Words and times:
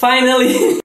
finally. 0.00 0.80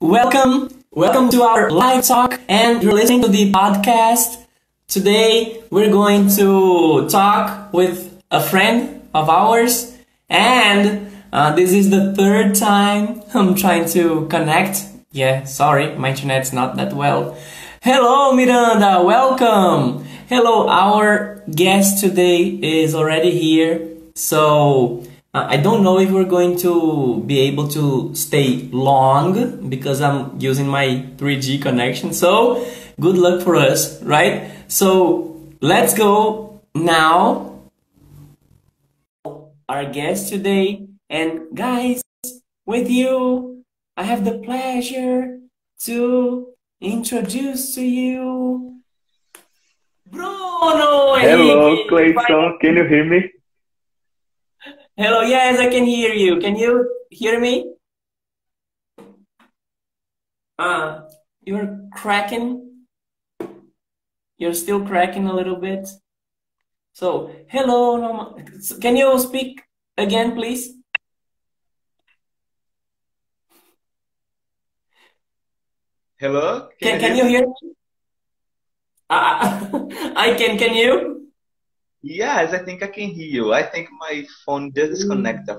welcome, 0.00 0.68
welcome 0.90 1.30
to 1.30 1.42
our 1.42 1.70
live 1.70 2.04
talk, 2.04 2.40
and 2.48 2.82
you're 2.82 2.92
listening 2.92 3.22
to 3.22 3.28
the 3.28 3.52
podcast. 3.52 4.44
Today, 4.88 5.62
we're 5.70 5.92
going 5.92 6.28
to 6.30 7.08
talk 7.08 7.72
with 7.72 8.20
a 8.32 8.42
friend 8.42 9.08
of 9.14 9.30
ours, 9.30 9.96
and 10.28 11.08
uh, 11.32 11.54
this 11.54 11.72
is 11.72 11.90
the 11.90 12.12
third 12.16 12.56
time 12.56 13.22
I'm 13.32 13.54
trying 13.54 13.88
to 13.90 14.26
connect. 14.26 14.84
Yeah, 15.12 15.44
sorry, 15.44 15.94
my 15.94 16.10
internet's 16.10 16.52
not 16.52 16.74
that 16.74 16.92
well. 16.92 17.38
Hello, 17.82 18.34
Miranda, 18.34 19.00
welcome. 19.04 20.04
Hello, 20.28 20.68
our 20.68 21.40
guest 21.54 22.00
today 22.00 22.42
is 22.48 22.96
already 22.96 23.30
here. 23.30 23.88
So, 24.16 25.04
uh, 25.34 25.46
I 25.48 25.56
don't 25.56 25.82
know 25.82 25.98
if 25.98 26.10
we're 26.10 26.24
going 26.24 26.58
to 26.58 27.22
be 27.26 27.40
able 27.40 27.68
to 27.68 28.14
stay 28.14 28.68
long 28.70 29.68
because 29.70 30.02
I'm 30.02 30.38
using 30.38 30.68
my 30.68 31.06
3G 31.16 31.62
connection. 31.62 32.12
So, 32.12 32.66
good 33.00 33.16
luck 33.16 33.42
for 33.42 33.56
us, 33.56 34.02
right? 34.02 34.50
So, 34.68 35.40
let's 35.60 35.94
go 35.94 36.60
now. 36.74 37.48
Our 39.68 39.86
guest 39.86 40.28
today, 40.28 40.86
and 41.08 41.56
guys, 41.56 42.02
with 42.66 42.90
you, 42.90 43.64
I 43.96 44.02
have 44.02 44.26
the 44.26 44.38
pleasure 44.38 45.38
to 45.84 46.48
introduce 46.80 47.74
to 47.76 47.82
you 47.82 48.82
Bruno. 50.10 51.14
Hello, 51.14 51.86
Clayton. 51.88 52.58
Can 52.60 52.76
you 52.76 52.84
hear 52.84 53.04
me? 53.04 53.30
Hello, 55.02 55.22
yes, 55.22 55.58
I 55.58 55.68
can 55.68 55.84
hear 55.84 56.14
you. 56.14 56.38
Can 56.38 56.54
you 56.54 56.88
hear 57.10 57.40
me? 57.40 57.74
Uh, 60.56 61.00
you're 61.40 61.88
cracking. 61.92 62.84
You're 64.38 64.54
still 64.54 64.86
cracking 64.86 65.26
a 65.26 65.34
little 65.34 65.56
bit. 65.56 65.88
So, 66.92 67.34
hello, 67.48 67.96
Norma. 67.96 68.36
Can 68.80 68.96
you 68.96 69.18
speak 69.18 69.62
again, 69.98 70.36
please? 70.36 70.70
Hello? 76.20 76.68
Can, 76.80 77.00
can, 77.00 77.16
you 77.16 77.26
hear 77.26 77.40
me? 77.48 77.72
Uh, 79.10 79.88
I 80.14 80.34
can. 80.38 80.56
Can 80.58 80.74
you? 80.74 81.21
Yes, 82.02 82.52
I 82.52 82.58
think 82.58 82.82
I 82.82 82.88
can 82.88 83.10
hear 83.10 83.26
you. 83.26 83.52
I 83.52 83.62
think 83.62 83.88
my 83.98 84.26
phone 84.44 84.72
disconnected. 84.72 85.56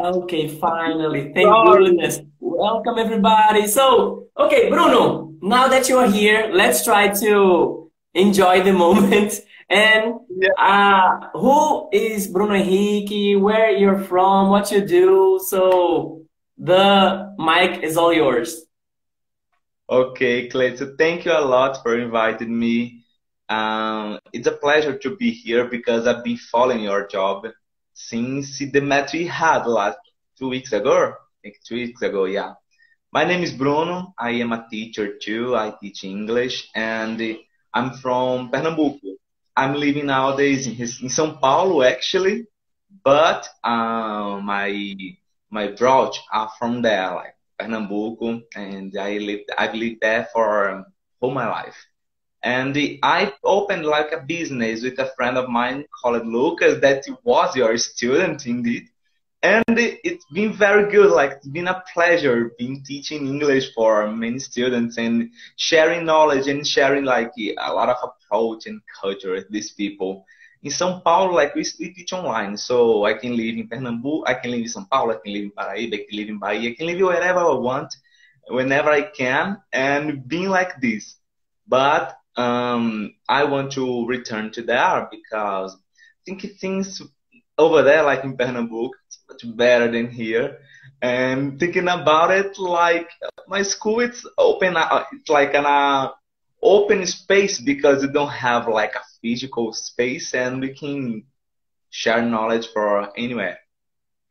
Okay, 0.00 0.48
finally. 0.48 1.32
Thank 1.32 1.48
goodness. 1.66 2.18
Welcome, 2.40 2.98
everybody. 2.98 3.68
So, 3.68 4.26
okay, 4.36 4.68
Bruno, 4.68 5.32
now 5.40 5.68
that 5.68 5.88
you 5.88 5.98
are 5.98 6.10
here, 6.10 6.50
let's 6.52 6.84
try 6.84 7.08
to 7.08 7.90
enjoy 8.14 8.62
the 8.62 8.72
moment. 8.84 9.34
And 9.70 10.14
uh, 10.58 11.28
who 11.34 11.88
is 11.92 12.26
Bruno 12.26 12.54
Henrique? 12.54 13.40
Where 13.40 13.70
you're 13.70 14.00
from? 14.00 14.50
What 14.50 14.72
you 14.72 14.84
do? 14.84 15.40
So, 15.46 16.22
the 16.58 17.32
mic 17.38 17.84
is 17.84 17.96
all 17.96 18.12
yours. 18.12 18.66
Okay, 19.88 20.48
Clay. 20.48 20.76
So, 20.76 20.94
thank 20.98 21.24
you 21.24 21.32
a 21.32 21.40
lot 21.40 21.80
for 21.82 21.96
inviting 21.96 22.58
me. 22.58 23.01
Um, 23.48 24.18
it's 24.32 24.46
a 24.46 24.52
pleasure 24.52 24.96
to 24.98 25.16
be 25.16 25.30
here 25.30 25.66
because 25.66 26.06
I've 26.06 26.24
been 26.24 26.36
following 26.38 26.80
your 26.84 27.06
job 27.06 27.46
since 27.92 28.58
the 28.58 28.80
match 28.80 29.12
we 29.12 29.26
had 29.26 29.66
last 29.66 29.98
two 30.38 30.48
weeks 30.48 30.72
ago. 30.72 31.14
Think 31.42 31.56
two 31.64 31.74
weeks 31.76 32.02
ago, 32.02 32.24
yeah. 32.24 32.54
My 33.12 33.24
name 33.24 33.42
is 33.42 33.52
Bruno. 33.52 34.14
I 34.18 34.30
am 34.30 34.52
a 34.52 34.66
teacher 34.70 35.18
too. 35.18 35.54
I 35.54 35.74
teach 35.80 36.04
English 36.04 36.68
and 36.74 37.20
I'm 37.74 37.90
from 37.92 38.50
Pernambuco. 38.50 39.16
I'm 39.54 39.74
living 39.74 40.06
nowadays 40.06 40.66
in, 40.66 40.72
in 40.72 41.10
São 41.10 41.38
Paulo 41.38 41.82
actually, 41.82 42.46
but 43.04 43.46
um, 43.62 44.46
my 44.46 44.94
my 45.50 45.68
brothers 45.68 46.18
are 46.32 46.50
from 46.58 46.80
there, 46.80 47.14
like 47.14 47.36
Pernambuco, 47.58 48.40
and 48.56 48.96
I 48.96 49.18
lived 49.18 49.50
I've 49.58 49.74
lived 49.74 49.98
there 50.00 50.26
for 50.32 50.86
all 51.20 51.30
my 51.30 51.48
life. 51.48 51.76
And 52.42 52.76
I 53.02 53.32
opened 53.44 53.86
like 53.86 54.10
a 54.12 54.20
business 54.20 54.82
with 54.82 54.98
a 54.98 55.12
friend 55.16 55.38
of 55.38 55.48
mine 55.48 55.84
called 56.02 56.26
Lucas 56.26 56.80
that 56.80 57.04
was 57.22 57.54
your 57.54 57.78
student 57.78 58.46
indeed. 58.46 58.88
And 59.44 59.64
it's 59.68 60.24
been 60.32 60.52
very 60.52 60.90
good. 60.90 61.10
Like 61.10 61.32
it's 61.32 61.48
been 61.48 61.68
a 61.68 61.82
pleasure 61.92 62.52
being 62.58 62.82
teaching 62.84 63.26
English 63.26 63.74
for 63.74 64.08
many 64.10 64.38
students 64.38 64.98
and 64.98 65.30
sharing 65.56 66.04
knowledge 66.04 66.48
and 66.48 66.66
sharing 66.66 67.04
like 67.04 67.32
a 67.38 67.72
lot 67.72 67.88
of 67.88 67.96
approach 68.02 68.66
and 68.66 68.80
culture 69.00 69.32
with 69.32 69.48
these 69.50 69.72
people. 69.72 70.24
In 70.64 70.70
São 70.70 71.02
Paulo, 71.02 71.32
like 71.32 71.56
we, 71.56 71.64
teach 71.64 72.12
online, 72.12 72.56
so 72.56 73.04
I 73.04 73.14
can 73.14 73.36
live 73.36 73.56
in 73.56 73.68
Pernambuco, 73.68 74.22
I 74.28 74.34
can 74.34 74.52
live 74.52 74.60
in 74.60 74.66
São 74.66 74.88
Paulo, 74.88 75.12
I 75.12 75.18
can 75.18 75.32
live 75.32 75.42
in 75.42 75.50
Paraíba, 75.50 75.94
I 75.94 76.06
can 76.08 76.16
live 76.16 76.28
in 76.28 76.38
Bahia, 76.38 76.70
I 76.70 76.74
can 76.74 76.86
live 76.86 77.00
wherever 77.00 77.40
I 77.40 77.54
want, 77.54 77.92
whenever 78.46 78.90
I 78.90 79.02
can, 79.02 79.60
and 79.72 80.26
being 80.28 80.48
like 80.48 80.80
this. 80.80 81.16
But 81.66 82.16
um, 82.36 83.14
I 83.28 83.44
want 83.44 83.72
to 83.72 84.06
return 84.06 84.50
to 84.52 84.62
there 84.62 85.08
because 85.10 85.74
I 85.74 86.20
think 86.24 86.42
things 86.58 87.02
over 87.58 87.82
there, 87.82 88.02
like 88.02 88.24
in 88.24 88.36
Pernambuco, 88.36 88.90
it's 89.06 89.18
much 89.28 89.56
better 89.56 89.90
than 89.90 90.10
here. 90.10 90.58
And 91.00 91.58
thinking 91.58 91.88
about 91.88 92.30
it, 92.30 92.58
like 92.58 93.08
my 93.48 93.62
school, 93.62 94.00
it's 94.00 94.26
open, 94.38 94.76
uh, 94.76 95.04
it's 95.12 95.28
like 95.28 95.54
an 95.54 95.66
uh, 95.66 96.10
open 96.62 97.04
space 97.06 97.60
because 97.60 98.02
you 98.02 98.12
don't 98.12 98.30
have 98.30 98.68
like 98.68 98.94
a 98.94 99.02
physical 99.20 99.72
space, 99.72 100.32
and 100.34 100.60
we 100.60 100.74
can 100.74 101.24
share 101.90 102.22
knowledge 102.22 102.68
for 102.72 103.10
anywhere. 103.18 103.58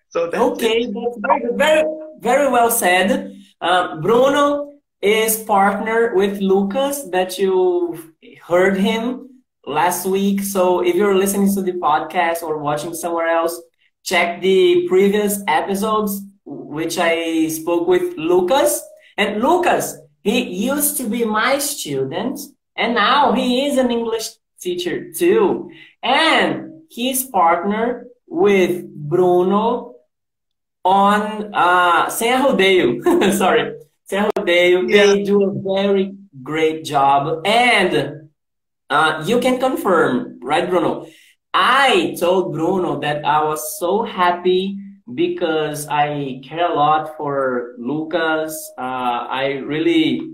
So 0.10 0.30
that's 0.30 0.42
okay, 0.44 0.84
it. 0.84 0.94
that's 0.94 1.18
very, 1.20 1.56
very, 1.56 1.84
very 2.20 2.52
well 2.52 2.72
said, 2.72 3.36
uh, 3.60 4.00
Bruno 4.02 4.71
is 5.02 5.38
partner 5.44 6.14
with 6.14 6.40
Lucas 6.40 7.04
that 7.10 7.38
you 7.38 8.14
heard 8.44 8.78
him 8.78 9.30
last 9.66 10.06
week. 10.06 10.42
So 10.42 10.84
if 10.84 10.96
you're 10.96 11.16
listening 11.16 11.54
to 11.56 11.62
the 11.62 11.74
podcast 11.74 12.44
or 12.44 12.58
watching 12.60 12.94
somewhere 12.94 13.28
else, 13.28 13.60
check 14.04 14.42
the 14.42 14.88
previous 14.88 15.42
episodes 15.48 16.22
which 16.46 16.98
I 17.00 17.48
spoke 17.48 17.88
with 17.88 18.16
Lucas. 18.18 18.82
And 19.18 19.42
Lucas, 19.42 19.98
he 20.22 20.68
used 20.68 20.98
to 20.98 21.10
be 21.10 21.26
my 21.26 21.58
student 21.58 22.40
and 22.76 22.94
now 22.94 23.34
he 23.34 23.66
is 23.66 23.78
an 23.78 23.92
English 23.92 24.30
teacher 24.60 25.12
too. 25.14 25.72
And 26.04 26.84
he's 26.90 27.24
partner 27.24 28.06
with 28.28 28.86
Bruno 28.88 29.96
on 30.86 31.54
uh, 31.54 32.10
Sem 32.10 32.44
Rodeio. 32.44 33.34
Sorry 33.38 33.81
they 34.46 34.74
yeah. 34.74 35.06
they 35.06 35.24
do 35.24 35.44
a 35.44 35.52
very 35.62 36.16
great 36.44 36.84
job, 36.84 37.42
and 37.46 38.30
uh, 38.90 39.24
you 39.26 39.40
can 39.40 39.60
confirm, 39.60 40.40
right, 40.42 40.70
Bruno? 40.70 41.08
I 41.54 42.16
told 42.20 42.54
Bruno 42.54 43.00
that 43.02 43.26
I 43.26 43.44
was 43.44 43.80
so 43.80 44.04
happy 44.04 44.78
because 45.14 45.88
I 45.88 46.42
care 46.44 46.72
a 46.72 46.74
lot 46.74 47.18
for 47.18 47.76
Lucas. 47.78 48.56
Uh, 48.78 49.28
I 49.28 49.64
really 49.66 50.32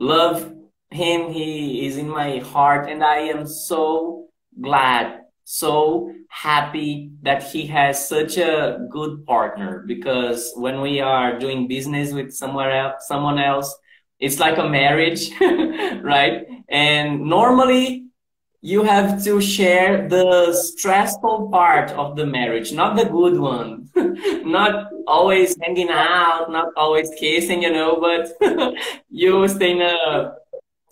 love 0.00 0.52
him. 0.90 1.30
He 1.30 1.86
is 1.86 1.96
in 1.96 2.08
my 2.08 2.38
heart, 2.38 2.88
and 2.88 3.04
I 3.04 3.30
am 3.34 3.46
so 3.46 4.28
glad 4.60 5.18
so 5.50 6.12
happy 6.28 7.10
that 7.22 7.42
he 7.42 7.66
has 7.66 8.08
such 8.08 8.36
a 8.36 8.86
good 8.90 9.24
partner 9.26 9.84
because 9.86 10.52
when 10.56 10.80
we 10.80 11.00
are 11.00 11.38
doing 11.38 11.66
business 11.66 12.12
with 12.12 12.32
somewhere 12.32 12.70
else, 12.70 13.08
someone 13.08 13.38
else, 13.38 13.74
it's 14.20 14.38
like 14.38 14.58
a 14.58 14.68
marriage, 14.68 15.30
right? 16.02 16.46
And 16.68 17.22
normally 17.22 18.04
you 18.60 18.82
have 18.82 19.22
to 19.24 19.40
share 19.40 20.08
the 20.08 20.52
stressful 20.52 21.48
part 21.50 21.90
of 21.92 22.16
the 22.16 22.26
marriage, 22.26 22.72
not 22.72 22.96
the 22.96 23.04
good 23.04 23.38
one. 23.38 23.88
not 24.44 24.88
always 25.06 25.56
hanging 25.62 25.90
out, 25.90 26.50
not 26.50 26.68
always 26.76 27.10
kissing, 27.18 27.62
you 27.62 27.72
know, 27.72 28.00
but 28.00 28.32
you 29.10 29.46
stay 29.48 29.72
in 29.72 29.82
a, 29.82 30.34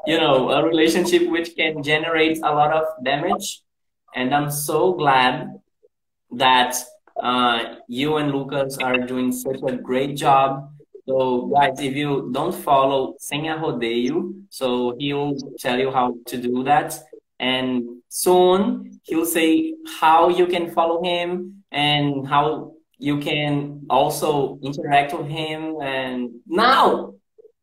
you 0.06 0.18
know, 0.18 0.50
a 0.50 0.64
relationship 0.64 1.28
which 1.28 1.56
can 1.56 1.82
generate 1.82 2.38
a 2.38 2.52
lot 2.52 2.72
of 2.72 2.84
damage 3.04 3.62
and 4.16 4.34
I'm 4.34 4.50
so 4.50 4.94
glad 4.94 5.60
that 6.32 6.74
uh, 7.22 7.76
you 7.86 8.16
and 8.16 8.32
Lucas 8.32 8.78
are 8.78 8.98
doing 8.98 9.30
such 9.30 9.60
a 9.68 9.76
great 9.76 10.16
job. 10.16 10.70
So, 11.06 11.52
guys, 11.54 11.78
if 11.78 11.94
you 11.94 12.30
don't 12.32 12.54
follow 12.54 13.14
Sem 13.18 13.44
Rodeio, 13.44 14.32
so 14.50 14.96
he'll 14.98 15.36
tell 15.58 15.78
you 15.78 15.92
how 15.92 16.16
to 16.26 16.36
do 16.38 16.64
that. 16.64 16.98
And 17.38 18.02
soon 18.08 19.00
he'll 19.04 19.26
say 19.26 19.74
how 20.00 20.30
you 20.30 20.46
can 20.46 20.70
follow 20.70 21.02
him 21.02 21.62
and 21.70 22.26
how 22.26 22.72
you 22.98 23.19
can 23.19 23.86
also 23.90 24.58
interact 24.62 25.12
with 25.12 25.28
him. 25.28 25.76
And 25.82 26.40
now, 26.46 27.14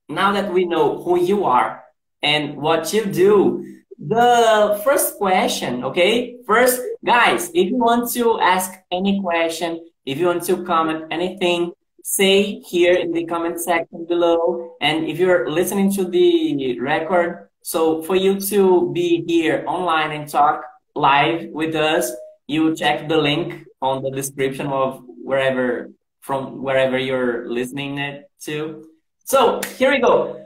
now 0.07 0.31
that 0.33 0.53
we 0.53 0.65
know 0.65 1.01
who 1.03 1.19
you 1.19 1.45
are 1.45 1.83
and 2.21 2.55
what 2.57 2.93
you 2.93 3.05
do, 3.05 3.62
the 4.07 4.81
first 4.83 5.17
question, 5.17 5.83
okay? 5.83 6.37
First, 6.45 6.81
guys, 7.05 7.49
if 7.53 7.69
you 7.69 7.77
want 7.77 8.11
to 8.13 8.39
ask 8.39 8.71
any 8.91 9.21
question, 9.21 9.79
if 10.05 10.17
you 10.17 10.27
want 10.27 10.43
to 10.43 10.63
comment 10.63 11.05
anything, 11.11 11.71
say 12.03 12.59
here 12.59 12.93
in 12.93 13.11
the 13.13 13.25
comment 13.25 13.59
section 13.61 14.05
below. 14.05 14.75
And 14.81 15.07
if 15.07 15.17
you're 15.19 15.49
listening 15.49 15.91
to 15.93 16.05
the 16.05 16.79
record, 16.79 17.49
so 17.61 18.03
for 18.03 18.15
you 18.15 18.39
to 18.41 18.91
be 18.91 19.23
here 19.25 19.63
online 19.67 20.11
and 20.11 20.29
talk 20.29 20.63
live 20.95 21.47
with 21.49 21.75
us, 21.75 22.11
you 22.47 22.75
check 22.75 23.07
the 23.07 23.17
link 23.17 23.65
on 23.81 24.03
the 24.03 24.11
description 24.11 24.67
of 24.67 25.01
wherever 25.07 25.91
from 26.19 26.61
wherever 26.61 26.97
you're 26.97 27.49
listening 27.49 27.97
it 27.97 28.29
to. 28.43 28.87
So 29.25 29.61
here 29.77 29.91
we 29.91 29.99
go. 29.99 30.45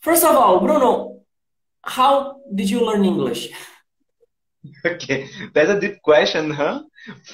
First 0.00 0.24
of 0.24 0.36
all, 0.36 0.60
Bruno, 0.60 1.17
how 1.88 2.40
did 2.54 2.70
you 2.70 2.84
learn 2.84 3.04
English? 3.04 3.48
Okay, 4.84 5.28
that's 5.54 5.70
a 5.70 5.80
deep 5.80 6.02
question, 6.02 6.50
huh? 6.50 6.82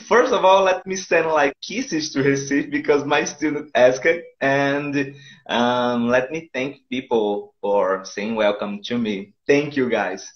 First 0.07 0.33
of 0.33 0.45
all, 0.45 0.63
let 0.63 0.87
me 0.87 0.95
send 0.95 1.27
like 1.27 1.55
kisses 1.61 2.13
to 2.13 2.23
receive 2.23 2.71
because 2.71 3.05
my 3.05 3.25
student 3.25 3.71
asked 3.75 4.07
it, 4.07 4.25
and 4.41 5.15
um, 5.49 6.09
let 6.09 6.31
me 6.31 6.51
thank 6.53 6.89
people 6.91 7.55
for 7.61 8.05
saying 8.05 8.35
welcome 8.37 8.83
to 8.85 8.99
me. 8.99 9.35
Thank 9.47 9.77
you, 9.77 9.91
guys. 9.91 10.31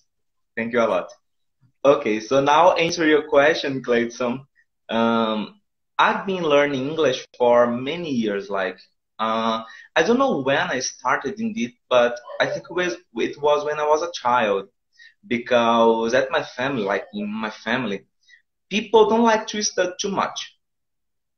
Thank 0.56 0.72
you 0.72 0.80
a 0.80 0.88
lot. 0.88 1.08
Okay, 1.84 2.20
so 2.20 2.40
now 2.40 2.72
answer 2.72 3.06
your 3.06 3.28
question, 3.28 3.82
Clayton. 3.82 4.44
Um, 4.88 5.60
I've 5.98 6.26
been 6.26 6.42
learning 6.42 6.88
English 6.88 7.24
for 7.36 7.66
many 7.66 8.10
years. 8.10 8.50
Like, 8.50 8.78
uh, 9.18 9.62
I 9.96 10.02
don't 10.02 10.18
know 10.18 10.40
when 10.40 10.58
I 10.58 10.80
started 10.80 11.40
indeed, 11.40 11.72
but 11.88 12.18
I 12.40 12.46
think 12.46 12.64
it 12.70 12.74
was 12.74 12.96
it 13.16 13.40
was 13.40 13.64
when 13.64 13.78
I 13.78 13.86
was 13.86 14.02
a 14.02 14.12
child 14.12 14.68
because 15.26 16.14
at 16.14 16.30
my 16.30 16.42
family, 16.42 16.82
like 16.82 17.04
in 17.12 17.28
my 17.30 17.50
family, 17.50 18.06
people 18.70 19.08
don't 19.08 19.22
like 19.22 19.48
study 19.48 19.92
too 20.00 20.10
much. 20.10 20.54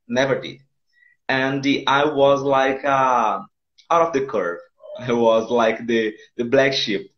Never 0.08 0.40
did. 0.40 0.58
And 1.28 1.62
the, 1.62 1.86
I 1.86 2.04
was 2.06 2.42
like 2.42 2.84
uh, 2.84 3.40
out 3.90 4.06
of 4.06 4.12
the 4.12 4.26
curve. 4.26 4.58
I 4.98 5.12
was 5.12 5.50
like 5.50 5.86
the, 5.86 6.14
the 6.36 6.44
black 6.44 6.72
sheep. 6.72 7.10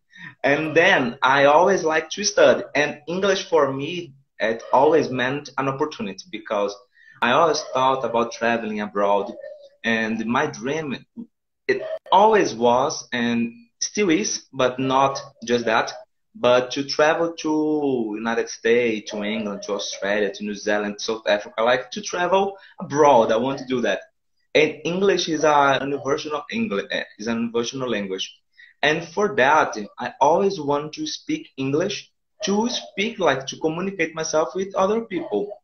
And 0.42 0.76
then 0.76 1.18
I 1.22 1.44
always 1.44 1.82
liked 1.84 2.12
to 2.12 2.24
study. 2.24 2.64
And 2.74 3.00
English 3.08 3.48
for 3.48 3.72
me, 3.72 4.14
it 4.38 4.62
always 4.72 5.10
meant 5.10 5.50
an 5.58 5.68
opportunity 5.68 6.24
because 6.30 6.74
I 7.22 7.32
always 7.32 7.62
thought 7.74 8.04
about 8.04 8.32
traveling 8.32 8.80
abroad. 8.80 9.32
And 9.84 10.24
my 10.26 10.46
dream, 10.46 11.04
it 11.68 11.82
always 12.10 12.54
was 12.54 13.08
and 13.12 13.52
still 13.80 14.10
is, 14.10 14.46
but 14.52 14.78
not 14.78 15.20
just 15.44 15.64
that, 15.64 15.92
but 16.34 16.70
to 16.72 16.84
travel 16.84 17.34
to 17.38 18.14
United 18.16 18.48
States, 18.48 19.10
to 19.10 19.22
England, 19.22 19.62
to 19.64 19.74
Australia, 19.74 20.32
to 20.32 20.44
New 20.44 20.54
Zealand, 20.54 21.00
South 21.00 21.26
Africa, 21.26 21.62
like 21.62 21.90
to 21.90 22.00
travel 22.00 22.56
abroad. 22.80 23.32
I 23.32 23.36
want 23.36 23.58
to 23.58 23.66
do 23.66 23.80
that. 23.82 24.00
And 24.54 24.80
English 24.84 25.28
is 25.28 25.44
a 25.44 25.78
universal 25.80 26.42
English 26.50 26.86
eh, 26.90 27.04
is 27.18 27.26
an 27.26 27.38
universal 27.38 27.88
language. 27.88 28.30
And 28.82 29.06
for 29.08 29.34
that, 29.36 29.76
I 29.98 30.12
always 30.20 30.60
want 30.60 30.92
to 30.94 31.06
speak 31.06 31.48
English 31.56 32.10
to 32.44 32.68
speak 32.68 33.18
like 33.18 33.46
to 33.46 33.56
communicate 33.58 34.14
myself 34.14 34.54
with 34.54 34.74
other 34.74 35.02
people. 35.02 35.61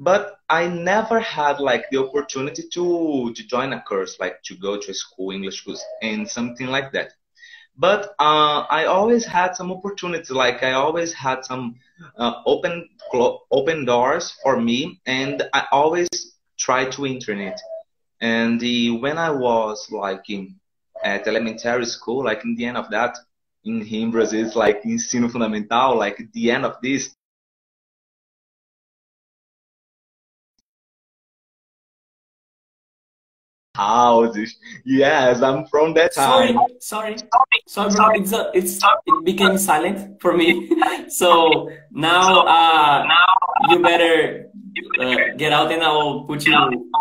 But 0.00 0.38
I 0.48 0.68
never 0.68 1.18
had 1.20 1.60
like 1.60 1.84
the 1.90 1.98
opportunity 1.98 2.62
to 2.74 3.32
to 3.34 3.42
join 3.54 3.72
a 3.72 3.82
course, 3.82 4.18
like 4.20 4.42
to 4.44 4.54
go 4.56 4.78
to 4.78 4.90
a 4.90 4.94
school 4.94 5.30
English 5.32 5.64
course 5.64 5.84
and 6.02 6.28
something 6.28 6.68
like 6.68 6.92
that 6.92 7.10
but 7.78 8.08
uh, 8.18 8.66
I 8.68 8.86
always 8.86 9.24
had 9.24 9.54
some 9.54 9.70
opportunities. 9.70 10.30
Like 10.30 10.62
I 10.64 10.72
always 10.72 11.12
had 11.12 11.44
some 11.44 11.76
uh, 12.16 12.42
open 12.44 12.88
open 13.50 13.84
doors 13.84 14.36
for 14.42 14.60
me, 14.60 15.00
and 15.06 15.42
I 15.54 15.66
always 15.70 16.08
tried 16.58 16.92
to 16.92 17.06
internet. 17.06 17.58
And 18.20 18.58
the, 18.58 18.90
when 18.98 19.16
I 19.16 19.30
was 19.30 19.86
like 19.92 20.28
in 20.28 20.56
at 21.04 21.28
elementary 21.28 21.86
school, 21.86 22.24
like 22.24 22.44
in 22.44 22.56
the 22.56 22.64
end 22.64 22.76
of 22.76 22.90
that, 22.90 23.16
in, 23.64 23.86
in 23.86 24.10
Brazil, 24.10 24.44
it's 24.44 24.56
like 24.56 24.82
ensino 24.82 25.30
fundamental, 25.30 25.96
like 25.96 26.18
the 26.32 26.50
end 26.50 26.64
of 26.64 26.76
this, 26.82 27.14
houses. 33.78 34.56
Yes, 34.84 35.40
I'm 35.40 35.66
from 35.66 35.94
that 35.94 36.14
time. 36.14 36.58
Sorry, 36.80 37.16
sorry, 37.16 37.16
sorry, 37.66 37.90
bro. 37.94 38.10
It's 38.18 38.32
a, 38.32 38.50
it's 38.52 38.80
it 39.06 39.24
became 39.24 39.56
silent 39.56 40.20
for 40.20 40.36
me. 40.36 40.70
so 41.08 41.70
now, 41.92 42.42
uh, 42.42 43.06
now 43.06 43.30
you 43.70 43.80
better 43.80 44.50
uh, 45.00 45.16
get 45.36 45.52
out 45.52 45.70
and 45.72 45.82
I'll 45.82 46.24
put 46.24 46.44
you 46.44 46.54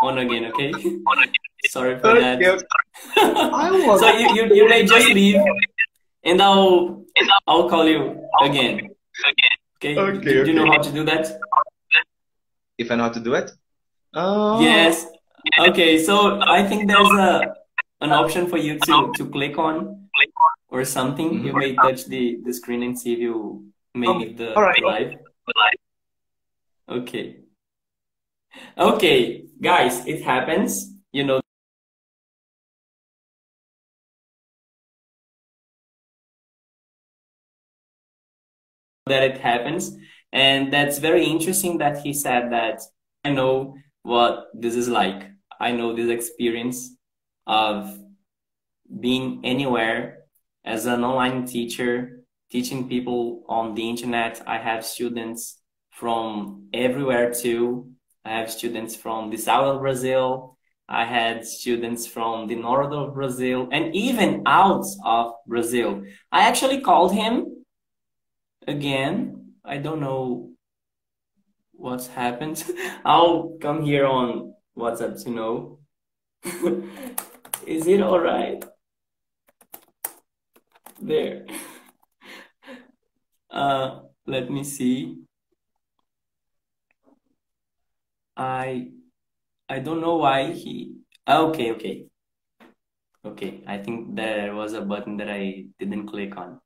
on 0.04 0.18
again. 0.20 0.46
Okay. 0.54 0.72
sorry 1.70 2.00
for 2.00 2.14
that. 2.14 2.38
so 4.02 4.08
you, 4.18 4.28
you 4.36 4.44
you 4.56 4.70
may 4.70 4.86
just 4.86 5.10
leave, 5.10 5.42
and 6.24 6.42
I'll 6.42 7.04
I'll 7.48 7.68
call 7.70 7.88
you 7.88 8.22
again. 8.44 8.90
Okay. 9.30 9.52
Okay. 9.78 9.94
Do, 9.96 10.46
do 10.46 10.52
you 10.52 10.54
know 10.54 10.66
how 10.66 10.78
to 10.78 10.92
do 10.92 11.04
that? 11.06 11.40
If 12.78 12.92
I 12.92 12.96
know 12.96 13.04
how 13.10 13.16
to 13.18 13.20
do 13.20 13.34
it. 13.34 13.52
Oh. 14.14 14.62
Yes, 14.62 15.06
Okay, 15.60 16.04
so 16.04 16.40
I 16.42 16.64
think 16.64 16.88
there's 16.88 17.12
a 17.12 17.56
an 18.02 18.12
option 18.12 18.48
for 18.48 18.58
you 18.58 18.80
to 18.80 19.12
to 19.16 19.30
click 19.30 19.58
on 19.58 20.10
or 20.70 20.84
something. 20.86 21.30
Mm-hmm. 21.30 21.46
You 21.46 21.54
may 21.54 21.76
touch 21.76 22.06
the 22.06 22.40
the 22.44 22.54
screen 22.54 22.84
and 22.84 22.98
see 22.98 23.14
if 23.14 23.20
you 23.20 23.66
make 23.96 24.38
the, 24.38 24.54
right. 24.54 24.84
live. 24.84 25.14
Okay. 26.90 27.38
Okay, 28.78 29.46
guys, 29.62 30.06
it 30.06 30.22
happens. 30.24 30.94
You 31.12 31.24
know. 31.24 31.42
that 39.08 39.24
it 39.24 39.38
happens 39.38 39.96
and 40.34 40.74
that's 40.74 40.98
very 40.98 41.26
interesting 41.26 41.78
that 41.78 41.98
he 42.00 42.14
said 42.14 42.52
that 42.52 42.82
i 43.24 43.30
know 43.32 43.74
what 44.04 44.48
this 44.54 44.76
is 44.76 44.90
like 44.90 45.32
I 45.60 45.72
know 45.72 45.96
this 45.96 46.10
experience 46.10 46.96
of 47.46 47.98
being 49.00 49.42
anywhere 49.44 50.20
as 50.64 50.86
an 50.86 51.04
online 51.04 51.46
teacher, 51.46 52.24
teaching 52.52 52.88
people 52.88 53.44
on 53.48 53.74
the 53.76 53.90
internet. 53.90 54.42
I 54.46 54.58
have 54.58 54.86
students 54.86 55.62
from 55.92 56.68
everywhere 56.74 57.34
too. 57.34 57.92
I 58.24 58.32
have 58.32 58.52
students 58.52 58.96
from 58.96 59.30
the 59.30 59.38
south 59.38 59.76
of 59.76 59.82
Brazil. 59.82 60.58
I 60.90 61.06
had 61.06 61.46
students 61.46 62.08
from 62.08 62.48
the 62.48 62.56
north 62.56 62.94
of 62.94 63.14
Brazil 63.14 63.68
and 63.72 63.96
even 63.96 64.44
out 64.46 64.86
of 65.04 65.34
Brazil. 65.46 66.04
I 66.32 66.48
actually 66.48 66.82
called 66.82 67.14
him 67.14 67.66
again. 68.68 69.54
I 69.66 69.78
don't 69.78 70.00
know 70.00 70.52
what's 71.74 72.08
happened. 72.08 72.64
I'll 73.06 73.58
come 73.60 73.84
here 73.84 74.06
on 74.06 74.54
What's 74.78 75.02
up, 75.02 75.18
to 75.24 75.32
know? 75.32 75.80
Is 77.66 77.88
it 77.88 78.00
all 78.00 78.20
right? 78.20 78.64
There. 81.02 81.46
Uh, 83.50 84.02
let 84.28 84.52
me 84.52 84.64
see. 84.64 85.18
I 88.36 88.92
I 89.68 89.80
don't 89.80 90.02
know 90.02 90.18
why 90.18 90.52
he. 90.52 90.98
Okay, 91.28 91.72
okay, 91.72 92.06
okay. 93.26 93.64
I 93.66 93.78
think 93.80 94.16
there 94.16 94.54
was 94.54 94.74
a 94.74 94.82
button 94.82 95.18
that 95.18 95.30
I 95.30 95.66
didn't 95.80 96.06
click 96.08 96.38
on. 96.38 96.60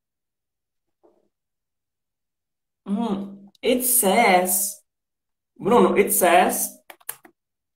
Mm, 2.86 3.48
it 3.62 3.86
says, 3.86 4.82
Bruno. 5.58 5.96
It 5.96 6.12
says 6.12 6.81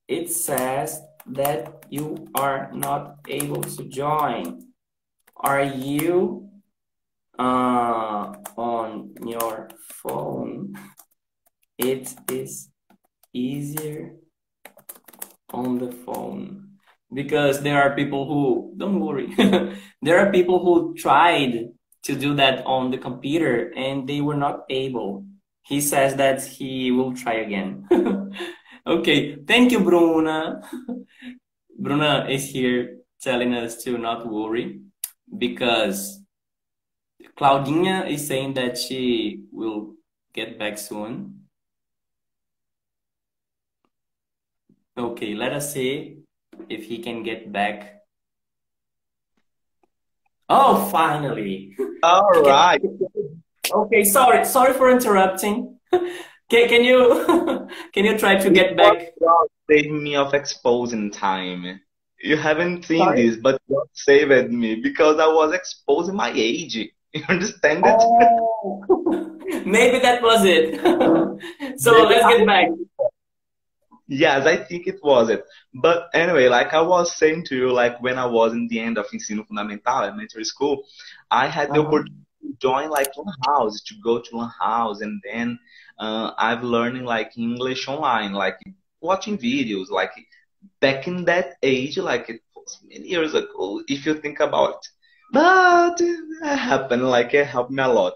it 0.08 0.32
says 0.32 1.02
that 1.28 1.86
you 1.90 2.28
are 2.36 2.72
not 2.74 3.18
able 3.28 3.62
to 3.62 3.84
join. 3.86 4.62
Are 5.36 5.64
you 5.64 6.50
uh, 7.38 8.34
on 8.58 9.16
your 9.26 9.70
phone? 10.04 10.74
It 11.78 12.14
is 12.32 12.70
easier 13.34 14.16
on 15.52 15.78
the 15.80 15.92
phone 15.92 16.78
because 17.14 17.62
there 17.62 17.82
are 17.82 17.96
people 17.96 18.28
who 18.28 18.74
don't 18.78 19.00
worry 19.00 19.34
there 20.02 20.20
are 20.20 20.32
people 20.32 20.64
who 20.64 20.96
tried 20.96 21.70
to 22.04 22.16
do 22.16 22.34
that 22.34 22.66
on 22.66 22.92
the 22.92 22.98
computer 22.98 23.72
and 23.76 24.08
they 24.08 24.22
were 24.22 24.36
not 24.36 24.64
able 24.70 25.24
he 25.66 25.82
says 25.82 26.16
that 26.18 26.44
he 26.44 26.92
will 26.92 27.16
try 27.16 27.34
again. 27.34 27.88
okay, 28.86 29.36
thank 29.46 29.72
you, 29.72 29.80
Bruna. 29.80 30.62
Bruna 31.78 32.28
is 32.30 32.50
here 32.50 32.98
telling 33.22 33.54
us 33.54 33.84
to 33.84 33.98
not 33.98 34.28
worry 34.28 34.82
because 35.38 36.22
Claudinha 37.38 38.10
is 38.10 38.28
saying 38.28 38.54
that 38.54 38.78
she 38.78 39.42
will 39.52 39.96
get 40.34 40.58
back 40.58 40.78
soon. 40.78 41.42
Okay, 44.98 45.34
let 45.36 45.52
us 45.52 45.74
see 45.74 46.20
if 46.70 46.86
he 46.86 47.00
can 47.00 47.24
get 47.24 47.52
back. 47.52 48.04
Oh, 50.48 50.86
finally. 50.92 51.76
All 52.04 52.30
right. 52.44 52.82
Okay, 53.74 54.04
sorry, 54.04 54.46
sorry 54.46 54.74
for 54.74 54.90
interrupting. 54.90 55.80
Can, 56.50 56.68
can 56.70 56.84
you 56.84 57.68
can 57.94 58.06
you 58.06 58.18
try 58.18 58.36
to 58.38 58.50
get 58.50 58.76
back? 58.78 59.14
God 59.22 59.48
saved 59.70 59.92
me 59.92 60.16
of 60.16 60.34
exposing 60.34 61.12
time. 61.12 61.82
You 62.22 62.38
haven't 62.38 62.86
seen 62.86 63.00
Sorry? 63.00 63.16
this, 63.16 63.38
but 63.38 63.62
God 63.70 63.88
saved 63.94 64.52
me 64.52 64.76
because 64.76 65.20
I 65.20 65.28
was 65.28 65.54
exposing 65.54 66.16
my 66.16 66.32
age. 66.36 66.78
You 67.16 67.24
understand 67.30 67.86
it? 67.88 67.96
Oh, 67.98 68.84
maybe 69.66 70.00
that 70.00 70.22
was 70.22 70.44
it. 70.46 70.80
so 71.80 71.92
Maybe 71.92 72.08
let's 72.10 72.26
get 72.28 72.46
back. 72.46 72.68
Yes, 74.08 74.46
I 74.46 74.58
think 74.58 74.88
it 74.88 75.00
was 75.04 75.30
it. 75.30 75.44
But 75.74 76.10
anyway, 76.14 76.48
like 76.48 76.74
I 76.74 76.82
was 76.82 77.16
saying 77.18 77.46
to 77.46 77.56
you, 77.56 77.72
like 77.72 78.02
when 78.02 78.18
I 78.20 78.26
was 78.28 78.54
in 78.54 78.68
the 78.68 78.80
end 78.80 78.98
of 78.98 79.08
Ensino 79.08 79.48
Fundamental, 79.48 80.04
elementary 80.04 80.46
school, 80.46 80.84
I 81.32 81.48
had 81.48 81.74
the 81.74 81.80
Uh-huh. 81.80 81.82
opportunity 81.82 82.14
join 82.60 82.90
like 82.90 83.16
one 83.18 83.34
house, 83.46 83.82
to 83.84 83.96
go 84.04 84.20
to 84.20 84.36
one 84.36 84.52
house, 84.60 85.02
and 85.02 85.22
then 85.24 85.60
uh, 86.00 86.32
I've 86.38 86.64
learning 86.64 87.04
like 87.04 87.38
English 87.38 87.88
online, 87.88 88.34
like 88.34 88.58
watching 89.02 89.38
videos, 89.38 89.90
like 89.90 90.12
back 90.80 91.08
in 91.08 91.26
that 91.26 91.56
age, 91.64 91.98
like 91.98 92.30
it 92.30 92.42
was 92.56 92.80
many 92.90 93.08
years 93.08 93.34
ago, 93.34 93.82
if 93.88 94.06
you 94.06 94.16
think 94.16 94.40
about 94.40 94.70
it. 94.70 94.88
But 95.32 96.00
it 96.00 96.58
happened, 96.58 97.08
like 97.10 97.34
it 97.34 97.48
helped 97.48 97.72
me 97.72 97.84
a 97.84 97.88
lot. 97.88 98.14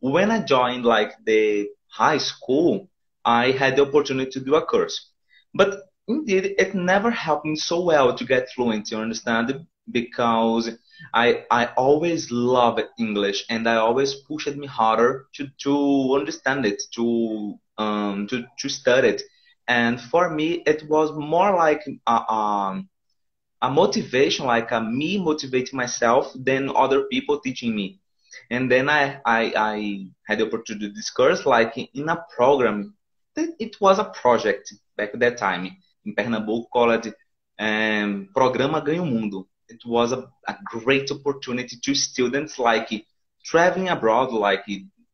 When 0.00 0.30
I 0.30 0.40
joined 0.42 0.84
like 0.84 1.12
the 1.24 1.68
high 1.88 2.18
school, 2.18 2.88
I 3.24 3.50
had 3.50 3.76
the 3.76 3.82
opportunity 3.82 4.30
to 4.30 4.40
do 4.40 4.54
a 4.54 4.62
course. 4.62 5.10
But 5.54 5.82
indeed, 6.06 6.54
it 6.58 6.74
never 6.74 7.10
helped 7.10 7.44
me 7.46 7.56
so 7.56 7.82
well 7.82 8.14
to 8.14 8.24
get 8.24 8.50
fluent, 8.54 8.90
you 8.90 8.98
understand? 8.98 9.66
Because 9.90 10.70
I 11.14 11.44
I 11.50 11.66
always 11.76 12.30
loved 12.30 12.82
English 12.98 13.44
and 13.48 13.68
I 13.68 13.76
always 13.76 14.14
pushed 14.14 14.54
me 14.56 14.66
harder 14.66 15.26
to, 15.34 15.48
to 15.64 16.14
understand 16.18 16.66
it, 16.66 16.82
to 16.94 17.58
um 17.78 18.26
to, 18.28 18.44
to 18.58 18.68
study 18.68 19.08
it. 19.08 19.22
And 19.68 20.00
for 20.00 20.30
me, 20.30 20.62
it 20.66 20.88
was 20.88 21.12
more 21.12 21.54
like 21.54 21.84
a, 22.06 22.32
um, 22.32 22.88
a 23.60 23.70
motivation, 23.70 24.46
like 24.46 24.70
a 24.72 24.80
me 24.80 25.18
motivating 25.18 25.76
myself 25.76 26.32
than 26.34 26.70
other 26.74 27.04
people 27.04 27.38
teaching 27.40 27.74
me. 27.74 28.00
And 28.50 28.70
then 28.70 28.88
I, 28.88 29.20
I, 29.26 29.52
I 29.56 30.06
had 30.26 30.38
the 30.38 30.46
opportunity 30.46 30.88
to 30.88 30.94
discuss 30.94 31.44
like 31.44 31.76
in 31.76 32.08
a 32.08 32.24
program. 32.34 32.94
It 33.36 33.76
was 33.80 33.98
a 33.98 34.04
project 34.04 34.72
back 34.96 35.10
at 35.14 35.20
that 35.20 35.36
time 35.36 35.76
in 36.04 36.14
Pernambuco 36.14 36.68
called 36.72 37.12
um, 37.58 38.28
Programa 38.34 38.80
Ganhe 38.80 39.00
o 39.00 39.04
Mundo. 39.04 39.46
It 39.68 39.82
was 39.84 40.12
a, 40.12 40.28
a 40.46 40.56
great 40.66 41.10
opportunity 41.10 41.76
to 41.82 41.94
students 41.94 42.58
like 42.58 42.88
traveling 43.44 43.88
abroad, 43.88 44.32
like 44.32 44.64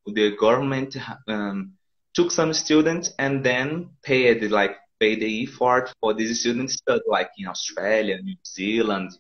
the 0.07 0.37
government 0.37 0.97
um, 1.29 1.73
took 2.15 2.31
some 2.31 2.53
students 2.53 3.13
and 3.19 3.45
then 3.45 3.91
paid 4.03 4.43
like 4.51 4.77
paid 5.01 5.21
the 5.21 5.43
effort 5.43 5.93
for 6.01 6.15
these 6.15 6.41
students 6.41 6.75
study 6.75 7.03
like 7.09 7.31
in 7.39 7.47
Australia, 7.49 8.17
New 8.23 8.37
Zealand, 8.47 9.11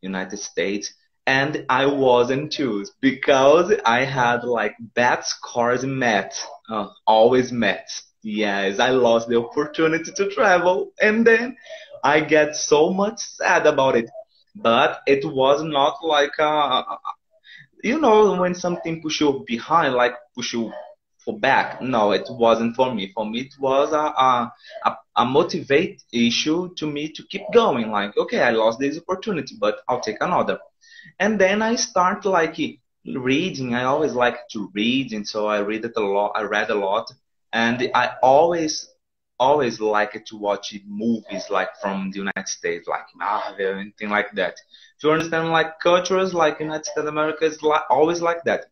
United 0.00 0.38
States. 0.38 0.92
And 1.26 1.64
I 1.68 1.86
wasn't 1.86 2.52
choose 2.52 2.92
because 3.00 3.72
I 3.84 4.04
had 4.04 4.44
like 4.44 4.74
bad 4.94 5.24
scores 5.24 5.84
in 5.84 5.98
math, 5.98 6.44
uh, 6.68 6.88
always 7.06 7.52
math. 7.52 8.02
Yes, 8.24 8.78
I 8.80 8.90
lost 8.90 9.28
the 9.28 9.38
opportunity 9.38 10.12
to 10.12 10.30
travel, 10.30 10.92
and 11.00 11.26
then 11.26 11.56
I 12.04 12.20
get 12.20 12.54
so 12.56 12.92
much 12.92 13.18
sad 13.18 13.66
about 13.66 13.96
it. 13.96 14.08
But 14.54 15.00
it 15.06 15.24
was 15.24 15.62
not 15.62 16.04
like 16.04 16.38
a, 16.38 16.84
you 17.82 17.98
know, 18.00 18.40
when 18.40 18.54
something 18.54 19.02
push 19.02 19.20
you 19.20 19.44
behind, 19.46 19.94
like 19.94 20.14
push 20.34 20.52
you 20.52 20.72
for 21.24 21.38
back. 21.38 21.80
No, 21.80 22.12
it 22.12 22.26
wasn't 22.28 22.76
for 22.76 22.94
me. 22.94 23.12
For 23.14 23.24
me, 23.24 23.40
it 23.42 23.54
was 23.58 23.92
a, 23.92 23.96
a, 23.96 24.52
a, 24.84 24.96
a 25.16 25.24
motivate 25.24 26.02
issue 26.12 26.74
to 26.74 26.86
me 26.86 27.08
to 27.12 27.22
keep 27.24 27.42
going. 27.52 27.90
Like, 27.90 28.16
okay, 28.16 28.40
I 28.40 28.50
lost 28.50 28.78
this 28.78 28.98
opportunity, 28.98 29.56
but 29.58 29.80
I'll 29.88 30.00
take 30.00 30.18
another. 30.20 30.58
And 31.18 31.40
then 31.40 31.62
I 31.62 31.76
start 31.76 32.24
like 32.24 32.56
reading. 33.06 33.74
I 33.74 33.84
always 33.84 34.12
like 34.12 34.48
to 34.52 34.70
read, 34.74 35.12
and 35.12 35.26
so 35.26 35.46
I 35.46 35.60
read 35.60 35.84
it 35.84 35.92
a 35.96 36.00
lot. 36.00 36.32
I 36.34 36.42
read 36.42 36.70
a 36.70 36.74
lot, 36.74 37.10
and 37.52 37.90
I 37.94 38.12
always, 38.22 38.88
always 39.38 39.80
like 39.80 40.24
to 40.26 40.36
watch 40.36 40.74
movies 40.86 41.50
like 41.50 41.68
from 41.80 42.10
the 42.10 42.18
United 42.18 42.48
States, 42.48 42.88
like 42.88 43.06
Marvel, 43.14 43.78
anything 43.78 44.10
like 44.10 44.32
that. 44.34 44.54
To 45.00 45.10
understand 45.10 45.50
like 45.50 45.80
cultures, 45.80 46.32
like 46.34 46.60
United 46.60 46.86
States 46.86 47.08
America 47.08 47.44
is 47.44 47.62
like 47.62 47.82
always 47.90 48.20
like 48.22 48.44
that. 48.44 48.66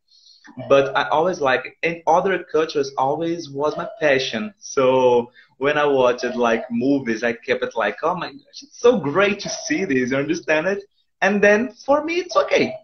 But 0.68 0.96
I 0.96 1.08
always 1.08 1.40
like 1.40 1.76
in 1.82 2.02
other 2.06 2.44
cultures 2.44 2.92
always 2.96 3.50
was 3.50 3.76
my 3.76 3.88
passion. 4.00 4.54
So 4.58 5.30
when 5.58 5.76
I 5.76 5.86
watched 5.86 6.24
like 6.36 6.64
movies, 6.70 7.22
I 7.22 7.34
kept 7.34 7.62
it 7.62 7.76
like, 7.76 7.98
oh 8.02 8.14
my 8.14 8.30
gosh, 8.32 8.62
it's 8.62 8.80
so 8.80 8.98
great 8.98 9.40
to 9.40 9.48
see 9.48 9.84
this. 9.84 10.10
You 10.10 10.16
understand 10.16 10.66
it? 10.66 10.82
And 11.20 11.42
then 11.42 11.72
for 11.84 12.02
me, 12.04 12.14
it's 12.14 12.36
okay. 12.36 12.74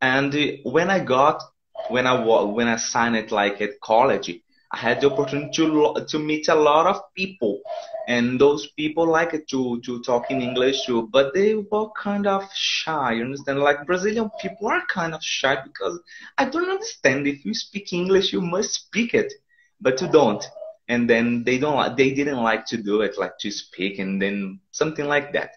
And 0.00 0.34
when 0.64 0.90
I 0.90 1.02
got, 1.02 1.42
when 1.88 2.06
I 2.06 2.22
when 2.44 2.68
I 2.68 2.76
signed 2.76 3.16
it 3.16 3.30
like 3.30 3.60
at 3.60 3.80
college, 3.80 4.30
I 4.72 4.78
had 4.78 5.00
the 5.00 5.10
opportunity 5.10 5.50
to 5.56 6.04
to 6.08 6.18
meet 6.18 6.48
a 6.48 6.54
lot 6.54 6.86
of 6.86 7.00
people, 7.14 7.60
and 8.08 8.40
those 8.40 8.66
people 8.78 9.06
like 9.06 9.32
to 9.48 9.80
to 9.80 10.02
talk 10.02 10.30
in 10.30 10.40
English 10.42 10.84
too, 10.86 11.08
but 11.12 11.32
they 11.34 11.54
were 11.54 11.88
kind 12.02 12.26
of 12.26 12.42
shy. 12.54 13.12
You 13.14 13.24
understand? 13.24 13.60
Like 13.60 13.86
Brazilian 13.86 14.30
people 14.40 14.68
are 14.68 14.82
kind 14.86 15.14
of 15.14 15.22
shy 15.22 15.56
because 15.62 16.00
I 16.38 16.44
don't 16.46 16.70
understand. 16.70 17.26
If 17.26 17.44
you 17.44 17.54
speak 17.54 17.92
English, 17.92 18.32
you 18.32 18.40
must 18.40 18.74
speak 18.74 19.14
it, 19.14 19.32
but 19.80 20.00
you 20.00 20.08
don't. 20.08 20.44
And 20.88 21.08
then 21.08 21.44
they 21.44 21.58
don't 21.58 21.96
they 21.96 22.10
didn't 22.12 22.42
like 22.42 22.66
to 22.66 22.76
do 22.76 23.02
it, 23.02 23.18
like 23.18 23.38
to 23.40 23.50
speak, 23.50 23.98
and 23.98 24.20
then 24.20 24.60
something 24.72 25.06
like 25.06 25.32
that. 25.32 25.50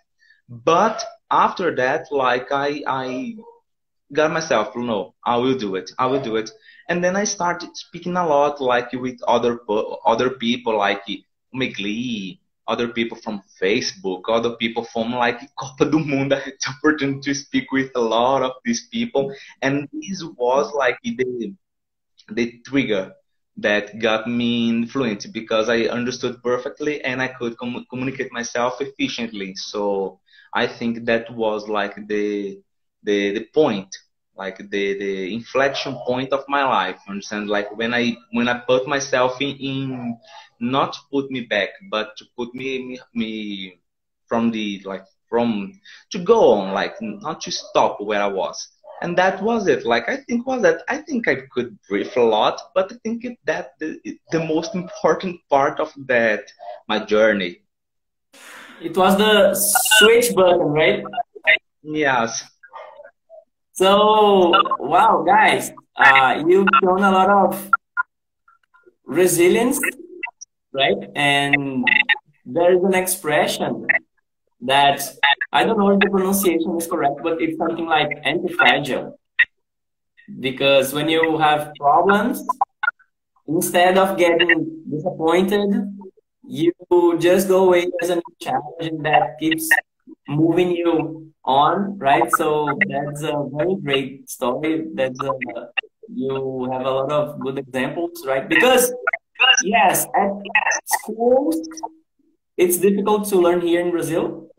But 0.50 1.04
after 1.32 1.76
that, 1.76 2.12
like 2.12 2.52
I 2.52 2.84
I 2.88 3.36
got 4.14 4.32
myself, 4.32 4.76
no, 4.76 5.14
I 5.26 5.38
will 5.38 5.58
do 5.58 5.76
it. 5.76 5.92
I 5.98 6.08
will 6.08 6.22
do 6.22 6.36
it. 6.38 6.50
And 6.90 7.04
then 7.04 7.16
I 7.16 7.24
started 7.26 7.78
speaking 7.78 8.18
a 8.18 8.28
lot, 8.28 8.60
like 8.62 8.92
with 8.94 9.22
other 9.28 9.60
other 10.06 10.32
people, 10.32 10.78
like 10.78 11.04
Omegle, 11.56 12.40
other 12.68 12.90
people 12.90 13.18
from 13.18 13.42
Facebook, 13.62 14.24
other 14.28 14.56
people 14.58 14.84
from 14.84 15.14
like 15.14 15.40
Copa 15.58 15.90
do 15.92 16.00
Mundo. 16.00 16.36
I 16.38 16.40
had 16.40 16.54
the 16.60 16.70
opportunity 16.78 17.22
to 17.32 17.36
speak 17.36 17.72
with 17.72 17.92
a 17.96 18.02
lot 18.02 18.44
of 18.44 18.54
these 18.66 18.88
people, 18.88 19.34
and 19.62 19.88
this 19.94 20.24
was 20.38 20.74
like 20.74 20.98
the 21.04 21.54
the 22.30 22.60
trigger 22.66 23.14
that 23.58 24.00
got 24.00 24.28
me 24.28 24.86
fluent 24.88 25.28
because 25.34 25.70
I 25.70 25.84
understood 25.84 26.42
perfectly 26.44 27.02
and 27.04 27.22
I 27.22 27.28
could 27.28 27.58
com- 27.58 27.86
communicate 27.90 28.32
myself 28.32 28.82
efficiently. 28.82 29.56
So 29.56 30.20
I 30.54 30.68
think 30.68 31.06
that 31.06 31.30
was 31.34 31.68
like 31.68 31.96
the 32.08 32.60
the 33.04 33.34
the 33.34 33.46
point, 33.54 33.90
like 34.40 34.58
the 34.58 34.84
the 35.04 35.34
inflection 35.34 35.94
point 36.08 36.32
of 36.32 36.44
my 36.48 36.64
life. 36.64 37.00
Understand? 37.08 37.50
Like 37.50 37.70
when 37.78 37.94
I 37.94 38.16
when 38.32 38.48
I 38.48 38.58
put 38.72 38.88
myself 38.88 39.42
in, 39.42 39.54
in 39.70 40.18
not 40.60 40.94
to 40.94 41.00
put 41.12 41.30
me 41.30 41.42
back, 41.42 41.70
but 41.92 42.16
to 42.18 42.24
put 42.38 42.56
me 42.56 42.70
me, 42.88 43.00
me 43.14 43.32
from 44.28 44.52
the 44.52 44.82
like 44.86 45.06
from 45.30 45.80
to 46.12 46.18
go 46.20 46.40
on, 46.54 46.74
like 46.74 46.96
not 47.02 47.42
to 47.42 47.52
stop 47.52 48.00
where 48.00 48.24
I 48.24 48.32
was. 48.42 48.58
And 49.02 49.18
that 49.18 49.42
was 49.42 49.68
it. 49.68 49.86
Like 49.86 50.10
I 50.10 50.18
think 50.26 50.48
was 50.48 50.62
that 50.62 50.80
I 50.88 50.98
think 51.08 51.28
I 51.28 51.36
could 51.54 51.78
brief 51.90 52.16
a 52.16 52.22
lot, 52.22 52.56
but 52.76 52.92
I 52.94 52.96
think 53.04 53.26
it, 53.26 53.38
that 53.46 53.74
the, 53.80 54.00
the 54.32 54.44
most 54.54 54.74
important 54.76 55.36
part 55.50 55.80
of 55.80 55.92
that 56.08 56.44
my 56.88 57.00
journey. 57.14 57.62
It 58.82 58.96
was 58.96 59.18
the 59.18 59.56
switch 59.98 60.34
button, 60.34 60.72
right? 60.82 61.04
Yes. 61.84 62.44
So, 63.80 64.52
wow, 64.78 65.24
guys, 65.26 65.72
uh, 65.96 66.44
you've 66.46 66.68
shown 66.84 67.02
a 67.02 67.12
lot 67.12 67.30
of 67.30 67.72
resilience, 69.06 69.80
right? 70.74 70.98
And 71.16 71.88
there 72.46 72.76
is 72.76 72.84
an 72.84 72.94
expression 72.94 73.88
that 74.64 75.02
I 75.54 75.64
don't 75.64 75.80
know 75.80 75.92
if 75.92 76.02
the 76.02 76.10
pronunciation 76.10 76.76
is 76.76 76.88
correct, 76.88 77.22
but 77.24 77.42
it's 77.42 77.58
something 77.58 77.86
like 77.86 78.10
anti-fragile. 78.26 79.18
Because 80.42 80.94
when 80.94 81.08
you 81.08 81.38
have 81.38 81.72
problems, 81.80 82.44
instead 83.48 83.98
of 83.98 84.18
getting 84.18 84.84
disappointed, 84.92 85.72
you 86.46 86.74
just 87.18 87.48
go 87.48 87.68
away 87.68 87.88
as 88.02 88.10
a 88.10 88.22
challenge 88.42 89.04
that 89.04 89.40
keeps 89.40 89.70
moving 90.28 90.72
you 90.72 91.29
on, 91.50 91.98
right? 91.98 92.30
So 92.38 92.70
that's 92.88 93.24
a 93.24 93.50
very 93.50 93.76
great 93.82 94.30
story. 94.30 94.86
That's 94.94 95.20
a, 95.20 95.34
you 96.14 96.70
have 96.72 96.86
a 96.86 96.92
lot 96.92 97.12
of 97.12 97.40
good 97.40 97.58
examples, 97.58 98.24
right? 98.26 98.48
Because 98.48 98.94
yes, 99.64 100.06
at 100.16 100.30
schools, 100.86 101.58
it's 102.56 102.78
difficult 102.78 103.28
to 103.30 103.38
learn 103.38 103.62
here 103.62 103.82
in 103.82 103.90
Brazil, 103.90 104.50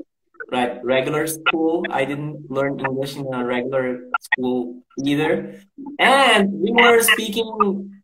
right? 0.50 0.82
Regular 0.82 1.26
school. 1.26 1.87
I 1.90 2.04
didn't 2.04 2.50
learn 2.50 2.80
English 2.80 3.16
in 3.16 3.32
a 3.32 3.47
regular 3.47 4.11
school 4.20 4.82
either, 5.04 5.62
and 5.99 6.50
we 6.52 6.73
were 6.73 7.02
speaking 7.02 8.02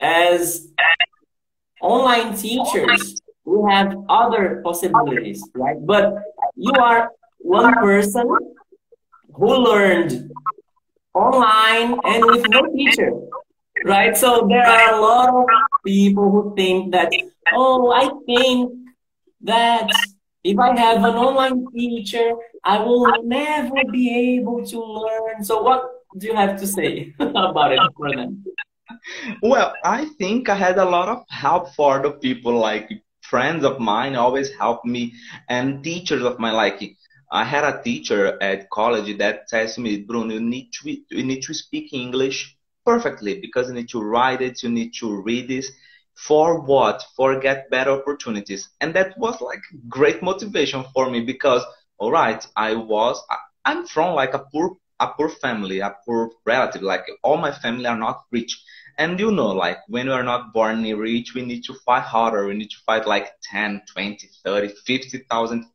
as 0.00 0.72
online 1.82 2.36
teachers. 2.36 3.20
We 3.44 3.58
have 3.72 3.96
other 4.08 4.60
possibilities, 4.62 5.40
right? 5.54 5.80
But 5.80 6.20
you 6.54 6.72
are 6.72 7.10
one 7.38 7.74
person 7.74 8.26
who 9.34 9.56
learned 9.56 10.30
online 11.14 11.98
and 12.04 12.24
with 12.26 12.48
no 12.48 12.66
teacher, 12.74 13.12
right? 13.84 14.16
So 14.16 14.46
there 14.48 14.66
are 14.66 14.94
a 14.94 15.00
lot 15.00 15.28
of 15.28 15.46
people 15.84 16.30
who 16.30 16.54
think 16.56 16.92
that, 16.92 17.10
oh, 17.52 17.90
I 17.90 18.10
think 18.26 18.72
that 19.42 19.90
if 20.44 20.58
I 20.58 20.78
have 20.78 20.98
an 20.98 21.14
online 21.14 21.66
teacher, 21.72 22.32
I 22.64 22.78
will 22.78 23.22
never 23.24 23.84
be 23.90 24.38
able 24.38 24.64
to 24.66 24.80
learn. 24.80 25.44
So 25.44 25.62
what 25.62 25.84
do 26.16 26.26
you 26.26 26.34
have 26.34 26.58
to 26.60 26.66
say 26.66 27.14
about 27.20 27.72
it 27.72 27.80
them? 27.98 28.44
Well, 29.42 29.74
I 29.84 30.06
think 30.18 30.48
I 30.48 30.54
had 30.54 30.78
a 30.78 30.84
lot 30.84 31.08
of 31.08 31.24
help 31.28 31.74
for 31.74 32.00
the 32.02 32.12
people, 32.12 32.52
like 32.52 32.90
friends 33.22 33.64
of 33.64 33.78
mine 33.78 34.16
always 34.16 34.50
helped 34.54 34.86
me, 34.86 35.12
and 35.48 35.84
teachers 35.84 36.22
of 36.24 36.38
mine, 36.38 36.54
like 36.54 36.96
I 37.30 37.44
had 37.44 37.64
a 37.64 37.82
teacher 37.82 38.42
at 38.42 38.70
college 38.70 39.18
that 39.18 39.48
to 39.48 39.80
me, 39.80 39.98
Bruno, 39.98 40.34
you 40.34 40.40
need 40.40 40.70
to 40.80 40.96
you 41.10 41.24
need 41.24 41.42
to 41.42 41.54
speak 41.54 41.92
English 41.92 42.56
perfectly 42.86 43.38
because 43.40 43.68
you 43.68 43.74
need 43.74 43.90
to 43.90 44.00
write 44.02 44.40
it, 44.40 44.62
you 44.62 44.70
need 44.70 44.94
to 45.00 45.20
read 45.22 45.48
this. 45.48 45.70
For 46.14 46.60
what? 46.60 47.04
For 47.16 47.38
get 47.38 47.70
better 47.70 47.92
opportunities. 47.92 48.68
And 48.80 48.94
that 48.94 49.16
was 49.18 49.40
like 49.40 49.60
great 49.88 50.22
motivation 50.22 50.84
for 50.94 51.10
me 51.10 51.20
because 51.20 51.62
all 51.98 52.10
right, 52.12 52.44
I 52.56 52.74
was 52.74 53.22
I'm 53.64 53.86
from 53.86 54.14
like 54.14 54.34
a 54.34 54.40
poor 54.50 54.76
a 55.00 55.08
poor 55.08 55.28
family, 55.28 55.80
a 55.80 55.94
poor 56.04 56.30
relative. 56.46 56.82
Like 56.82 57.04
all 57.22 57.36
my 57.36 57.52
family 57.52 57.86
are 57.86 57.98
not 57.98 58.22
rich. 58.32 58.58
And 58.96 59.20
you 59.20 59.30
know, 59.30 59.48
like 59.48 59.78
when 59.86 60.06
we 60.06 60.12
are 60.12 60.24
not 60.24 60.52
born 60.52 60.82
rich, 60.82 61.34
we 61.34 61.42
need 61.44 61.62
to 61.64 61.74
fight 61.86 62.02
harder. 62.02 62.46
We 62.46 62.54
need 62.54 62.70
to 62.70 62.78
fight 62.86 63.06
like 63.06 63.32
10, 63.42 63.82
20, 63.92 64.28
30, 64.44 64.68
50,000 64.86 65.66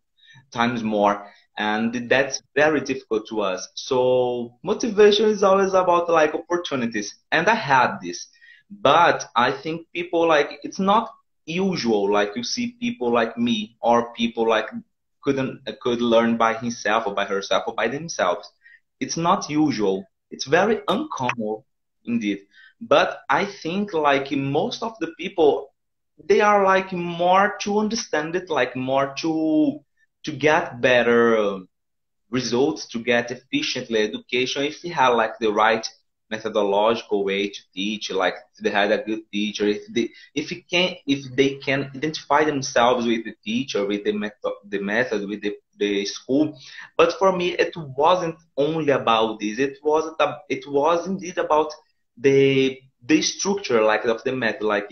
times 0.53 0.83
more 0.83 1.25
and 1.57 2.10
that's 2.10 2.41
very 2.55 2.81
difficult 2.81 3.27
to 3.29 3.41
us. 3.41 3.69
So 3.75 4.55
motivation 4.63 5.25
is 5.29 5.43
always 5.43 5.74
about 5.74 6.10
like 6.10 6.33
opportunities 6.36 7.15
and 7.31 7.48
i 7.48 7.55
had 7.55 7.98
this. 8.03 8.27
But 8.69 9.25
i 9.36 9.51
think 9.51 9.88
people 9.93 10.27
like 10.27 10.60
it's 10.63 10.79
not 10.79 11.10
usual 11.45 12.12
like 12.12 12.31
you 12.36 12.43
see 12.43 12.75
people 12.79 13.12
like 13.13 13.38
me 13.38 13.75
or 13.81 14.13
people 14.13 14.48
like 14.48 14.69
couldn't 15.24 15.62
could 15.81 16.01
learn 16.01 16.38
by 16.38 16.53
himself 16.53 17.07
or 17.07 17.13
by 17.15 17.25
herself 17.25 17.63
or 17.67 17.74
by 17.75 17.88
themselves. 17.88 18.51
It's 19.00 19.17
not 19.17 19.50
usual. 19.50 20.05
It's 20.31 20.45
very 20.45 20.81
uncommon 20.88 21.63
indeed. 22.05 22.39
But 22.81 23.19
i 23.29 23.45
think 23.45 23.93
like 23.93 24.31
most 24.31 24.83
of 24.83 24.93
the 25.00 25.12
people 25.17 25.72
they 26.29 26.41
are 26.41 26.63
like 26.63 26.91
more 26.93 27.55
to 27.62 27.79
understand 27.79 28.36
it 28.36 28.50
like 28.50 28.75
more 28.75 29.13
to 29.24 29.79
to 30.24 30.31
get 30.31 30.81
better 30.81 31.38
um, 31.38 31.68
results, 32.29 32.88
to 32.90 33.00
get 33.00 33.31
efficiently 33.31 34.00
education, 34.00 34.64
if 34.64 34.81
they 34.81 34.90
have 34.90 35.16
like 35.16 35.38
the 35.40 35.51
right 35.51 35.86
methodological 36.29 37.24
way 37.24 37.50
to 37.50 37.59
teach, 37.74 38.12
like 38.12 38.36
if 38.57 38.64
they 38.64 38.70
had 38.70 38.92
a 38.92 38.98
good 39.03 39.22
teacher, 39.31 39.68
if 39.68 39.81
they 39.94 40.09
if 40.33 40.51
it 40.51 40.64
can 40.70 40.96
if 41.05 41.22
they 41.36 41.55
can 41.55 41.90
identify 41.96 42.44
themselves 42.44 43.05
with 43.05 43.24
the 43.25 43.36
teacher, 43.44 43.86
with 43.86 44.03
the 44.03 44.14
method, 44.14 44.53
the 44.68 44.79
method, 44.79 45.27
with 45.27 45.42
the 45.42 45.53
the 45.77 46.05
school. 46.05 46.57
But 46.98 47.14
for 47.20 47.31
me, 47.36 47.50
it 47.51 47.74
wasn't 47.75 48.36
only 48.57 48.92
about 48.92 49.40
this. 49.40 49.59
It 49.59 49.77
wasn't 49.83 50.18
it 50.50 50.66
was 50.68 51.07
indeed 51.07 51.38
about 51.38 51.72
the 52.18 52.79
the 53.05 53.22
structure 53.22 53.81
like 53.83 54.05
of 54.05 54.24
the 54.24 54.33
method, 54.33 54.64
like 54.64 54.88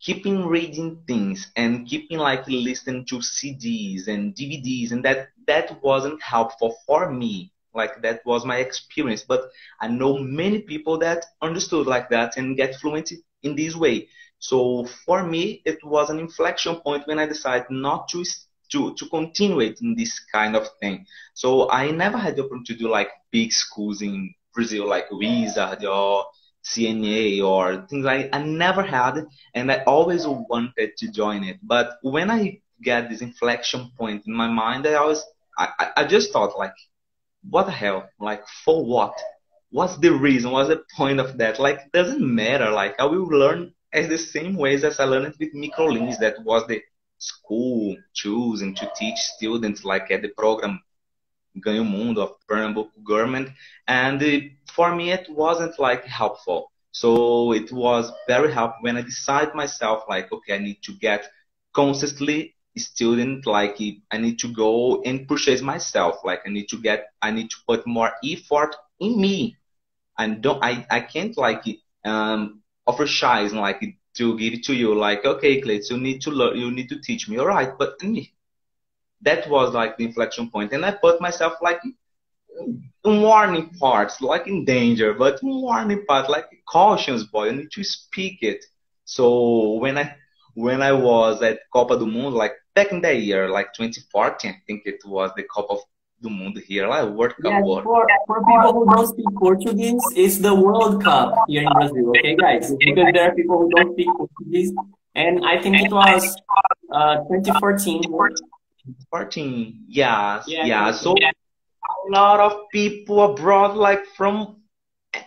keeping 0.00 0.46
reading 0.46 1.02
things 1.06 1.50
and 1.56 1.86
keeping 1.86 2.18
like 2.18 2.46
listening 2.48 3.04
to 3.06 3.16
CDs 3.16 4.08
and 4.08 4.34
DVDs 4.34 4.92
and 4.92 5.04
that 5.04 5.28
that 5.46 5.82
wasn't 5.82 6.20
helpful 6.22 6.76
for 6.86 7.10
me. 7.10 7.52
Like 7.74 8.02
that 8.02 8.24
was 8.24 8.44
my 8.44 8.56
experience. 8.56 9.22
But 9.22 9.50
I 9.80 9.88
know 9.88 10.18
many 10.18 10.60
people 10.62 10.98
that 10.98 11.24
understood 11.42 11.86
like 11.86 12.10
that 12.10 12.36
and 12.36 12.56
get 12.56 12.76
fluent 12.76 13.12
in 13.42 13.54
this 13.56 13.76
way. 13.76 14.08
So 14.38 14.86
for 15.06 15.22
me 15.24 15.62
it 15.64 15.84
was 15.84 16.10
an 16.10 16.18
inflection 16.18 16.76
point 16.76 17.06
when 17.06 17.18
I 17.18 17.26
decided 17.26 17.66
not 17.70 18.08
to 18.08 18.24
to 18.72 18.94
to 18.94 19.08
continue 19.08 19.60
it 19.60 19.80
in 19.82 19.94
this 19.96 20.18
kind 20.32 20.56
of 20.56 20.68
thing. 20.80 21.06
So 21.34 21.70
I 21.70 21.90
never 21.90 22.18
had 22.18 22.36
the 22.36 22.44
opportunity 22.44 22.74
to 22.74 22.78
do 22.80 22.88
like 22.88 23.10
big 23.30 23.52
schools 23.52 24.02
in 24.02 24.34
Brazil 24.54 24.88
like 24.88 25.10
Wizard 25.10 25.84
or 25.84 26.26
CNA 26.64 27.42
or 27.42 27.86
things 27.88 28.04
like 28.04 28.28
I 28.32 28.42
never 28.42 28.82
had 28.82 29.26
and 29.54 29.72
I 29.72 29.82
always 29.84 30.26
wanted 30.26 30.96
to 30.96 31.10
join 31.10 31.44
it. 31.44 31.58
But 31.62 31.98
when 32.02 32.30
I 32.30 32.60
get 32.82 33.08
this 33.08 33.22
inflection 33.22 33.90
point 33.98 34.26
in 34.26 34.34
my 34.34 34.48
mind, 34.48 34.86
I 34.86 34.94
always 34.94 35.22
I, 35.56 35.90
I 35.96 36.04
just 36.06 36.32
thought 36.32 36.58
like, 36.58 36.74
what 37.48 37.66
the 37.66 37.72
hell? 37.72 38.08
Like 38.18 38.46
for 38.64 38.84
what? 38.84 39.14
What's 39.70 39.96
the 39.98 40.12
reason? 40.12 40.50
What's 40.50 40.68
the 40.68 40.82
point 40.96 41.20
of 41.20 41.38
that? 41.38 41.58
Like 41.58 41.92
doesn't 41.92 42.22
matter. 42.22 42.70
Like 42.70 42.98
I 42.98 43.04
will 43.04 43.26
learn 43.26 43.72
as 43.92 44.08
the 44.08 44.18
same 44.18 44.56
ways 44.56 44.84
as 44.84 45.00
I 45.00 45.04
learned 45.04 45.34
with 45.38 45.54
Microlins. 45.54 46.18
That 46.18 46.42
was 46.44 46.66
the 46.66 46.82
school 47.18 47.96
choosing 48.14 48.74
to 48.76 48.90
teach 48.96 49.18
students 49.18 49.84
like 49.84 50.10
at 50.10 50.22
the 50.22 50.28
program 50.28 50.80
Ganhe 51.58 51.80
o 51.80 51.84
Mundo 51.84 52.22
of 52.22 52.36
Pernambuco 52.48 52.90
government. 53.04 53.50
And 53.86 54.20
for 54.80 54.96
me, 54.96 55.12
it 55.12 55.26
wasn't 55.28 55.78
like 55.78 56.04
helpful. 56.06 56.72
So 56.92 57.52
it 57.52 57.70
was 57.70 58.10
very 58.26 58.50
helpful 58.50 58.80
when 58.80 58.96
I 58.96 59.02
decided 59.02 59.54
myself, 59.54 60.04
like, 60.08 60.32
okay, 60.32 60.54
I 60.54 60.58
need 60.58 60.80
to 60.84 60.92
get 60.92 61.22
constantly 61.74 62.54
student, 62.78 63.44
like 63.44 63.76
I 64.10 64.16
need 64.16 64.38
to 64.38 64.48
go 64.64 65.02
and 65.02 65.28
purchase 65.28 65.60
myself. 65.60 66.14
Like 66.24 66.40
I 66.46 66.48
need 66.48 66.68
to 66.70 66.78
get, 66.80 67.08
I 67.20 67.30
need 67.30 67.50
to 67.50 67.56
put 67.68 67.86
more 67.86 68.10
effort 68.24 68.74
in 68.98 69.20
me. 69.20 69.58
And 70.18 70.40
don't, 70.40 70.64
I, 70.64 70.86
I 70.90 71.00
can't 71.00 71.36
like, 71.36 71.64
um, 72.06 72.62
offer 72.86 73.06
shies 73.06 73.52
like 73.52 73.80
to 74.14 74.38
give 74.38 74.54
it 74.54 74.62
to 74.64 74.74
you. 74.74 74.94
Like, 74.94 75.26
okay, 75.26 75.60
Clayton, 75.60 75.96
you 75.96 76.02
need 76.02 76.22
to 76.22 76.30
learn, 76.30 76.56
you 76.56 76.70
need 76.70 76.88
to 76.88 76.98
teach 77.02 77.28
me. 77.28 77.36
All 77.36 77.48
right. 77.48 77.72
But 77.78 78.00
that 79.20 79.46
was 79.50 79.74
like 79.74 79.98
the 79.98 80.04
inflection 80.04 80.48
point 80.50 80.72
and 80.72 80.84
i 80.86 80.90
put 80.90 81.20
myself 81.20 81.52
like 81.60 81.80
warning 83.04 83.70
parts 83.78 84.20
like 84.20 84.46
in 84.46 84.64
danger 84.64 85.14
but 85.14 85.38
warning 85.42 86.04
part 86.06 86.28
like 86.28 86.46
cautions 86.68 87.24
boy 87.24 87.46
you 87.46 87.52
need 87.52 87.70
to 87.72 87.82
speak 87.82 88.42
it 88.42 88.64
so 89.04 89.74
when 89.74 89.96
i 89.96 90.14
when 90.54 90.82
i 90.82 90.92
was 90.92 91.40
at 91.42 91.60
copa 91.72 91.98
do 91.98 92.06
mundo 92.06 92.36
like 92.36 92.52
back 92.74 92.92
in 92.92 93.00
that 93.00 93.16
year 93.16 93.48
like 93.48 93.72
2014 93.72 94.50
i 94.50 94.56
think 94.66 94.82
it 94.84 95.00
was 95.06 95.30
the 95.36 95.42
copa 95.44 95.76
do 96.22 96.28
mundo 96.28 96.60
here 96.60 96.86
like 96.86 97.08
world 97.08 97.34
cup 97.42 97.52
yeah, 97.52 97.62
for, 97.62 98.06
for 98.26 98.44
people 98.44 98.72
who 98.74 98.86
don't 98.92 99.06
speak 99.06 99.26
portuguese 99.38 100.02
it's 100.14 100.38
the 100.38 100.54
world 100.54 101.02
cup 101.02 101.34
here 101.48 101.62
in 101.62 101.72
brazil 101.72 102.10
okay 102.10 102.36
guys 102.36 102.74
because 102.78 103.08
there 103.14 103.30
are 103.30 103.34
people 103.34 103.58
who 103.58 103.70
don't 103.70 103.92
speak 103.94 104.08
portuguese 104.18 104.72
and 105.14 105.44
i 105.46 105.60
think 105.60 105.80
it 105.80 105.90
was 105.90 106.36
uh, 106.92 107.16
2014 107.16 108.02
14 109.10 109.84
yeah 109.88 110.42
yeah, 110.46 110.64
yeah. 110.66 110.92
so 110.92 111.14
yeah. 111.18 111.30
Lot 112.10 112.40
of 112.40 112.68
people 112.70 113.22
abroad 113.22 113.76
like 113.76 114.04
from 114.16 114.60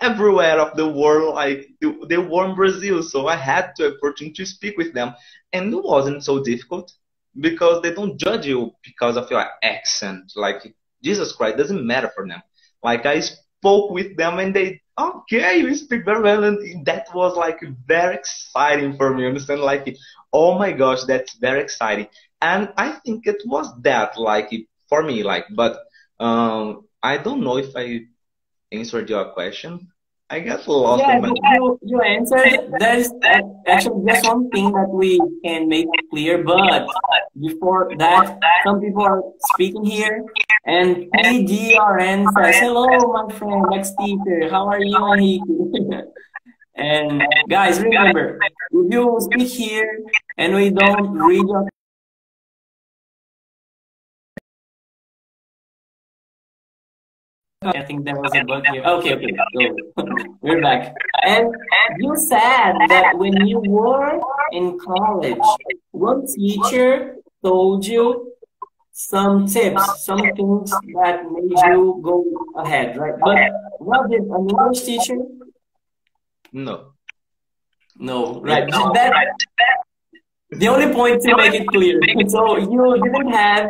everywhere 0.02 0.60
of 0.60 0.76
the 0.78 0.88
world. 0.88 1.36
Like 1.36 1.70
they 1.82 2.18
were 2.18 2.46
in 2.50 2.56
brazil 2.56 3.04
so 3.04 3.28
i 3.28 3.36
had 3.36 3.74
the 3.78 3.96
opportunity 3.96 4.36
to 4.36 4.46
speak 4.46 4.78
with 4.78 4.94
them. 4.94 5.14
And 5.52 5.74
it 5.74 5.84
wasn't 5.84 6.24
so 6.24 6.44
difficult 6.44 6.92
because 7.40 7.82
they 7.82 7.94
don't 7.94 8.20
judge 8.20 8.46
you 8.46 8.72
because 8.84 9.18
of 9.18 9.30
your 9.30 9.46
accent. 9.64 10.32
Like 10.36 10.74
jesus 11.04 11.34
christ 11.34 11.58
doesn't 11.58 11.86
matter 11.86 12.12
for 12.16 12.28
them. 12.28 12.42
Like 12.84 13.06
i 13.06 13.20
spoke 13.20 13.92
with 13.92 14.18
them 14.18 14.40
and 14.40 14.56
they 14.56 14.82
okay 15.00 15.58
you 15.58 15.76
speak 15.76 16.06
very 16.06 16.22
well. 16.22 16.44
And 16.44 16.86
that 16.86 17.08
was 17.14 17.36
like 17.36 17.60
very 17.88 18.16
exciting 18.16 18.98
for 18.98 19.14
me 19.14 19.26
understand? 19.26 19.62
Like 19.62 19.96
oh 20.32 20.58
my 20.58 20.72
gosh 20.72 21.04
that's 21.04 21.36
very 21.36 21.62
exciting. 21.62 22.08
And 22.42 22.74
I 22.78 23.00
think 23.06 23.26
it 23.28 23.42
was 23.46 23.68
that 23.82 24.18
like 24.18 24.52
for 24.90 25.04
me 25.04 25.24
like 25.24 25.46
but 25.56 25.80
um, 26.20 26.88
I 27.02 27.18
don't 27.18 27.44
know 27.44 27.58
if 27.58 27.76
I 27.76 28.02
answered 28.72 29.10
your 29.10 29.26
question. 29.34 29.88
I 30.30 30.40
guess 30.40 30.66
a 30.66 30.72
lost. 30.72 31.04
Yeah, 31.06 31.20
you, 31.22 31.80
you 31.84 32.02
answered. 32.02 32.74
There's 32.80 33.10
actually 33.68 34.04
just 34.08 34.26
one 34.26 34.50
thing 34.50 34.72
that 34.72 34.90
we 34.90 35.20
can 35.44 35.68
make 35.68 35.86
clear, 36.10 36.44
but 36.44 36.88
before 37.40 37.92
that, 37.98 38.40
some 38.66 38.82
people 38.82 39.04
are 39.04 39.22
speaking 39.54 39.86
here, 39.86 40.26
and 40.66 41.06
PDRN 41.14 42.26
says, 42.34 42.56
"Hello, 42.56 42.88
my 43.14 43.30
friend, 43.36 43.66
next 43.70 43.94
speaker. 43.94 44.50
How 44.50 44.66
are 44.68 44.82
you, 44.82 44.96
Henrique?" 44.96 45.44
and 46.76 47.22
guys, 47.48 47.80
remember, 47.80 48.40
if 48.72 48.92
you 48.92 49.18
speak 49.20 49.50
here 49.50 50.00
and 50.38 50.56
we 50.56 50.72
don't 50.72 51.12
read 51.14 51.46
your 51.46 51.70
I 57.66 57.84
think 57.84 58.06
there 58.06 58.16
was 58.16 58.32
a 58.36 58.44
bug 58.44 58.66
here. 58.72 58.84
Okay, 58.84 59.16
okay, 59.16 59.34
so 59.98 60.06
we're 60.42 60.62
back. 60.62 60.94
And 61.24 61.54
you 62.00 62.16
said 62.16 62.74
that 62.90 63.18
when 63.18 63.48
you 63.48 63.60
were 63.60 64.20
in 64.52 64.78
college, 64.80 65.40
one 65.92 66.26
teacher 66.28 67.16
told 67.44 67.86
you 67.86 68.34
some 68.92 69.48
tips, 69.48 70.06
some 70.06 70.20
things 70.20 70.72
that 70.96 71.26
made 71.32 71.58
you 71.68 72.00
go 72.04 72.24
ahead, 72.58 72.98
right? 72.98 73.16
But 73.20 73.38
was 73.80 74.08
it 74.12 74.22
an 74.22 74.50
English 74.50 74.82
teacher? 74.82 75.18
No. 76.52 76.94
No, 77.98 78.42
right. 78.42 78.70
That, 78.70 79.14
the 80.52 80.68
only 80.68 80.94
point 80.94 81.22
to 81.24 81.36
make 81.36 81.54
it 81.54 81.68
clear. 81.68 82.00
So 82.28 82.58
you 82.58 83.00
didn't 83.04 83.32
have 83.32 83.70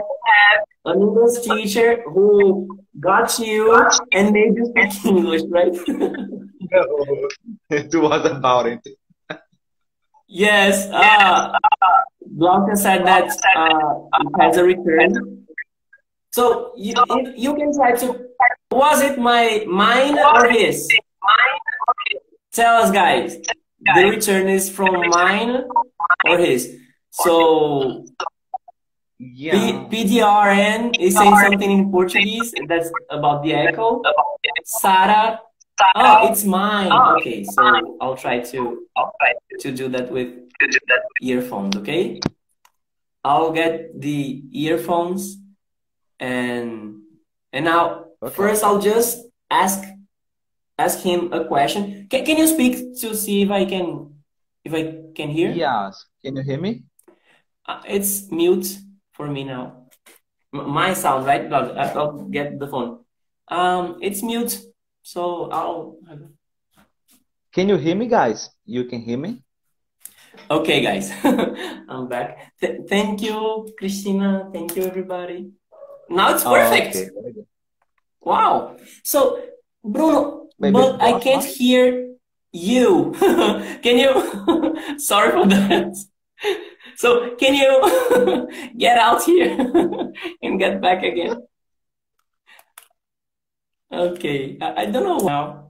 an 0.85 1.01
English 1.01 1.41
teacher 1.43 2.03
who 2.03 2.82
got 2.99 3.39
you 3.39 3.89
and 4.11 4.31
made 4.31 4.55
you 4.55 4.65
speak 4.67 5.05
English, 5.05 5.41
right? 5.49 5.73
no, 5.87 7.27
it 7.69 7.93
was 7.95 8.25
about 8.25 8.67
it. 8.67 8.87
Yes, 10.27 10.89
uh, 10.91 11.53
Blanca 12.25 12.75
said 12.75 13.05
that 13.05 13.29
uh, 13.55 14.21
it 14.21 14.41
has 14.41 14.57
a 14.57 14.63
return. 14.63 15.45
So 16.31 16.73
you, 16.75 16.95
you 17.35 17.55
can 17.55 17.73
try 17.73 17.91
to. 17.97 18.25
Was 18.71 19.01
it 19.01 19.19
my 19.19 19.63
mine 19.67 20.17
or 20.17 20.49
his? 20.49 20.87
Tell 22.51 22.81
us, 22.81 22.91
guys. 22.91 23.37
The 23.95 24.05
return 24.05 24.47
is 24.47 24.69
from 24.69 25.09
mine 25.09 25.65
or 26.25 26.37
his. 26.39 26.79
So 27.11 28.05
yeah. 29.33 29.87
P- 29.89 30.19
PDRN 30.19 30.99
is 30.99 31.15
saying 31.15 31.37
something 31.37 31.71
in 31.71 31.91
Portuguese 31.91 32.53
that's 32.67 32.89
about 33.09 33.43
the 33.43 33.53
echo. 33.53 34.01
Sara, 34.65 35.39
oh, 35.95 36.31
it's 36.31 36.43
mine. 36.43 36.91
Okay, 37.17 37.43
so 37.43 37.97
I'll 38.01 38.17
try 38.17 38.39
to 38.39 38.87
to 39.59 39.71
do 39.71 39.87
that 39.89 40.11
with 40.11 40.29
earphones. 41.21 41.75
Okay, 41.77 42.19
I'll 43.23 43.51
get 43.51 43.99
the 43.99 44.43
earphones 44.51 45.37
and 46.19 47.01
and 47.51 47.65
now 47.65 48.05
okay. 48.21 48.33
first 48.35 48.63
I'll 48.63 48.79
just 48.81 49.25
ask 49.49 49.83
ask 50.77 50.99
him 50.99 51.31
a 51.33 51.45
question. 51.45 52.07
Can 52.09 52.25
can 52.25 52.37
you 52.37 52.47
speak 52.47 52.99
to 53.01 53.15
see 53.15 53.41
if 53.41 53.51
I 53.51 53.65
can 53.65 54.15
if 54.63 54.73
I 54.73 55.11
can 55.15 55.29
hear? 55.29 55.51
Yes. 55.51 56.05
Can 56.23 56.35
you 56.35 56.43
hear 56.43 56.59
me? 56.59 56.83
Uh, 57.65 57.81
it's 57.87 58.29
mute 58.29 58.82
for 59.13 59.27
me 59.27 59.43
now. 59.43 59.87
M 60.53 60.69
my 60.69 60.93
sound, 60.93 61.25
right? 61.25 61.51
I'll, 61.51 61.79
I'll 61.79 62.13
get 62.29 62.59
the 62.59 62.67
phone. 62.67 63.05
Um, 63.47 63.97
it's 64.01 64.21
mute, 64.21 64.59
so 65.01 65.49
I'll. 65.49 65.97
Can 67.53 67.69
you 67.69 67.77
hear 67.77 67.95
me, 67.95 68.07
guys? 68.07 68.49
You 68.65 68.85
can 68.85 69.01
hear 69.01 69.17
me? 69.17 69.43
Okay, 70.49 70.81
guys, 70.81 71.11
I'm 71.89 72.07
back. 72.07 72.53
Th 72.59 72.81
thank 72.89 73.21
you, 73.21 73.69
Christina. 73.77 74.49
Thank 74.53 74.75
you, 74.75 74.83
everybody. 74.83 75.53
Now 76.09 76.33
it's 76.33 76.43
perfect. 76.43 76.97
Oh, 76.97 77.29
okay. 77.29 77.45
Wow. 78.21 78.77
So, 79.03 79.41
Bruno, 79.83 80.49
Maybe 80.59 80.73
but 80.73 81.01
I 81.01 81.19
can't 81.19 81.43
hear 81.43 82.15
you. 82.51 83.13
can 83.83 83.97
you? 83.97 84.97
Sorry 84.97 85.31
for 85.31 85.45
that. 85.47 85.93
So 86.95 87.35
can 87.35 87.55
you 87.55 88.47
get 88.77 88.97
out 88.97 89.23
here 89.23 89.49
and 90.41 90.59
get 90.59 90.81
back 90.81 91.03
again? 91.03 91.41
Okay, 93.91 94.57
I, 94.61 94.85
don't 94.85 95.03
know 95.03 95.17
now. 95.17 95.69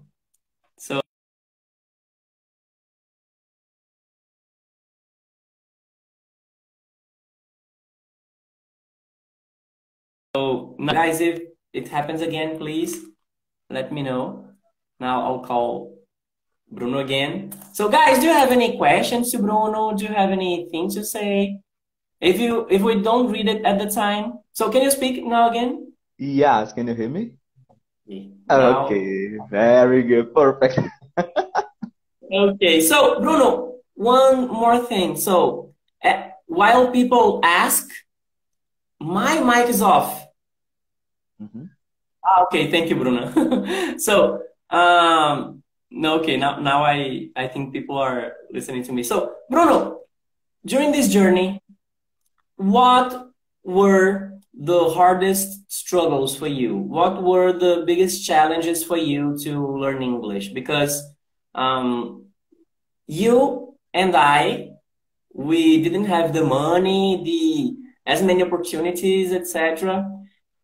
So. 0.78 1.02
So 10.36 10.76
guys, 10.80 11.20
if 11.22 11.42
it 11.74 11.88
happens 11.90 12.22
again, 12.22 12.58
please 12.58 13.06
let 13.70 13.92
me 13.92 14.04
know. 14.04 14.50
Now 15.00 15.26
I'll 15.26 15.44
call 15.44 15.93
Bruno 16.74 17.00
again. 17.00 17.54
So 17.72 17.88
guys, 17.88 18.20
do 18.20 18.26
you 18.26 18.34
have 18.34 18.52
any 18.52 18.78
questions 18.78 19.32
to 19.32 19.38
Bruno? 19.38 19.94
Do 19.94 20.06
you 20.06 20.14
have 20.14 20.32
anything 20.32 20.90
to 20.92 21.06
say? 21.06 21.60
If 22.20 22.40
you 22.40 22.68
if 22.70 22.82
we 22.82 23.02
don't 23.02 23.32
read 23.32 23.48
it 23.48 23.66
at 23.66 23.78
the 23.78 23.90
time, 23.90 24.40
so 24.54 24.70
can 24.70 24.82
you 24.82 24.92
speak 24.92 25.24
now 25.24 25.50
again? 25.50 25.94
Yes, 26.18 26.74
can 26.74 26.88
you 26.88 26.96
hear 26.96 27.10
me? 27.10 27.34
Now, 28.50 28.86
okay, 28.86 29.38
very 29.50 30.04
good, 30.04 30.34
perfect. 30.34 30.80
okay, 32.34 32.82
so 32.82 33.20
Bruno, 33.22 33.80
one 33.94 34.48
more 34.48 34.80
thing. 34.80 35.16
So 35.16 35.74
uh, 36.04 36.30
while 36.48 36.92
people 36.92 37.40
ask, 37.44 37.88
my 39.00 39.40
mic 39.40 39.70
is 39.70 39.82
off. 39.82 40.26
Mm 41.40 41.50
-hmm. 41.54 41.66
okay, 42.48 42.72
thank 42.72 42.90
you, 42.90 42.98
Bruno. 42.98 43.30
so 44.08 44.40
um, 44.72 45.63
no, 45.94 46.20
okay, 46.20 46.38
now 46.38 46.60
now 46.60 46.84
I 46.84 47.30
I 47.36 47.48
think 47.48 47.72
people 47.72 47.98
are 47.98 48.34
listening 48.52 48.84
to 48.86 48.92
me. 48.92 49.04
So 49.04 49.36
Bruno, 49.50 50.02
during 50.66 50.92
this 50.92 51.08
journey, 51.08 51.62
what 52.56 53.30
were 53.64 54.34
the 54.54 54.90
hardest 54.90 55.72
struggles 55.72 56.36
for 56.36 56.48
you? 56.48 56.76
What 56.76 57.22
were 57.22 57.54
the 57.54 57.84
biggest 57.86 58.26
challenges 58.26 58.84
for 58.84 58.98
you 58.98 59.38
to 59.44 59.78
learn 59.78 60.02
English? 60.02 60.50
Because 60.50 61.04
um, 61.54 62.26
you 63.06 63.78
and 63.94 64.16
I, 64.16 64.72
we 65.32 65.82
didn't 65.84 66.06
have 66.06 66.34
the 66.34 66.44
money, 66.44 67.22
the 67.24 68.12
as 68.12 68.24
many 68.24 68.42
opportunities, 68.42 69.32
etc. 69.32 70.10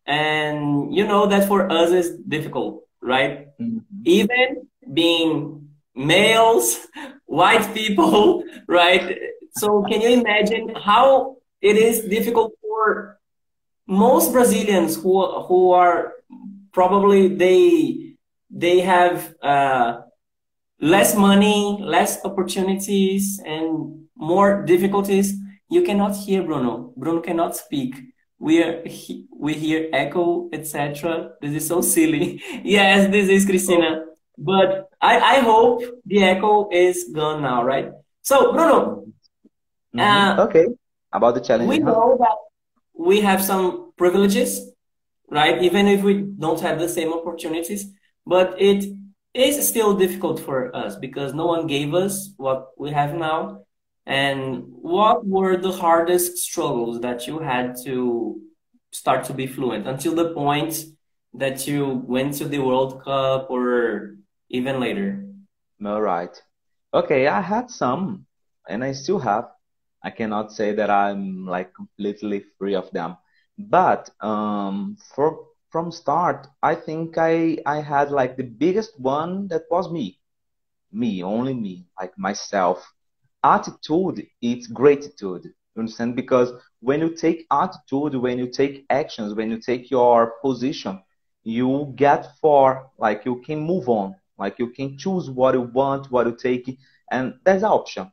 And 0.06 0.92
you 0.92 1.06
know 1.06 1.26
that 1.26 1.46
for 1.46 1.70
us 1.70 1.90
is 1.90 2.18
difficult, 2.18 2.82
right? 3.00 3.46
Mm-hmm. 3.60 3.78
Even 4.04 4.69
being 4.92 5.68
males, 5.94 6.86
white 7.26 7.74
people, 7.74 8.44
right? 8.68 9.18
So 9.56 9.82
can 9.88 10.00
you 10.00 10.10
imagine 10.10 10.74
how 10.74 11.36
it 11.60 11.76
is 11.76 12.04
difficult 12.04 12.52
for 12.60 13.18
most 13.86 14.32
Brazilians 14.32 14.96
who 14.96 15.42
who 15.42 15.72
are 15.72 16.12
probably 16.72 17.28
they 17.28 18.14
they 18.50 18.80
have 18.80 19.34
uh, 19.42 20.00
less 20.80 21.16
money, 21.16 21.78
less 21.80 22.24
opportunities, 22.24 23.40
and 23.44 24.06
more 24.16 24.62
difficulties. 24.64 25.34
You 25.68 25.82
cannot 25.82 26.16
hear 26.16 26.42
Bruno. 26.42 26.92
Bruno 26.96 27.20
cannot 27.20 27.56
speak. 27.56 27.94
We 28.38 28.62
are 28.62 28.82
we 29.36 29.54
hear 29.54 29.88
echo, 29.92 30.48
etc. 30.52 31.32
This 31.40 31.54
is 31.54 31.66
so 31.66 31.80
silly. 31.80 32.42
yes, 32.64 33.10
this 33.10 33.28
is 33.28 33.44
Christina. 33.44 34.04
But 34.38 34.88
I, 35.00 35.18
I 35.18 35.38
hope 35.40 35.82
the 36.06 36.22
echo 36.22 36.68
is 36.70 37.10
gone 37.14 37.42
now, 37.42 37.62
right? 37.64 37.90
So, 38.22 38.52
Bruno. 38.52 39.06
Mm-hmm. 39.94 40.00
Uh, 40.00 40.44
okay. 40.44 40.68
About 41.12 41.34
the 41.34 41.40
challenge. 41.40 41.68
We 41.68 41.78
know 41.78 42.16
that 42.18 42.36
we 42.94 43.20
have 43.20 43.42
some 43.42 43.92
privileges, 43.96 44.70
right? 45.30 45.62
Even 45.62 45.88
if 45.88 46.02
we 46.02 46.22
don't 46.38 46.60
have 46.60 46.78
the 46.78 46.88
same 46.88 47.12
opportunities, 47.12 47.86
but 48.26 48.60
it 48.60 48.84
is 49.34 49.66
still 49.66 49.94
difficult 49.94 50.40
for 50.40 50.74
us 50.74 50.96
because 50.96 51.34
no 51.34 51.46
one 51.46 51.66
gave 51.66 51.94
us 51.94 52.32
what 52.36 52.68
we 52.78 52.90
have 52.90 53.14
now. 53.14 53.62
And 54.06 54.64
what 54.66 55.26
were 55.26 55.56
the 55.56 55.72
hardest 55.72 56.38
struggles 56.38 57.00
that 57.00 57.26
you 57.26 57.38
had 57.38 57.76
to 57.84 58.40
start 58.92 59.24
to 59.24 59.34
be 59.34 59.46
fluent 59.46 59.86
until 59.86 60.14
the 60.14 60.32
point 60.34 60.84
that 61.34 61.66
you 61.66 62.02
went 62.06 62.34
to 62.34 62.44
the 62.44 62.58
World 62.58 63.04
Cup 63.04 63.50
or 63.50 64.16
even 64.50 64.80
later. 64.80 65.24
All 65.84 66.00
right. 66.02 66.34
Okay, 66.94 67.26
I 67.26 67.40
had 67.40 67.70
some, 67.70 68.26
and 68.68 68.84
I 68.84 68.92
still 68.92 69.18
have. 69.20 69.48
I 70.02 70.10
cannot 70.10 70.52
say 70.52 70.72
that 70.74 70.90
I'm 70.90 71.46
like 71.46 71.74
completely 71.74 72.44
free 72.58 72.74
of 72.74 72.90
them, 72.92 73.16
but 73.58 74.10
um, 74.20 74.96
for 75.14 75.46
from 75.70 75.90
start, 75.92 76.46
I 76.62 76.74
think 76.74 77.16
I 77.18 77.58
I 77.66 77.80
had 77.80 78.10
like 78.10 78.36
the 78.36 78.44
biggest 78.44 78.98
one 79.00 79.48
that 79.48 79.62
was 79.70 79.90
me. 79.90 80.18
me, 80.92 81.22
only 81.22 81.54
me, 81.54 81.86
like 82.00 82.16
myself. 82.18 82.78
Attitude, 83.44 84.26
it's 84.42 84.66
gratitude. 84.66 85.44
You 85.74 85.80
understand? 85.80 86.16
Because 86.16 86.52
when 86.80 87.00
you 87.00 87.14
take 87.14 87.46
attitude, 87.50 88.14
when 88.16 88.38
you 88.38 88.48
take 88.50 88.84
actions, 88.90 89.34
when 89.34 89.50
you 89.50 89.58
take 89.60 89.90
your 89.90 90.34
position, 90.42 91.02
you 91.44 91.92
get 91.96 92.26
far, 92.40 92.90
like 92.98 93.24
you 93.24 93.40
can 93.46 93.60
move 93.60 93.88
on, 93.88 94.14
like 94.40 94.58
you 94.58 94.70
can 94.70 94.98
choose 94.98 95.30
what 95.30 95.54
you 95.54 95.62
want, 95.62 96.10
what 96.10 96.26
you 96.26 96.36
take, 96.36 96.78
and 97.10 97.34
that's 97.44 97.62
an 97.62 97.70
option. 97.70 98.10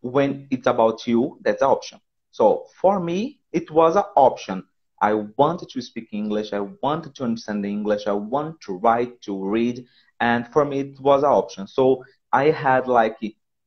When 0.00 0.48
it's 0.50 0.66
about 0.66 1.06
you, 1.06 1.38
that's 1.42 1.62
an 1.62 1.68
option. 1.68 2.00
So 2.30 2.66
for 2.80 3.00
me, 3.00 3.40
it 3.52 3.70
was 3.70 3.96
an 3.96 4.04
option. 4.16 4.64
I 5.00 5.14
wanted 5.14 5.68
to 5.70 5.80
speak 5.80 6.08
English. 6.12 6.52
I 6.52 6.60
wanted 6.60 7.14
to 7.16 7.24
understand 7.24 7.64
English. 7.64 8.06
I 8.06 8.12
want 8.12 8.60
to 8.62 8.74
write, 8.76 9.20
to 9.22 9.48
read, 9.48 9.84
and 10.20 10.46
for 10.48 10.64
me, 10.64 10.80
it 10.80 11.00
was 11.00 11.22
an 11.22 11.30
option. 11.30 11.66
So 11.68 12.04
I 12.32 12.50
had 12.50 12.88
like 12.88 13.16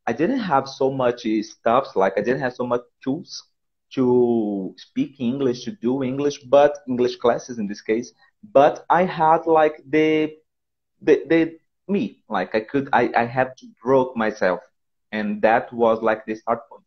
I 0.08 0.14
didn't 0.14 0.40
have 0.40 0.68
so 0.68 0.92
much 0.92 1.26
eh, 1.26 1.42
stuff, 1.42 1.96
like 1.96 2.14
I 2.18 2.22
didn't 2.22 2.42
have 2.42 2.54
so 2.54 2.66
much 2.66 2.82
tools 3.04 3.44
to 3.94 4.74
speak 4.78 5.20
English, 5.20 5.64
to 5.66 5.72
do 5.72 6.04
English, 6.04 6.40
but 6.44 6.78
English 6.88 7.18
classes 7.18 7.60
in 7.60 7.68
this 7.68 7.82
case. 7.82 8.14
But 8.52 8.86
I 8.90 9.04
had 9.04 9.46
like 9.46 9.76
the 9.88 10.36
the, 11.02 11.24
the 11.30 11.58
me, 11.92 12.24
like 12.30 12.56
I 12.56 12.62
could, 12.62 12.90
I, 12.94 13.12
I 13.16 13.26
had 13.26 13.58
to 13.58 13.68
broke 13.84 14.16
myself, 14.16 14.62
and 15.12 15.42
that 15.42 15.72
was 15.74 16.02
like 16.02 16.26
the 16.26 16.36
start 16.36 16.68
point. 16.70 16.84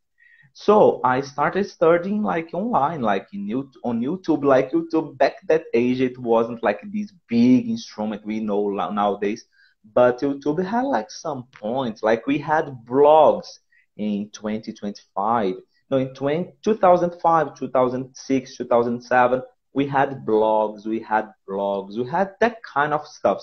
So 0.53 1.01
I 1.05 1.21
started 1.21 1.65
studying 1.69 2.23
like 2.23 2.55
online, 2.55 3.03
like 3.03 3.27
in 3.33 3.47
YouTube, 3.47 3.75
on 3.85 4.01
YouTube, 4.01 4.45
like 4.45 4.71
YouTube 4.73 5.19
back 5.19 5.35
that 5.49 5.65
age, 5.75 6.01
it 6.01 6.19
wasn't 6.19 6.63
like 6.63 6.81
this 6.93 7.13
big 7.29 7.69
instrument 7.69 8.25
we 8.25 8.41
know 8.41 8.71
nowadays 8.71 9.45
but 9.93 10.21
YouTube 10.21 10.65
had 10.65 10.85
like 10.85 11.11
some 11.11 11.45
points. 11.53 12.03
Like 12.03 12.27
we 12.27 12.39
had 12.39 12.85
blogs 12.87 13.59
in 13.97 14.31
2025. 14.31 15.55
No, 15.91 15.99
in 15.99 16.15
20, 16.15 16.53
2005, 16.63 17.55
2006, 17.55 18.57
2007, 18.57 19.43
we 19.75 19.87
had 19.87 20.25
blogs, 20.25 20.87
we 20.87 21.01
had 21.01 21.31
blogs, 21.49 21.99
we 21.99 22.09
had 22.09 22.35
that 22.41 22.63
kind 22.63 22.95
of 22.95 23.07
stuff. 23.07 23.43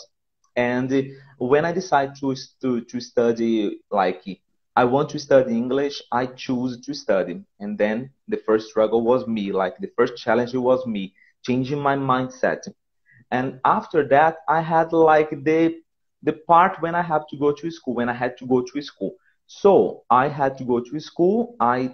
And 0.56 1.12
when 1.38 1.66
I 1.66 1.72
decided 1.72 2.16
to, 2.20 2.36
to, 2.62 2.82
to 2.82 3.00
study, 3.00 3.80
like, 3.92 4.24
I 4.76 4.86
want 4.86 5.10
to 5.12 5.20
study 5.20 5.54
English, 5.56 6.02
I 6.12 6.28
choose 6.28 6.80
to 6.82 6.94
study. 6.94 7.44
And 7.60 7.78
then 7.78 8.12
the 8.28 8.38
first 8.38 8.70
struggle 8.70 9.02
was 9.04 9.28
me, 9.28 9.52
like, 9.52 9.78
the 9.80 9.92
first 9.98 10.18
challenge 10.18 10.54
was 10.54 10.86
me, 10.86 11.14
changing 11.44 11.80
my 11.80 11.96
mindset. 11.96 12.68
And 13.32 13.60
after 13.66 14.08
that, 14.10 14.38
I 14.48 14.62
had 14.62 14.94
like 14.94 15.30
the 15.44 15.76
the 16.24 16.34
part 16.34 16.82
when 16.82 16.96
I 16.96 17.02
have 17.02 17.28
to 17.30 17.38
go 17.38 17.52
to 17.52 17.72
school, 17.72 17.96
when 17.96 18.10
I 18.10 18.14
had 18.14 18.38
to 18.38 18.46
go 18.46 18.62
to 18.62 18.82
school. 18.82 19.16
So 19.48 20.04
I 20.10 20.28
had 20.28 20.58
to 20.58 20.64
go 20.64 20.80
to 20.80 21.00
school. 21.00 21.56
I 21.60 21.92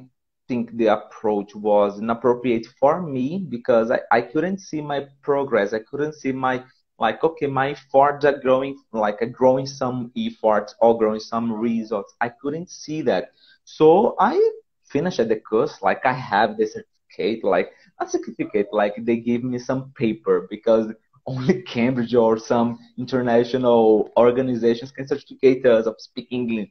think 0.47 0.75
the 0.77 0.87
approach 0.87 1.55
was 1.55 1.99
inappropriate 1.99 2.65
for 2.79 3.01
me 3.01 3.45
because 3.49 3.91
I, 3.91 3.99
I 4.11 4.21
couldn't 4.21 4.59
see 4.59 4.81
my 4.81 5.05
progress. 5.21 5.73
I 5.73 5.79
couldn't 5.79 6.13
see 6.13 6.31
my 6.31 6.63
like 6.99 7.23
okay, 7.23 7.47
my 7.47 7.71
efforts 7.71 8.25
are 8.25 8.39
growing 8.39 8.77
like 8.91 9.19
growing 9.31 9.65
some 9.65 10.11
efforts 10.17 10.75
or 10.81 10.97
growing 10.97 11.19
some 11.19 11.51
results. 11.51 12.15
I 12.21 12.29
couldn't 12.29 12.69
see 12.69 13.01
that. 13.03 13.31
So 13.65 14.15
I 14.19 14.51
finished 14.85 15.17
the 15.17 15.35
course 15.37 15.81
like 15.81 16.05
I 16.05 16.13
have 16.13 16.57
the 16.57 16.65
certificate, 16.65 17.43
like 17.43 17.71
a 17.99 18.07
certificate, 18.07 18.67
like 18.71 18.95
they 18.99 19.17
gave 19.17 19.43
me 19.43 19.59
some 19.59 19.91
paper 19.95 20.47
because 20.49 20.93
only 21.25 21.61
Cambridge 21.67 22.15
or 22.15 22.37
some 22.37 22.79
international 22.97 24.11
organizations 24.17 24.91
can 24.91 25.07
certificate 25.07 25.65
us 25.65 25.85
of 25.85 25.95
speaking 25.99 26.69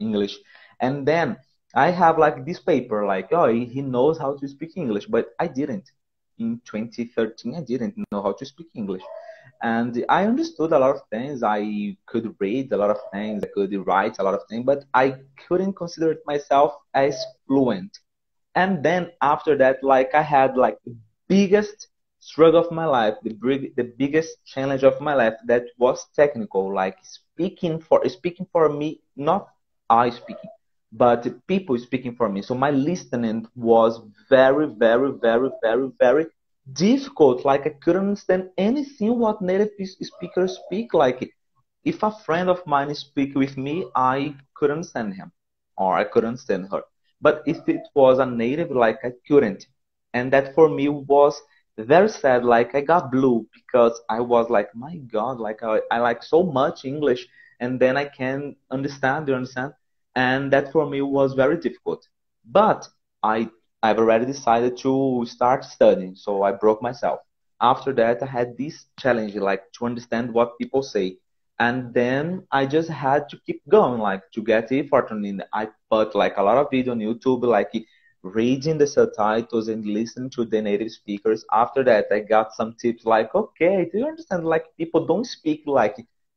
English. 0.00 0.38
And 0.80 1.06
then 1.06 1.36
I 1.74 1.90
have 1.90 2.18
like 2.18 2.44
this 2.44 2.60
paper, 2.60 3.06
like, 3.06 3.28
oh, 3.32 3.48
he 3.52 3.80
knows 3.82 4.18
how 4.18 4.36
to 4.36 4.48
speak 4.48 4.76
English, 4.76 5.06
but 5.06 5.28
I 5.38 5.46
didn't. 5.46 5.90
In 6.38 6.60
2013, 6.64 7.54
I 7.54 7.60
didn't 7.62 7.96
know 8.10 8.22
how 8.22 8.32
to 8.32 8.44
speak 8.44 8.68
English. 8.74 9.02
And 9.62 10.04
I 10.08 10.24
understood 10.26 10.72
a 10.72 10.78
lot 10.78 10.96
of 10.96 11.02
things. 11.10 11.42
I 11.42 11.96
could 12.06 12.34
read 12.40 12.72
a 12.72 12.76
lot 12.76 12.90
of 12.90 12.98
things. 13.12 13.42
I 13.44 13.48
could 13.54 13.72
write 13.86 14.18
a 14.18 14.22
lot 14.24 14.34
of 14.34 14.42
things, 14.48 14.64
but 14.66 14.84
I 14.94 15.14
couldn't 15.48 15.74
consider 15.76 16.16
myself 16.26 16.74
as 16.94 17.24
fluent. 17.46 17.98
And 18.54 18.82
then 18.82 19.10
after 19.22 19.56
that, 19.58 19.82
like 19.82 20.14
I 20.14 20.22
had 20.22 20.56
like 20.56 20.78
the 20.84 20.96
biggest 21.28 21.88
struggle 22.18 22.60
of 22.60 22.70
my 22.72 22.84
life, 22.86 23.14
the 23.22 23.34
big, 23.34 23.74
the 23.76 23.84
biggest 23.84 24.44
challenge 24.46 24.84
of 24.84 25.00
my 25.00 25.14
life 25.14 25.34
that 25.46 25.64
was 25.78 26.06
technical, 26.14 26.72
like 26.74 26.96
speaking 27.02 27.80
for 27.80 28.06
speaking 28.08 28.46
for 28.52 28.68
me, 28.68 29.00
not 29.16 29.48
I 29.90 30.10
speaking, 30.10 30.50
but 30.92 31.26
people 31.46 31.78
speaking 31.78 32.14
for 32.16 32.28
me. 32.28 32.42
So 32.42 32.54
my 32.54 32.70
listening 32.70 33.46
was 33.54 34.00
very, 34.28 34.66
very, 34.66 35.12
very, 35.12 35.50
very, 35.62 35.90
very 35.98 36.26
difficult. 36.70 37.44
Like 37.44 37.66
I 37.66 37.70
couldn't 37.70 38.02
understand 38.08 38.50
anything 38.58 39.18
what 39.18 39.40
native 39.42 39.70
speakers 40.02 40.58
speak. 40.66 40.94
Like 40.94 41.30
if 41.84 42.02
a 42.02 42.10
friend 42.10 42.48
of 42.48 42.66
mine 42.66 42.94
speak 42.94 43.34
with 43.34 43.56
me, 43.56 43.86
I 43.94 44.34
couldn't 44.54 44.78
understand 44.78 45.14
him 45.14 45.32
or 45.76 45.94
I 45.96 46.04
couldn't 46.04 46.28
understand 46.28 46.68
her. 46.70 46.82
But 47.20 47.42
if 47.46 47.68
it 47.68 47.82
was 47.94 48.18
a 48.18 48.26
native, 48.26 48.70
like 48.70 48.98
I 49.04 49.12
couldn't. 49.26 49.66
And 50.12 50.32
that 50.32 50.54
for 50.54 50.68
me 50.68 50.88
was 50.88 51.40
very 51.78 52.08
sad. 52.08 52.44
Like 52.44 52.74
I 52.74 52.80
got 52.80 53.10
blue 53.10 53.46
because 53.54 54.00
I 54.08 54.20
was 54.20 54.50
like, 54.50 54.74
my 54.74 54.96
God, 54.96 55.40
like 55.40 55.62
I, 55.62 55.80
I 55.90 55.98
like 55.98 56.22
so 56.22 56.42
much 56.42 56.84
English, 56.84 57.26
and 57.60 57.80
then 57.80 57.96
I 57.96 58.04
can 58.06 58.56
understand. 58.70 59.28
You 59.28 59.34
understand? 59.34 59.72
And 60.14 60.52
that 60.52 60.72
for 60.72 60.86
me 60.88 61.00
was 61.02 61.32
very 61.34 61.56
difficult. 61.56 62.06
But 62.44 62.86
I 63.22 63.48
I've 63.82 63.98
already 63.98 64.26
decided 64.26 64.76
to 64.78 65.24
start 65.26 65.64
studying, 65.64 66.14
so 66.14 66.42
I 66.42 66.52
broke 66.52 66.82
myself. 66.82 67.20
After 67.60 67.92
that, 67.94 68.22
I 68.22 68.26
had 68.26 68.56
this 68.56 68.86
challenge, 68.98 69.34
like 69.36 69.62
to 69.78 69.86
understand 69.86 70.32
what 70.32 70.58
people 70.58 70.82
say, 70.82 71.18
and 71.58 71.92
then 71.94 72.46
I 72.50 72.66
just 72.66 72.88
had 72.88 73.28
to 73.30 73.38
keep 73.46 73.62
going, 73.68 74.00
like 74.00 74.22
to 74.34 74.42
get 74.42 74.72
effort 74.72 75.10
in. 75.10 75.42
I 75.52 75.68
put 75.90 76.14
like 76.14 76.36
a 76.36 76.42
lot 76.42 76.58
of 76.58 76.68
video 76.70 76.92
on 76.92 76.98
YouTube, 77.00 77.42
like 77.44 77.72
reading 78.22 78.78
the 78.78 78.86
subtitles 78.86 79.68
and 79.68 79.84
listening 79.84 80.30
to 80.30 80.44
the 80.44 80.60
native 80.62 80.90
speakers. 80.90 81.44
After 81.52 81.82
that, 81.84 82.06
I 82.10 82.20
got 82.20 82.54
some 82.54 82.74
tips 82.80 83.04
like, 83.04 83.34
okay, 83.34 83.88
do 83.90 83.98
you 83.98 84.06
understand? 84.06 84.44
Like 84.44 84.66
people 84.76 85.06
don't 85.06 85.26
speak 85.26 85.62
like 85.66 85.96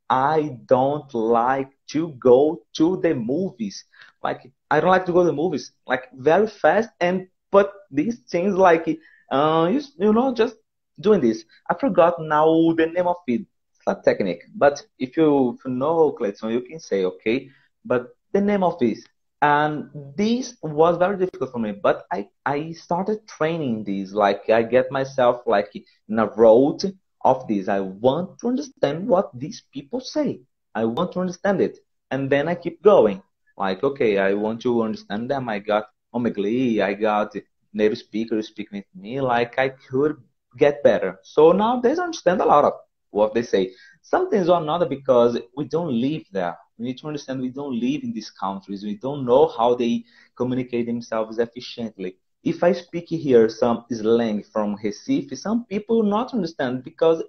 I 0.10 0.58
don't 0.66 1.14
like 1.14 1.72
to 1.92 2.10
go 2.20 2.62
to 2.78 2.98
the 3.02 3.16
movies. 3.16 3.86
Like 4.24 4.52
I 4.70 4.80
don't 4.80 4.90
like 4.90 5.06
to 5.08 5.14
go 5.14 5.22
to 5.22 5.28
the 5.28 5.34
movies 5.34 5.72
like 5.88 6.10
very 6.14 6.48
fast 6.48 6.90
and 7.00 7.28
put 7.56 7.70
these 7.92 8.18
things 8.34 8.56
like 8.68 8.86
uh 9.32 9.68
you, 9.72 9.82
you 10.00 10.14
know 10.14 10.34
just 10.34 10.56
doing 11.00 11.22
this. 11.22 11.46
I 11.70 11.76
forgot 11.76 12.16
now 12.20 12.48
the 12.78 12.88
name 12.88 13.08
of 13.08 13.18
it. 13.28 13.42
It's 13.76 13.82
a 13.88 13.96
technique, 14.04 14.44
but 14.56 14.84
if 15.00 15.18
you, 15.18 15.56
if 15.58 15.66
you 15.66 15.72
know 15.72 16.12
Clayton, 16.12 16.52
you 16.52 16.62
can 16.62 16.80
say 16.80 17.06
okay. 17.06 17.50
But 17.86 18.08
the 18.34 18.42
name 18.42 18.64
of 18.64 18.80
this. 18.80 19.04
And 19.42 19.90
this 20.18 20.56
was 20.64 20.98
very 20.98 21.18
difficult 21.18 21.52
for 21.52 21.60
me 21.60 21.74
but 21.84 22.06
i 22.12 22.28
i 22.46 22.72
started 22.74 23.28
training 23.28 23.84
these. 23.84 24.14
Like 24.14 24.50
i 24.50 24.64
get 24.64 24.92
myself 24.92 25.42
like 25.46 25.70
in 26.10 26.20
a 26.20 26.28
road 26.38 26.82
of 27.24 27.48
this. 27.48 27.68
I 27.70 27.82
want 27.82 28.40
to 28.40 28.48
understand 28.48 29.08
what 29.08 29.30
these 29.38 29.64
people 29.74 30.00
say. 30.02 30.42
I 30.76 30.86
want 30.86 31.12
to 31.14 31.20
understand 31.22 31.62
it. 31.62 31.78
And 32.12 32.30
then 32.30 32.48
i 32.48 32.56
keep 32.56 32.82
going. 32.84 33.22
Like 33.58 33.84
okay 33.84 34.18
i 34.18 34.34
want 34.34 34.62
to 34.64 34.82
understand 34.84 35.30
them. 35.32 35.50
I 35.50 35.60
got 35.60 35.86
omegle 36.16 36.82
i 36.90 36.94
got 36.94 37.34
native 37.74 37.98
speakers 38.06 38.48
speaking 38.48 38.78
with 38.80 38.92
me 39.04 39.20
like 39.22 39.58
i 39.66 39.70
could 39.88 40.16
get 40.64 40.84
better 40.84 41.12
so 41.24 41.52
nowadays 41.52 42.00
i 42.00 42.04
understand 42.10 42.42
a 42.42 42.52
lot 42.54 42.66
of 42.70 42.74
what 43.12 43.34
they 43.34 43.46
say 43.54 43.64
some 44.02 44.30
things 44.30 44.50
are 44.50 44.64
not 44.72 44.88
because 44.90 45.38
we 45.58 45.66
don't 45.76 45.94
live 46.08 46.24
there 46.32 46.56
we 46.78 46.86
need 46.86 46.98
to 46.98 47.08
understand 47.08 47.42
we 47.42 47.50
don't 47.50 47.80
live 47.80 48.04
in 48.04 48.12
these 48.12 48.30
countries. 48.30 48.84
We 48.84 48.98
don't 48.98 49.26
know 49.26 49.48
how 49.48 49.76
they 49.76 50.04
communicate 50.36 50.88
themselves 50.88 51.40
efficiently. 51.40 52.18
If 52.44 52.64
I 52.64 52.74
speak 52.74 53.10
here 53.10 53.50
some 53.50 53.86
slang 53.92 54.44
from 54.44 54.78
Recife, 54.78 55.36
some 55.38 55.66
people 55.66 56.04
not 56.04 56.34
understand 56.34 56.84
because 56.84 57.24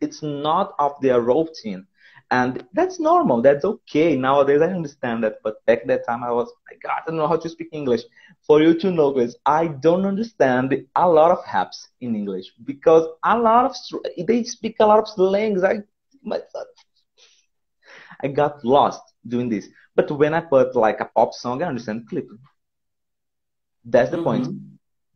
it's 0.00 0.22
not 0.22 0.74
of 0.78 0.92
their 1.00 1.20
routine. 1.20 1.86
And 2.30 2.64
that's 2.72 2.98
normal. 2.98 3.42
That's 3.42 3.64
okay. 3.64 4.16
Nowadays, 4.16 4.62
I 4.62 4.66
understand 4.66 5.22
that. 5.24 5.36
But 5.44 5.64
back 5.66 5.86
that 5.86 6.06
time, 6.06 6.24
I 6.24 6.32
was 6.32 6.50
like, 6.68 6.80
God, 6.82 6.92
I 6.96 7.02
don't 7.06 7.16
know 7.16 7.28
how 7.28 7.36
to 7.36 7.48
speak 7.48 7.68
English. 7.72 8.02
For 8.46 8.60
you 8.62 8.74
to 8.80 8.90
know, 8.90 9.12
guys, 9.12 9.36
I 9.46 9.68
don't 9.68 10.04
understand 10.04 10.74
a 10.96 11.08
lot 11.08 11.30
of 11.30 11.44
haps 11.44 11.88
in 12.00 12.16
English 12.16 12.46
because 12.64 13.06
a 13.24 13.38
lot 13.38 13.66
of 13.66 13.76
they 14.26 14.42
speak 14.42 14.76
a 14.80 14.86
lot 14.86 14.98
of 14.98 15.08
slangs. 15.08 15.62
I 15.62 15.80
myself 16.22 16.66
I 18.22 18.28
got 18.28 18.64
lost 18.64 19.02
doing 19.26 19.48
this. 19.48 19.68
But 19.94 20.10
when 20.10 20.34
I 20.34 20.40
put 20.40 20.74
like 20.74 21.00
a 21.00 21.10
pop 21.14 21.34
song, 21.34 21.62
I 21.62 21.66
understand 21.66 22.08
clip. 22.08 22.26
That's 23.84 24.10
the 24.10 24.16
mm-hmm. 24.16 24.24
point. 24.24 24.48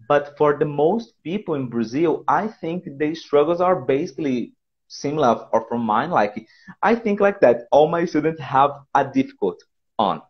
But 0.09 0.37
for 0.39 0.59
the 0.59 0.65
most 0.65 1.15
people 1.23 1.55
in 1.55 1.69
Brazil, 1.69 2.25
I 2.29 2.49
think 2.49 2.85
their 2.87 3.15
struggles 3.15 3.61
are 3.61 3.83
basically 3.83 4.55
similar 4.89 5.47
or 5.53 5.67
from 5.69 5.83
mine. 5.83 6.11
Like 6.11 6.47
I 6.83 6.95
think 6.97 7.21
like 7.21 7.41
that. 7.41 7.63
All 7.73 7.89
my 7.89 8.05
students 8.05 8.41
have 8.41 8.71
a 8.95 9.05
difficult 9.05 9.63
on 9.99 10.23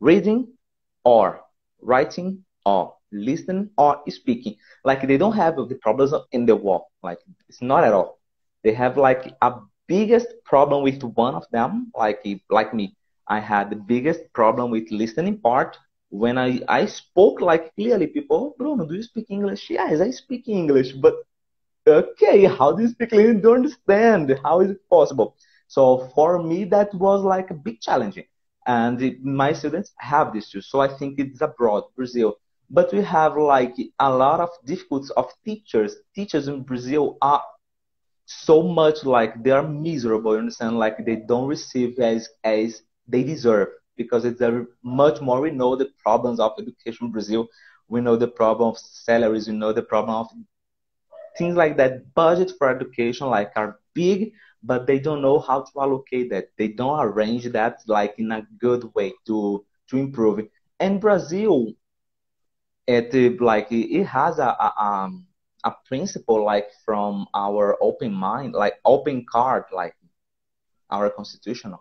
reading 0.00 0.48
or 1.04 1.40
writing 1.80 2.44
or 2.64 2.94
listening 3.12 3.70
or 3.78 4.00
speaking. 4.08 4.56
Like 4.84 5.06
they 5.06 5.18
don't 5.18 5.36
have 5.36 5.56
the 5.56 5.78
problems 5.82 6.12
in 6.32 6.46
the 6.46 6.56
wall. 6.56 6.90
Like 7.02 7.18
it's 7.48 7.62
not 7.62 7.84
at 7.84 7.92
all. 7.92 8.18
They 8.64 8.72
have 8.74 8.96
like 8.96 9.34
a 9.42 9.54
biggest 9.88 10.28
problem 10.44 10.82
with 10.82 11.02
one 11.02 11.34
of 11.34 11.44
them. 11.52 11.90
Like 11.96 12.22
like 12.50 12.74
me, 12.74 12.94
I 13.28 13.40
had 13.40 13.70
the 13.70 13.76
biggest 13.76 14.20
problem 14.34 14.70
with 14.70 14.90
listening 14.90 15.38
part. 15.40 15.76
When 16.10 16.38
I, 16.38 16.60
I 16.68 16.86
spoke 16.86 17.40
like 17.40 17.74
clearly, 17.74 18.06
people, 18.06 18.54
Bruno, 18.58 18.86
do 18.86 18.94
you 18.94 19.02
speak 19.02 19.26
English? 19.30 19.70
Yes, 19.70 20.00
I 20.00 20.10
speak 20.10 20.48
English, 20.48 20.92
but 20.92 21.14
okay, 21.90 22.44
how 22.44 22.76
you 22.78 22.88
speak 22.88 23.10
Don't 23.10 23.44
understand. 23.56 24.38
How 24.44 24.60
is 24.60 24.70
it 24.70 24.88
possible? 24.90 25.36
So 25.68 26.10
for 26.14 26.42
me, 26.42 26.64
that 26.64 26.94
was 26.94 27.22
like 27.22 27.50
a 27.50 27.54
big 27.54 27.80
challenge. 27.80 28.18
And 28.66 29.16
my 29.22 29.52
students 29.52 29.92
have 29.98 30.32
this 30.32 30.50
too. 30.50 30.60
So 30.60 30.80
I 30.80 30.88
think 30.88 31.18
it's 31.18 31.40
abroad, 31.40 31.84
Brazil. 31.96 32.36
But 32.70 32.92
we 32.92 33.02
have 33.02 33.36
like 33.36 33.74
a 33.98 34.10
lot 34.14 34.40
of 34.40 34.50
difficulties 34.64 35.10
of 35.10 35.30
teachers. 35.44 35.96
Teachers 36.14 36.48
in 36.48 36.62
Brazil 36.62 37.18
are 37.22 37.42
so 38.26 38.62
much 38.62 39.04
like 39.04 39.42
they 39.42 39.50
are 39.50 39.66
miserable, 39.66 40.32
you 40.32 40.38
understand? 40.38 40.78
Like 40.78 41.04
they 41.04 41.16
don't 41.16 41.48
receive 41.48 41.98
as 41.98 42.28
as 42.44 42.82
they 43.08 43.22
deserve 43.24 43.68
because 43.96 44.24
it's 44.24 44.40
a 44.40 44.64
much 44.82 45.20
more 45.20 45.40
we 45.40 45.50
know 45.50 45.76
the 45.76 45.90
problems 46.02 46.40
of 46.40 46.52
education 46.58 47.06
in 47.06 47.12
Brazil. 47.12 47.48
We 47.88 48.00
know 48.00 48.16
the 48.16 48.28
problem 48.28 48.70
of 48.70 48.78
salaries, 48.78 49.48
we 49.48 49.54
know 49.54 49.72
the 49.72 49.82
problem 49.82 50.16
of 50.16 50.28
things 51.38 51.56
like 51.56 51.76
that. 51.76 52.12
Budget 52.14 52.52
for 52.58 52.68
education 52.68 53.26
like 53.28 53.52
are 53.56 53.78
big, 53.94 54.32
but 54.62 54.86
they 54.86 54.98
don't 54.98 55.22
know 55.22 55.38
how 55.38 55.62
to 55.62 55.80
allocate 55.80 56.30
that. 56.30 56.48
They 56.56 56.68
don't 56.68 57.00
arrange 57.00 57.44
that 57.52 57.78
like 57.86 58.14
in 58.18 58.32
a 58.32 58.46
good 58.58 58.84
way 58.94 59.14
to 59.26 59.64
to 59.88 59.96
improve. 59.96 60.46
And 60.78 61.00
Brazil, 61.00 61.72
it 62.86 63.40
like 63.40 63.68
it 63.70 64.04
has 64.04 64.38
a, 64.38 64.48
a 64.66 64.72
um 64.84 65.26
a 65.64 65.72
principle 65.86 66.44
like 66.44 66.68
from 66.84 67.26
our 67.34 67.76
open 67.82 68.12
mind, 68.12 68.54
like 68.54 68.74
open 68.84 69.24
card, 69.30 69.64
like 69.72 69.94
our 70.90 71.10
constitutional, 71.10 71.80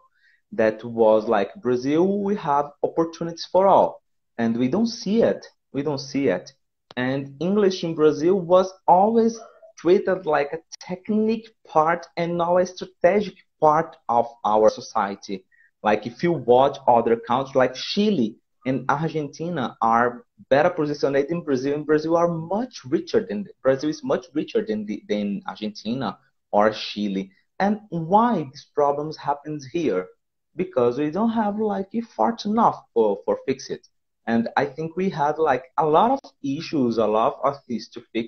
that 0.51 0.83
was 0.83 1.27
like 1.27 1.53
Brazil, 1.55 2.21
we 2.23 2.35
have 2.35 2.71
opportunities 2.83 3.45
for 3.51 3.67
all, 3.67 4.01
and 4.37 4.57
we 4.57 4.67
don't 4.67 4.87
see 4.87 5.21
it. 5.23 5.45
We 5.73 5.81
don't 5.83 5.99
see 5.99 6.27
it. 6.27 6.51
And 6.99 7.33
English 7.39 7.85
in 7.85 7.95
Brazil 7.95 8.41
was 8.41 8.73
always 8.85 9.39
treated 9.77 10.25
like 10.25 10.51
a 10.51 10.59
technique 10.85 11.47
part 11.65 12.05
and 12.17 12.37
not 12.37 12.57
a 12.57 12.65
strategic 12.65 13.35
part 13.61 13.95
of 14.09 14.27
our 14.43 14.69
society. 14.69 15.45
Like 15.81 16.05
if 16.05 16.21
you 16.23 16.33
watch 16.33 16.77
other 16.89 17.15
countries 17.15 17.55
like 17.55 17.73
Chile 17.73 18.35
and 18.65 18.83
Argentina 18.89 19.77
are 19.81 20.25
better 20.49 20.69
positioned 20.69 21.15
in 21.15 21.41
Brazil, 21.41 21.75
and 21.75 21.85
Brazil 21.85 22.17
are 22.17 22.27
much 22.27 22.83
richer 22.83 23.25
than 23.25 23.47
Brazil 23.63 23.89
is 23.89 24.03
much 24.03 24.25
richer 24.33 24.61
than 24.65 24.85
the, 24.85 25.01
than 25.07 25.41
Argentina 25.47 26.17
or 26.51 26.69
Chile. 26.71 27.31
And 27.61 27.79
why 27.91 28.43
these 28.43 28.67
problems 28.75 29.15
happens 29.15 29.65
here? 29.65 30.05
Because 30.53 30.99
we 30.99 31.11
don't 31.11 31.31
have 31.31 31.59
like 31.59 31.87
effort 31.95 32.43
enough 32.43 32.83
for, 32.93 33.19
for 33.23 33.39
fix 33.47 33.69
it. 33.69 33.87
And 34.31 34.47
I 34.55 34.65
think 34.65 34.95
we 34.95 35.09
had 35.09 35.35
like 35.39 35.65
a 35.77 35.85
lot 35.97 36.11
of 36.11 36.21
issues, 36.43 36.93
a 36.99 37.09
lot 37.19 37.33
of 37.43 37.55
things 37.67 37.87
to 37.93 37.99
fix. 38.13 38.27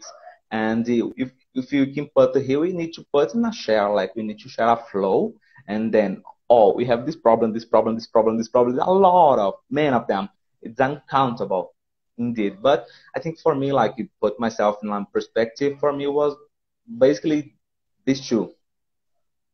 And 0.49 0.83
if 1.23 1.29
if 1.53 1.71
you 1.71 1.83
can 1.95 2.07
put 2.17 2.35
here, 2.47 2.59
we 2.59 2.73
need 2.81 2.93
to 2.97 3.03
put 3.13 3.35
in 3.35 3.45
a 3.45 3.53
share, 3.63 3.89
like 3.99 4.11
we 4.15 4.23
need 4.23 4.39
to 4.39 4.49
share 4.49 4.71
a 4.77 4.79
flow, 4.91 5.17
and 5.67 5.83
then 5.95 6.11
oh, 6.49 6.73
we 6.73 6.83
have 6.91 7.05
this 7.05 7.19
problem, 7.25 7.53
this 7.53 7.69
problem, 7.73 7.93
this 7.99 8.07
problem, 8.15 8.33
this 8.37 8.49
problem. 8.49 8.79
A 8.79 8.91
lot 9.09 9.37
of 9.47 9.53
many 9.69 9.95
of 9.95 10.07
them. 10.07 10.27
It's 10.63 10.79
uncountable 10.79 11.65
indeed. 12.17 12.53
But 12.61 12.87
I 13.15 13.19
think 13.19 13.39
for 13.39 13.53
me, 13.61 13.71
like 13.71 13.93
you 13.97 14.09
put 14.19 14.39
myself 14.39 14.73
in 14.83 14.89
my 14.89 15.03
perspective, 15.13 15.71
for 15.79 15.91
me 15.93 16.07
was 16.07 16.33
basically 17.05 17.53
this 18.05 18.27
two. 18.27 18.43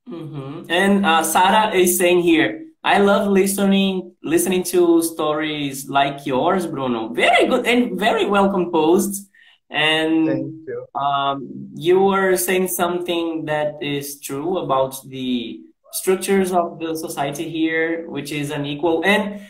Mm-hmm. 0.09 0.71
And 0.71 1.05
uh, 1.05 1.23
Sarah 1.23 1.75
is 1.75 1.97
saying 1.97 2.21
here, 2.21 2.51
I 2.87 2.99
love 2.99 3.27
listening 3.27 4.15
listening 4.23 4.63
to 4.71 5.03
stories 5.03 5.89
like 5.89 6.25
yours, 6.25 6.65
Bruno. 6.65 7.09
Very 7.09 7.45
good 7.45 7.67
and 7.67 7.99
very 7.99 8.25
well 8.25 8.49
composed. 8.49 9.27
And 9.69 10.25
you. 10.65 10.85
Um, 10.95 11.69
you 11.75 11.99
were 11.99 12.37
saying 12.37 12.69
something 12.69 13.43
that 13.43 13.75
is 13.81 14.21
true 14.21 14.59
about 14.59 14.95
the 15.05 15.59
structures 15.91 16.53
of 16.53 16.79
the 16.79 16.95
society 16.95 17.49
here, 17.49 18.09
which 18.09 18.31
is 18.31 18.51
unequal. 18.51 19.03
And 19.03 19.41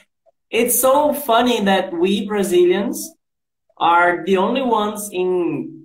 it's 0.49 0.81
so 0.81 1.13
funny 1.13 1.61
that 1.65 1.93
we 1.93 2.25
Brazilians 2.25 3.07
are 3.77 4.25
the 4.25 4.37
only 4.37 4.63
ones 4.63 5.11
in 5.13 5.76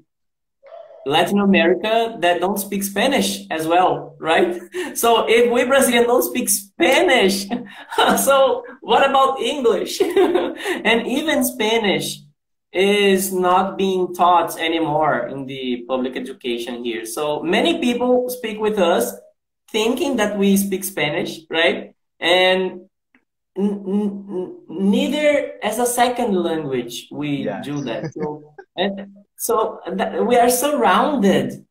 Latin 1.06 1.40
America 1.40 2.16
that 2.20 2.40
don't 2.40 2.58
speak 2.58 2.82
Spanish 2.84 3.46
as 3.50 3.66
well, 3.66 4.16
right? 4.18 4.60
So 4.94 5.26
if 5.28 5.50
we 5.50 5.64
Brazilians 5.64 6.06
don't 6.06 6.22
speak 6.22 6.48
Spanish, 6.48 7.46
so 8.24 8.64
what 8.80 9.08
about 9.08 9.40
English? 9.40 10.00
and 10.00 11.06
even 11.06 11.44
Spanish 11.44 12.18
is 12.72 13.32
not 13.32 13.76
being 13.76 14.14
taught 14.14 14.58
anymore 14.58 15.26
in 15.28 15.46
the 15.46 15.84
public 15.86 16.16
education 16.16 16.82
here. 16.84 17.04
So 17.04 17.42
many 17.42 17.78
people 17.78 18.30
speak 18.30 18.58
with 18.58 18.78
us 18.78 19.12
thinking 19.70 20.16
that 20.16 20.38
we 20.38 20.56
speak 20.56 20.84
Spanish, 20.84 21.40
right? 21.50 21.94
And 22.20 22.88
neither 23.56 25.52
as 25.62 25.78
a 25.78 25.86
second 25.86 26.34
language 26.34 27.08
we 27.10 27.44
yes. 27.44 27.64
do 27.64 27.82
that. 27.82 28.12
So, 28.14 28.54
and 28.76 29.16
so 29.36 29.80
we 30.24 30.36
are 30.36 30.50
surrounded 30.50 31.66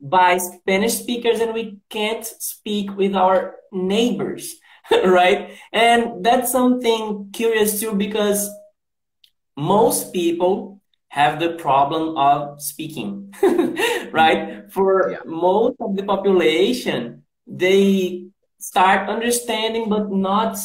by 0.00 0.38
Spanish 0.38 0.94
speakers 0.94 1.40
and 1.40 1.54
we 1.54 1.78
can't 1.90 2.24
speak 2.24 2.96
with 2.96 3.14
our 3.14 3.56
neighbors, 3.72 4.56
right? 5.04 5.58
And 5.72 6.24
that's 6.24 6.52
something 6.52 7.30
curious 7.32 7.80
too 7.80 7.94
because 7.94 8.48
most 9.56 10.12
people 10.12 10.80
have 11.08 11.40
the 11.40 11.54
problem 11.54 12.16
of 12.16 12.60
speaking, 12.60 13.32
right? 14.12 14.70
For 14.70 15.12
yeah. 15.12 15.18
most 15.24 15.76
of 15.80 15.96
the 15.96 16.02
population, 16.02 17.22
they 17.46 18.26
start 18.58 19.08
understanding 19.08 19.88
but 19.88 20.10
not 20.10 20.58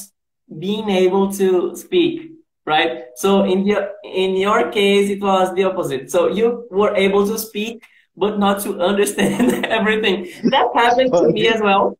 being 0.60 0.89
able 0.89 1.32
to 1.34 1.75
speak, 1.75 2.30
right? 2.65 3.06
So 3.15 3.43
in 3.43 3.65
your 3.65 3.89
in 4.04 4.36
your 4.36 4.71
case, 4.71 5.10
it 5.10 5.21
was 5.21 5.54
the 5.56 5.65
opposite. 5.65 6.12
So 6.12 6.28
you 6.28 6.67
were 6.71 6.95
able 6.95 7.26
to 7.28 7.38
speak 7.38 7.84
but 8.15 8.38
not 8.39 8.62
to 8.62 8.80
understand 8.82 9.65
everything. 9.80 10.30
That 10.50 10.67
happened 10.76 11.13
to 11.13 11.30
me 11.30 11.47
as 11.47 11.62
well. 11.62 11.97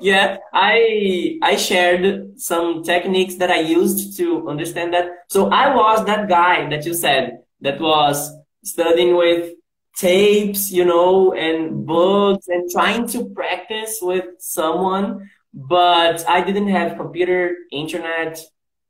Yeah, 0.00 0.38
I 0.54 1.38
I 1.42 1.56
shared 1.56 2.40
some 2.40 2.82
techniques 2.82 3.34
that 3.36 3.50
I 3.50 3.60
used 3.60 4.16
to 4.16 4.48
understand 4.48 4.94
that. 4.94 5.06
So 5.28 5.48
I 5.50 5.74
was 5.74 6.06
that 6.06 6.28
guy 6.28 6.68
that 6.70 6.86
you 6.86 6.94
said 6.94 7.40
that 7.60 7.80
was 7.80 8.32
studying 8.64 9.16
with 9.16 9.52
tapes, 9.96 10.70
you 10.70 10.84
know, 10.84 11.34
and 11.34 11.84
books 11.86 12.48
and 12.48 12.70
trying 12.70 13.06
to 13.08 13.28
practice 13.30 13.98
with 14.00 14.24
someone, 14.38 15.28
but 15.52 16.26
I 16.26 16.42
didn't 16.42 16.68
have 16.68 16.96
computer, 16.96 17.54
internet, 17.70 18.40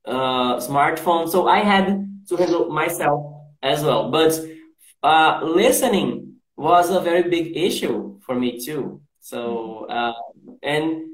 uh, 0.06 0.56
smartphone, 0.56 1.28
so 1.28 1.48
I 1.48 1.60
had 1.60 2.06
to 2.28 2.36
handle 2.36 2.70
myself 2.70 3.34
as 3.62 3.82
well. 3.82 4.10
But 4.10 4.40
uh, 5.02 5.40
listening 5.44 6.34
was 6.56 6.90
a 6.90 7.00
very 7.00 7.28
big 7.28 7.56
issue 7.56 8.18
for 8.20 8.34
me 8.34 8.58
too. 8.64 9.00
So, 9.20 9.86
uh, 9.86 10.12
and 10.62 11.06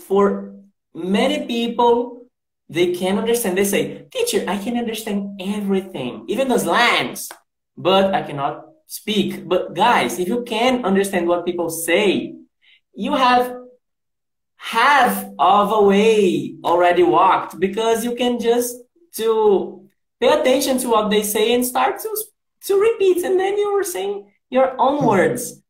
for 0.00 0.54
many 0.94 1.46
people, 1.46 2.26
they 2.68 2.92
can 2.92 3.18
understand. 3.18 3.56
They 3.56 3.64
say, 3.64 4.06
teacher, 4.10 4.44
I 4.48 4.58
can 4.58 4.76
understand 4.76 5.40
everything, 5.40 6.24
even 6.28 6.48
the 6.48 6.58
slangs, 6.58 7.30
but 7.76 8.14
I 8.14 8.22
cannot 8.22 8.64
speak. 8.86 9.46
But 9.46 9.74
guys, 9.74 10.18
if 10.18 10.28
you 10.28 10.42
can 10.42 10.84
understand 10.84 11.28
what 11.28 11.44
people 11.44 11.70
say, 11.70 12.34
you 12.94 13.14
have 13.14 13.54
half 14.66 15.24
of 15.38 15.72
a 15.72 15.82
way 15.82 16.56
already 16.64 17.02
walked 17.02 17.58
because 17.60 18.04
you 18.04 18.14
can 18.16 18.38
just 18.40 18.76
to 19.12 19.88
pay 20.20 20.28
attention 20.28 20.78
to 20.78 20.88
what 20.88 21.10
they 21.10 21.22
say 21.22 21.54
and 21.54 21.64
start 21.64 22.00
to 22.00 22.10
to 22.62 22.80
repeat 22.80 23.24
and 23.24 23.38
then 23.38 23.56
you 23.56 23.68
are 23.68 23.84
saying 23.84 24.28
your 24.50 24.74
own 24.78 25.04
words 25.04 25.62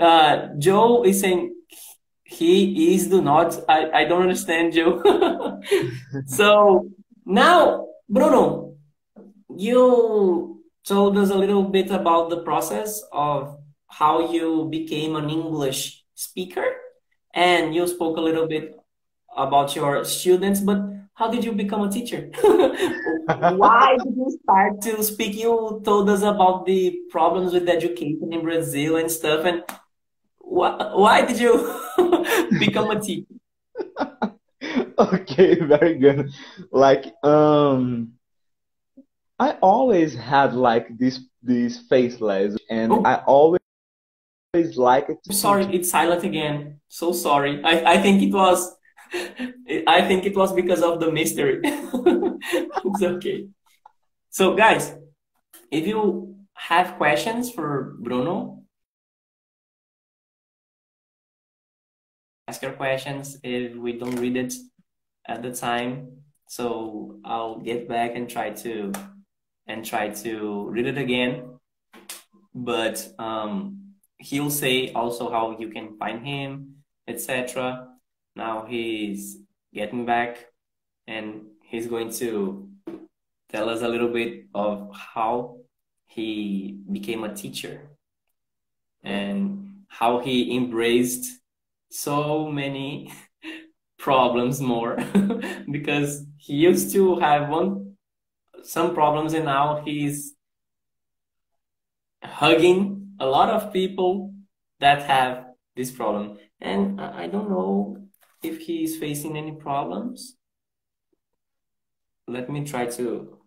uh, 0.00 0.48
Joe 0.58 1.04
is 1.04 1.20
saying 1.20 1.54
he 2.24 2.94
is 2.94 3.08
do 3.08 3.22
not. 3.22 3.58
I, 3.68 3.90
I 3.90 4.04
don't 4.04 4.22
understand 4.22 4.72
Joe. 4.72 5.02
so 6.26 6.88
now, 7.24 7.86
Bruno, 8.08 8.76
you 9.56 10.62
told 10.84 11.18
us 11.18 11.30
a 11.30 11.34
little 11.34 11.64
bit 11.64 11.90
about 11.90 12.30
the 12.30 12.42
process 12.42 13.02
of 13.12 13.58
how 13.88 14.32
you 14.32 14.68
became 14.70 15.16
an 15.16 15.30
English 15.30 16.04
speaker, 16.14 16.66
and 17.34 17.74
you 17.74 17.86
spoke 17.86 18.16
a 18.16 18.20
little 18.20 18.46
bit 18.46 18.78
about 19.36 19.74
your 19.74 20.04
students, 20.04 20.60
but 20.60 20.80
how 21.14 21.30
did 21.30 21.44
you 21.44 21.52
become 21.52 21.82
a 21.82 21.90
teacher? 21.90 22.30
Why 22.42 23.96
did 24.02 24.16
you 24.16 24.38
start 24.42 24.80
to 24.82 25.02
speak? 25.02 25.34
You 25.34 25.80
told 25.84 26.10
us 26.10 26.22
about 26.22 26.66
the 26.66 26.98
problems 27.10 27.52
with 27.52 27.68
education 27.68 28.32
in 28.32 28.42
Brazil 28.42 28.96
and 28.96 29.10
stuff, 29.10 29.44
and 29.44 29.62
why, 30.38 30.76
why 30.94 31.24
did 31.24 31.40
you 31.40 31.80
become 32.58 32.90
a 32.90 33.00
teacher? 33.00 33.34
okay, 34.98 35.60
very 35.60 35.94
good. 35.94 36.30
Like, 36.70 37.14
um, 37.24 38.12
I 39.38 39.52
always 39.62 40.14
had 40.14 40.54
like 40.54 40.98
this 40.98 41.20
this 41.42 41.78
faceless, 41.88 42.56
and 42.70 42.92
oh. 42.92 43.02
I 43.04 43.16
always 43.24 43.63
like 44.62 45.08
it. 45.08 45.18
sorry, 45.34 45.64
it's 45.66 45.90
silent 45.90 46.24
again. 46.24 46.80
So 46.88 47.12
sorry. 47.12 47.62
I 47.64 47.94
I 47.94 47.98
think 47.98 48.22
it 48.22 48.32
was. 48.32 48.74
I 49.86 50.02
think 50.02 50.26
it 50.26 50.36
was 50.36 50.52
because 50.52 50.82
of 50.82 51.00
the 51.00 51.10
mystery. 51.12 51.60
it's 51.62 53.02
okay. 53.02 53.46
So, 54.30 54.56
guys, 54.56 54.92
if 55.70 55.86
you 55.86 56.34
have 56.54 56.96
questions 56.96 57.50
for 57.50 57.94
Bruno, 58.00 58.64
ask 62.48 62.62
your 62.62 62.72
questions 62.72 63.38
if 63.42 63.76
we 63.76 63.98
don't 63.98 64.16
read 64.16 64.36
it 64.36 64.54
at 65.26 65.42
the 65.42 65.52
time. 65.52 66.08
So 66.48 67.18
I'll 67.24 67.58
get 67.58 67.88
back 67.88 68.12
and 68.14 68.28
try 68.28 68.50
to 68.50 68.92
and 69.66 69.84
try 69.84 70.10
to 70.10 70.68
read 70.68 70.86
it 70.86 70.98
again. 70.98 71.58
But 72.54 73.08
um, 73.18 73.83
he'll 74.24 74.50
say 74.50 74.90
also 74.92 75.30
how 75.30 75.56
you 75.58 75.68
can 75.68 75.96
find 75.98 76.26
him, 76.26 76.76
etc. 77.06 77.88
Now 78.34 78.64
he's 78.66 79.38
getting 79.72 80.06
back 80.06 80.46
and 81.06 81.42
he's 81.62 81.86
going 81.86 82.10
to 82.12 82.68
tell 83.50 83.68
us 83.68 83.82
a 83.82 83.88
little 83.88 84.08
bit 84.08 84.46
of 84.54 84.90
how 84.94 85.58
he 86.06 86.78
became 86.90 87.24
a 87.24 87.34
teacher 87.34 87.90
and 89.02 89.84
how 89.88 90.20
he 90.20 90.56
embraced 90.56 91.40
so 91.90 92.48
many 92.50 93.12
problems 93.98 94.60
more 94.60 94.96
because 95.70 96.24
he 96.38 96.54
used 96.54 96.92
to 96.92 97.16
have 97.20 97.48
one 97.48 97.96
some 98.62 98.94
problems 98.94 99.34
and 99.34 99.44
now 99.44 99.82
he's 99.84 100.34
hugging 102.22 102.93
a 103.20 103.26
lot 103.26 103.50
of 103.50 103.72
people 103.72 104.32
that 104.80 105.02
have 105.02 105.46
this 105.76 105.90
problem 105.90 106.38
and 106.60 107.00
i 107.00 107.26
don't 107.26 107.50
know 107.50 107.96
if 108.42 108.58
he's 108.58 108.96
facing 108.96 109.36
any 109.36 109.52
problems 109.52 110.36
let 112.26 112.48
me 112.50 112.64
try 112.64 112.86
to 112.86 113.38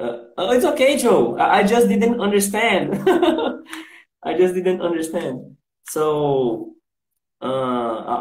uh, 0.00 0.18
oh, 0.36 0.52
it's 0.52 0.64
okay 0.64 0.96
joe 0.96 1.36
i 1.38 1.62
just 1.62 1.88
didn't 1.88 2.20
understand 2.20 3.02
I 4.22 4.36
just 4.36 4.54
didn't 4.54 4.82
understand. 4.82 5.56
So 5.88 6.74
uh, 7.40 7.46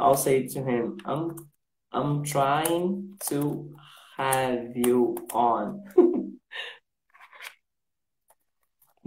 I'll 0.06 0.16
say 0.16 0.48
to 0.48 0.64
him, 0.64 0.98
I'm 1.06 1.50
I'm 1.92 2.24
trying 2.24 3.18
to 3.28 3.76
have 4.18 4.76
you 4.76 5.18
on. 5.34 5.84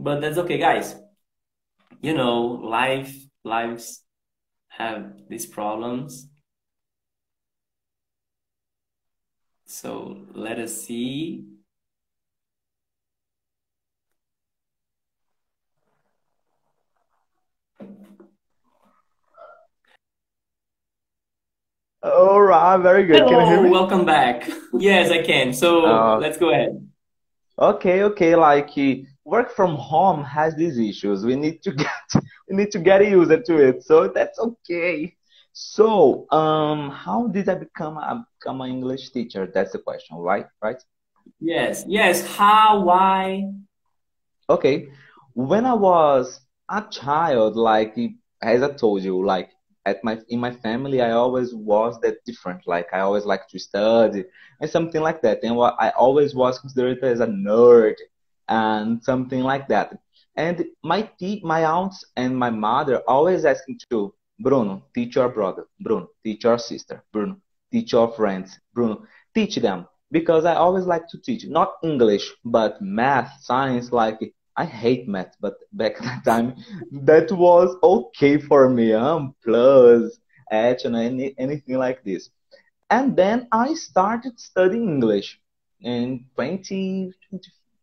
but 0.00 0.20
that's 0.20 0.38
okay, 0.38 0.58
guys. 0.58 0.96
You 2.00 2.14
know, 2.14 2.40
life 2.40 3.14
lives 3.44 4.02
have 4.68 5.12
these 5.28 5.46
problems. 5.46 6.28
So 9.66 10.26
let 10.34 10.58
us 10.58 10.82
see 10.82 11.44
All 22.02 22.40
right, 22.40 22.78
very 22.78 23.04
good. 23.04 23.16
Hello, 23.16 23.28
can 23.28 23.40
you 23.40 23.46
hear 23.46 23.62
me? 23.62 23.70
welcome 23.70 24.06
back. 24.06 24.48
Yes, 24.72 25.10
I 25.10 25.22
can. 25.22 25.52
So 25.52 25.84
uh, 25.84 26.18
let's 26.18 26.38
go 26.38 26.50
ahead. 26.50 26.88
Okay, 27.58 28.02
okay. 28.04 28.34
Like 28.34 28.70
work 29.24 29.54
from 29.54 29.76
home 29.76 30.24
has 30.24 30.54
these 30.54 30.78
issues. 30.78 31.24
We 31.24 31.36
need 31.36 31.62
to 31.62 31.72
get 31.84 32.22
we 32.48 32.56
need 32.56 32.70
to 32.72 32.78
get 32.78 33.06
used 33.06 33.44
to 33.46 33.56
it. 33.56 33.82
So 33.84 34.08
that's 34.08 34.38
okay. 34.38 35.16
So, 35.52 36.30
um, 36.30 36.90
how 36.90 37.26
did 37.26 37.48
I 37.48 37.54
become 37.54 37.96
a 37.98 38.24
become 38.38 38.60
an 38.60 38.70
English 38.70 39.10
teacher? 39.10 39.50
That's 39.52 39.72
the 39.72 39.78
question, 39.78 40.16
right? 40.16 40.46
Right? 40.62 40.82
Yes, 41.40 41.84
yes. 41.86 42.24
How? 42.36 42.80
Why? 42.80 43.52
Okay. 44.48 44.88
When 45.34 45.64
I 45.66 45.74
was 45.74 46.40
a 46.68 46.82
child, 46.90 47.56
like 47.56 47.96
as 48.42 48.62
I 48.62 48.72
told 48.72 49.02
you, 49.02 49.24
like 49.24 49.50
at 49.86 50.02
my 50.04 50.18
in 50.28 50.38
my 50.40 50.52
family 50.52 51.00
I 51.00 51.12
always 51.12 51.54
was 51.54 52.00
that 52.00 52.24
different. 52.24 52.66
Like 52.66 52.88
I 52.92 53.00
always 53.00 53.24
like 53.24 53.48
to 53.48 53.58
study 53.58 54.24
and 54.60 54.70
something 54.70 55.00
like 55.00 55.22
that. 55.22 55.40
And 55.42 55.56
what 55.56 55.76
I 55.78 55.90
always 55.90 56.34
was 56.34 56.58
considered 56.58 57.02
as 57.02 57.20
a 57.20 57.26
nerd 57.26 57.96
and 58.50 59.02
something 59.02 59.42
like 59.42 59.68
that. 59.68 59.98
And 60.36 60.64
my 60.84 61.02
te- 61.18 61.42
my 61.44 61.64
aunts 61.64 62.04
and 62.16 62.36
my 62.38 62.50
mother 62.50 63.02
always 63.08 63.44
asking 63.46 63.78
to 63.90 64.14
Bruno, 64.40 64.84
teach 64.94 65.16
your 65.16 65.28
brother. 65.30 65.66
Bruno, 65.80 66.08
teach 66.24 66.44
your 66.44 66.58
sister. 66.58 67.04
Bruno, 67.12 67.36
teach 67.72 67.92
your 67.92 68.12
friends. 68.12 68.58
Bruno, 68.74 69.02
teach 69.34 69.56
them 69.56 69.86
because 70.12 70.44
I 70.44 70.54
always 70.54 70.86
like 70.86 71.08
to 71.08 71.18
teach 71.20 71.46
not 71.46 71.74
English 71.82 72.30
but 72.44 72.80
math, 72.82 73.32
science, 73.42 73.92
like 73.92 74.18
I 74.56 74.64
hate 74.64 75.08
math, 75.08 75.36
but 75.40 75.54
back 75.72 75.98
that 76.02 76.24
time, 76.24 76.56
that 76.92 77.32
was 77.32 77.76
okay 77.82 78.38
for 78.38 78.68
me. 78.68 78.92
Um, 78.92 79.34
plus, 79.44 80.18
and 80.50 80.96
any, 80.96 81.34
anything 81.38 81.78
like 81.78 82.04
this. 82.04 82.30
And 82.90 83.16
then 83.16 83.48
I 83.52 83.74
started 83.74 84.38
studying 84.38 84.88
English 84.88 85.38
in 85.80 86.24
20, 86.34 87.12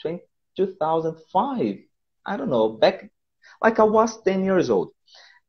20, 0.02 0.20
2005. 0.58 1.78
I 2.26 2.38
don't 2.38 2.50
know, 2.50 2.70
back 2.70 3.10
like 3.64 3.80
I 3.80 3.84
was 3.84 4.22
10 4.24 4.44
years 4.46 4.70
old. 4.70 4.92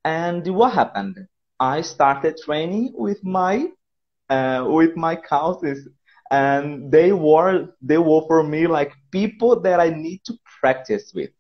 And 0.05 0.47
what 0.55 0.75
happened? 0.75 1.17
I 1.61 1.83
started 1.83 2.37
training 2.45 2.93
with 2.95 3.25
my 3.25 3.69
uh, 4.31 4.67
with 4.69 4.97
my 4.97 5.17
cousins 5.17 5.89
and 6.31 6.91
they 6.93 7.13
were 7.13 7.69
they 7.83 7.99
were 7.99 8.23
for 8.29 8.43
me 8.45 8.67
like 8.67 8.93
people 9.13 9.61
that 9.63 9.81
I 9.81 9.91
need 9.91 10.21
to 10.27 10.35
practice 10.61 11.13
with. 11.15 11.31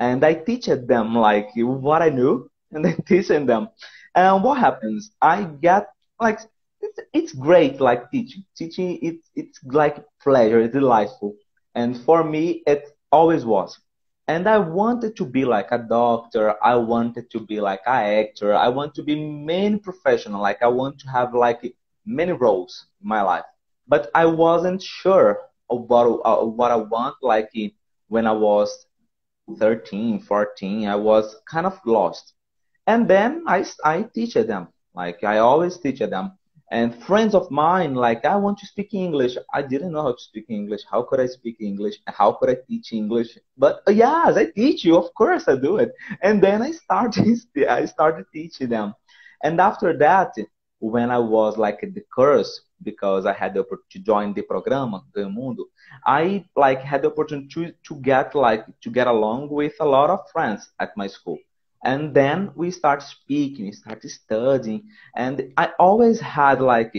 And 0.00 0.24
I 0.24 0.34
teach 0.34 0.66
them 0.66 1.14
like 1.16 1.48
what 1.56 2.02
I 2.02 2.10
knew 2.10 2.50
and 2.72 2.86
I 2.86 2.94
teaching 3.06 3.46
them. 3.46 3.68
And 4.14 4.42
what 4.44 4.58
happens? 4.58 5.12
I 5.22 5.44
get 5.44 5.88
like 6.20 6.40
it's, 6.80 7.00
it's 7.12 7.32
great 7.32 7.80
like 7.80 8.10
teaching. 8.10 8.44
Teaching 8.56 8.98
it's 9.02 9.30
it's 9.34 9.60
like 9.64 10.04
pleasure, 10.22 10.60
it's 10.60 10.74
delightful. 10.74 11.34
And 11.74 11.96
for 11.96 12.24
me 12.24 12.62
it 12.66 12.84
always 13.12 13.44
was. 13.44 13.78
And 14.28 14.48
I 14.48 14.58
wanted 14.58 15.16
to 15.16 15.26
be 15.26 15.44
like 15.44 15.72
a 15.72 15.78
doctor, 15.78 16.56
I 16.64 16.76
wanted 16.76 17.30
to 17.32 17.40
be 17.40 17.60
like 17.60 17.80
an 17.86 18.24
actor, 18.24 18.54
I 18.54 18.68
want 18.68 18.94
to 18.94 19.02
be 19.02 19.16
many 19.16 19.78
professional, 19.78 20.40
like 20.40 20.62
I 20.62 20.68
want 20.68 20.98
to 21.00 21.08
have 21.10 21.34
like 21.34 21.74
many 22.06 22.32
roles 22.32 22.86
in 23.02 23.08
my 23.08 23.22
life. 23.22 23.44
But 23.88 24.10
I 24.14 24.26
wasn't 24.26 24.82
sure 24.82 25.40
of 25.68 25.88
what, 25.88 26.06
uh, 26.24 26.44
what 26.44 26.70
I 26.70 26.76
want 26.76 27.16
like 27.20 27.50
when 28.08 28.26
I 28.26 28.32
was 28.32 28.86
13, 29.58 30.20
14, 30.20 30.88
I 30.88 30.96
was 30.96 31.36
kind 31.50 31.66
of 31.66 31.78
lost. 31.84 32.34
And 32.86 33.08
then 33.08 33.44
I, 33.46 33.64
I 33.84 34.02
teach 34.14 34.34
them, 34.34 34.68
like 34.94 35.24
I 35.24 35.38
always 35.38 35.78
teach 35.78 35.98
them. 35.98 36.32
And 36.72 36.94
friends 37.04 37.34
of 37.34 37.50
mine, 37.50 37.94
like, 37.94 38.24
I 38.24 38.34
want 38.34 38.56
to 38.60 38.66
speak 38.66 38.94
English. 38.94 39.36
I 39.52 39.60
didn't 39.60 39.92
know 39.92 40.04
how 40.04 40.12
to 40.12 40.22
speak 40.22 40.46
English. 40.48 40.80
How 40.90 41.02
could 41.02 41.20
I 41.20 41.26
speak 41.26 41.58
English? 41.60 41.96
How 42.06 42.32
could 42.32 42.48
I 42.48 42.56
teach 42.66 42.94
English? 42.94 43.36
But 43.58 43.82
uh, 43.86 43.90
yes, 43.90 44.38
I 44.38 44.46
teach 44.46 44.82
you. 44.82 44.96
Of 44.96 45.12
course 45.12 45.48
I 45.48 45.56
do 45.56 45.76
it. 45.76 45.92
And 46.22 46.42
then 46.42 46.62
I 46.62 46.70
started, 46.70 47.38
I 47.68 47.84
started 47.84 48.24
teaching 48.32 48.70
them. 48.70 48.94
And 49.44 49.60
after 49.60 49.94
that, 49.98 50.32
when 50.78 51.10
I 51.10 51.18
was 51.18 51.58
like 51.58 51.80
the 51.82 52.04
course, 52.14 52.62
because 52.82 53.26
I 53.26 53.34
had 53.34 53.52
the 53.52 53.60
opportunity 53.60 53.98
to 53.98 54.04
join 54.06 54.32
the 54.32 54.42
programa 54.42 55.02
Ganhe 55.14 55.26
o 55.26 55.30
Mundo, 55.30 55.64
I 56.06 56.46
like 56.56 56.80
had 56.80 57.02
the 57.02 57.08
opportunity 57.08 57.48
to, 57.54 57.72
to 57.88 58.00
get 58.00 58.34
like 58.34 58.64
to 58.80 58.88
get 58.90 59.08
along 59.08 59.50
with 59.50 59.74
a 59.80 59.84
lot 59.84 60.08
of 60.08 60.20
friends 60.32 60.70
at 60.80 60.96
my 60.96 61.06
school. 61.06 61.38
And 61.84 62.14
then 62.14 62.52
we 62.54 62.70
start 62.70 63.02
speaking, 63.02 63.72
start 63.72 64.02
studying, 64.02 64.84
and 65.16 65.52
I 65.56 65.70
always 65.78 66.20
had 66.20 66.60
like 66.60 66.92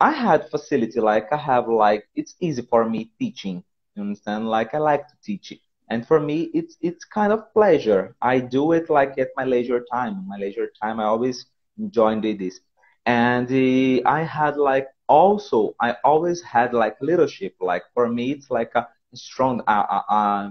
I 0.00 0.12
had 0.12 0.48
facility, 0.50 1.00
like 1.00 1.32
I 1.32 1.36
have 1.36 1.68
like 1.68 2.04
it's 2.14 2.34
easy 2.40 2.62
for 2.62 2.88
me 2.88 3.10
teaching. 3.18 3.62
You 3.94 4.02
understand? 4.02 4.48
Like 4.48 4.74
I 4.74 4.78
like 4.78 5.06
to 5.08 5.14
teach 5.24 5.52
it 5.52 5.60
And 5.88 6.06
for 6.06 6.20
me, 6.20 6.50
it's 6.54 6.76
it's 6.80 7.04
kind 7.04 7.32
of 7.32 7.52
pleasure. 7.54 8.14
I 8.22 8.40
do 8.40 8.72
it 8.72 8.88
like 8.90 9.18
at 9.18 9.28
my 9.36 9.44
leisure 9.44 9.84
time. 9.92 10.26
My 10.26 10.36
leisure 10.36 10.70
time, 10.82 11.00
I 11.00 11.04
always 11.04 11.46
enjoy 11.78 12.20
this. 12.20 12.60
And 13.06 13.48
uh, 13.50 14.08
I 14.08 14.22
had 14.22 14.56
like 14.56 14.88
also, 15.08 15.74
I 15.80 15.96
always 16.04 16.42
had 16.42 16.72
like 16.74 16.96
leadership. 17.00 17.54
Like 17.60 17.82
for 17.94 18.08
me, 18.08 18.32
it's 18.32 18.50
like 18.50 18.72
a 18.74 18.86
strong. 19.14 19.62
Uh, 19.66 19.84
uh, 20.08 20.50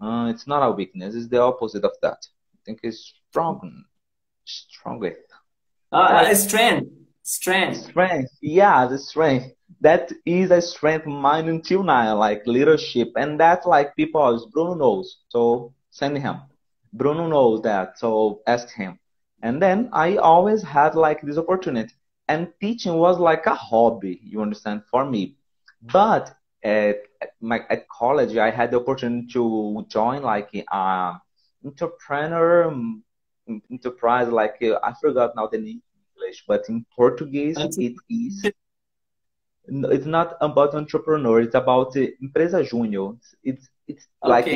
uh 0.00 0.28
it's 0.30 0.46
not 0.46 0.62
a 0.66 0.70
weakness. 0.72 1.14
It's 1.14 1.28
the 1.28 1.40
opposite 1.42 1.84
of 1.84 1.92
that. 2.02 2.18
I 2.66 2.72
think 2.72 2.80
it's 2.82 3.14
strong, 3.30 3.84
strong 4.44 4.98
with. 4.98 5.16
Uh, 5.92 6.34
strength, 6.34 6.90
strength, 7.22 7.76
strength. 7.76 8.32
Yeah, 8.42 8.86
the 8.86 8.98
strength 8.98 9.56
that 9.80 10.12
is 10.24 10.50
a 10.50 10.60
strength 10.60 11.06
mine 11.06 11.48
until 11.48 11.82
now, 11.82 12.16
like 12.16 12.46
leadership. 12.46 13.12
And 13.16 13.38
that 13.40 13.66
like 13.66 13.94
people, 13.96 14.48
Bruno 14.52 14.74
knows. 14.74 15.18
So 15.28 15.74
send 15.90 16.18
him. 16.18 16.40
Bruno 16.92 17.28
knows 17.28 17.62
that. 17.62 17.98
So 17.98 18.40
ask 18.46 18.72
him. 18.72 18.98
And 19.42 19.60
then 19.60 19.90
I 19.92 20.16
always 20.16 20.62
had 20.62 20.94
like 20.94 21.22
this 21.22 21.38
opportunity. 21.38 21.92
And 22.28 22.52
teaching 22.60 22.94
was 22.94 23.18
like 23.18 23.46
a 23.46 23.54
hobby, 23.54 24.20
you 24.24 24.42
understand, 24.42 24.82
for 24.90 25.04
me. 25.04 25.36
But 25.82 26.34
at, 26.64 27.02
at 27.20 27.30
my 27.40 27.60
at 27.70 27.88
college, 27.88 28.36
I 28.36 28.50
had 28.50 28.72
the 28.72 28.80
opportunity 28.80 29.28
to 29.34 29.86
join 29.88 30.22
like 30.22 30.50
a 30.54 31.20
entrepreneur 31.66 32.64
um, 32.64 33.02
enterprise, 33.70 34.28
like 34.28 34.56
uh, 34.62 34.78
I 34.82 34.94
forgot 35.00 35.34
now 35.36 35.46
the 35.46 35.58
name 35.58 35.82
in 35.82 36.00
English, 36.16 36.44
but 36.46 36.68
in 36.68 36.86
Portuguese 36.94 37.56
it 37.58 37.94
is 38.08 38.52
it's 39.68 40.06
not 40.06 40.36
about 40.40 40.74
entrepreneur 40.74 41.40
it's 41.40 41.54
about 41.54 41.96
uh, 41.96 42.06
empresa 42.22 42.62
junior 42.62 43.12
it's 43.42 43.68
it's 43.88 44.06
okay. 44.22 44.30
like 44.30 44.46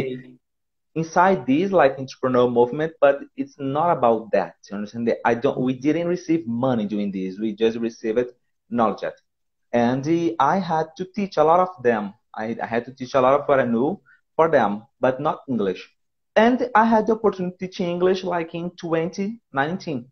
inside 0.94 1.46
this 1.46 1.72
like 1.72 1.98
entrepreneur 1.98 2.48
movement 2.48 2.92
but 3.00 3.20
it's 3.36 3.56
not 3.58 3.90
about 3.96 4.30
that 4.32 4.54
you 4.70 4.76
understand? 4.76 5.12
I 5.24 5.34
don't 5.34 5.58
we 5.58 5.74
didn't 5.74 6.08
receive 6.08 6.46
money 6.46 6.86
doing 6.86 7.10
this 7.10 7.38
we 7.38 7.54
just 7.54 7.78
received 7.78 8.30
knowledge. 8.68 9.12
And 9.72 10.06
uh, 10.06 10.34
i 10.38 10.58
had 10.58 10.86
to 10.96 11.04
teach 11.04 11.36
a 11.36 11.44
lot 11.44 11.60
of 11.60 11.82
them. 11.82 12.14
I, 12.34 12.56
I 12.62 12.66
had 12.66 12.84
to 12.84 12.92
teach 12.92 13.14
a 13.14 13.20
lot 13.20 13.34
of 13.38 13.48
what 13.48 13.58
i 13.60 13.64
knew 13.64 14.00
for 14.36 14.48
them 14.48 14.84
but 15.00 15.20
not 15.20 15.40
english 15.48 15.90
and 16.36 16.68
i 16.74 16.84
had 16.84 17.06
the 17.06 17.12
opportunity 17.12 17.56
to 17.58 17.66
teach 17.68 17.80
english 17.80 18.24
like 18.24 18.54
in 18.54 18.70
2019 18.76 20.06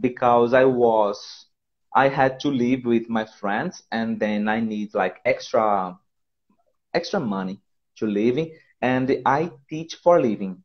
because 0.00 0.52
i 0.54 0.64
was 0.64 1.46
I 1.94 2.08
had 2.08 2.40
to 2.40 2.48
live 2.50 2.84
with 2.84 3.08
my 3.08 3.24
friends, 3.24 3.82
and 3.90 4.20
then 4.20 4.48
I 4.48 4.60
need 4.60 4.94
like 4.94 5.16
extra 5.24 5.98
extra 6.94 7.20
money 7.20 7.60
to 7.96 8.06
living, 8.06 8.52
and 8.82 9.10
I 9.24 9.50
teach 9.68 9.96
for 9.96 10.20
living 10.20 10.62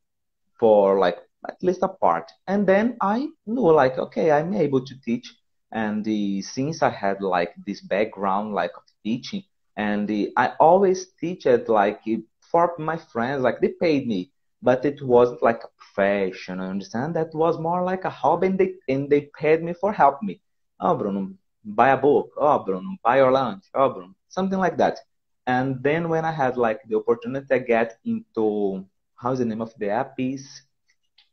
for 0.60 1.00
like 1.00 1.18
at 1.48 1.62
least 1.64 1.84
a 1.84 1.88
part, 1.90 2.32
and 2.48 2.68
then 2.68 2.98
I 3.02 3.28
knew 3.46 3.72
like 3.72 3.98
okay, 3.98 4.32
I'm 4.32 4.54
able 4.54 4.86
to 4.86 4.96
teach, 5.02 5.34
and 5.72 6.04
the, 6.04 6.42
since 6.42 6.82
I 6.84 6.90
had 6.90 7.22
like 7.22 7.54
this 7.66 7.82
background 7.82 8.54
like 8.54 8.72
of 8.78 8.84
teaching, 9.04 9.44
and 9.78 10.08
the, 10.08 10.32
I 10.38 10.54
always 10.60 11.08
teach 11.20 11.46
it 11.46 11.70
like 11.70 12.02
eh, 12.08 12.18
for 12.52 12.74
my 12.78 12.98
friends, 12.98 13.44
like 13.44 13.62
they 13.62 13.70
paid 13.80 14.08
me, 14.08 14.32
but 14.62 14.86
it 14.86 15.02
wasn't 15.02 15.42
like 15.44 15.64
a 15.64 15.70
profession. 15.78 16.60
I 16.60 16.70
understand 16.70 17.16
that 17.16 17.34
was 17.34 17.60
more 17.60 17.84
like 17.84 18.06
a 18.06 18.10
hobby, 18.10 18.48
and 18.48 18.60
they 18.60 18.74
and 18.88 19.10
they 19.10 19.30
paid 19.40 19.64
me 19.64 19.74
for 19.74 19.92
help 19.92 20.22
me 20.22 20.42
oh 20.82 20.96
Bruno, 20.96 21.32
buy 21.64 21.90
a 21.90 21.98
book, 21.98 22.32
oh 22.38 22.60
Bruno, 22.60 22.98
buy 23.04 23.18
your 23.18 23.32
lunch, 23.32 23.66
oh 23.74 23.90
Bruno, 23.90 24.14
something 24.28 24.60
like 24.60 24.78
that. 24.78 25.00
And 25.48 25.82
then 25.82 26.10
when 26.10 26.26
I 26.26 26.32
had 26.32 26.58
like 26.58 26.82
the 26.88 26.98
opportunity 26.98 27.46
to 27.48 27.60
get 27.60 27.98
into 28.04 28.86
how's 29.16 29.40
the 29.40 29.46
name 29.46 29.62
of 29.62 29.74
the 29.78 29.90
app 29.90 30.14
is 30.18 30.64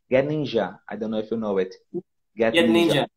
Get 0.09 0.27
Ninja. 0.27 0.79
I 0.89 0.95
don't 0.95 1.11
know 1.11 1.19
if 1.19 1.29
you 1.29 1.37
know 1.37 1.57
it. 1.59 1.75
Get, 2.35 2.53
get 2.53 2.65
Ninja. 2.65 2.93
Ninja. 2.93 3.07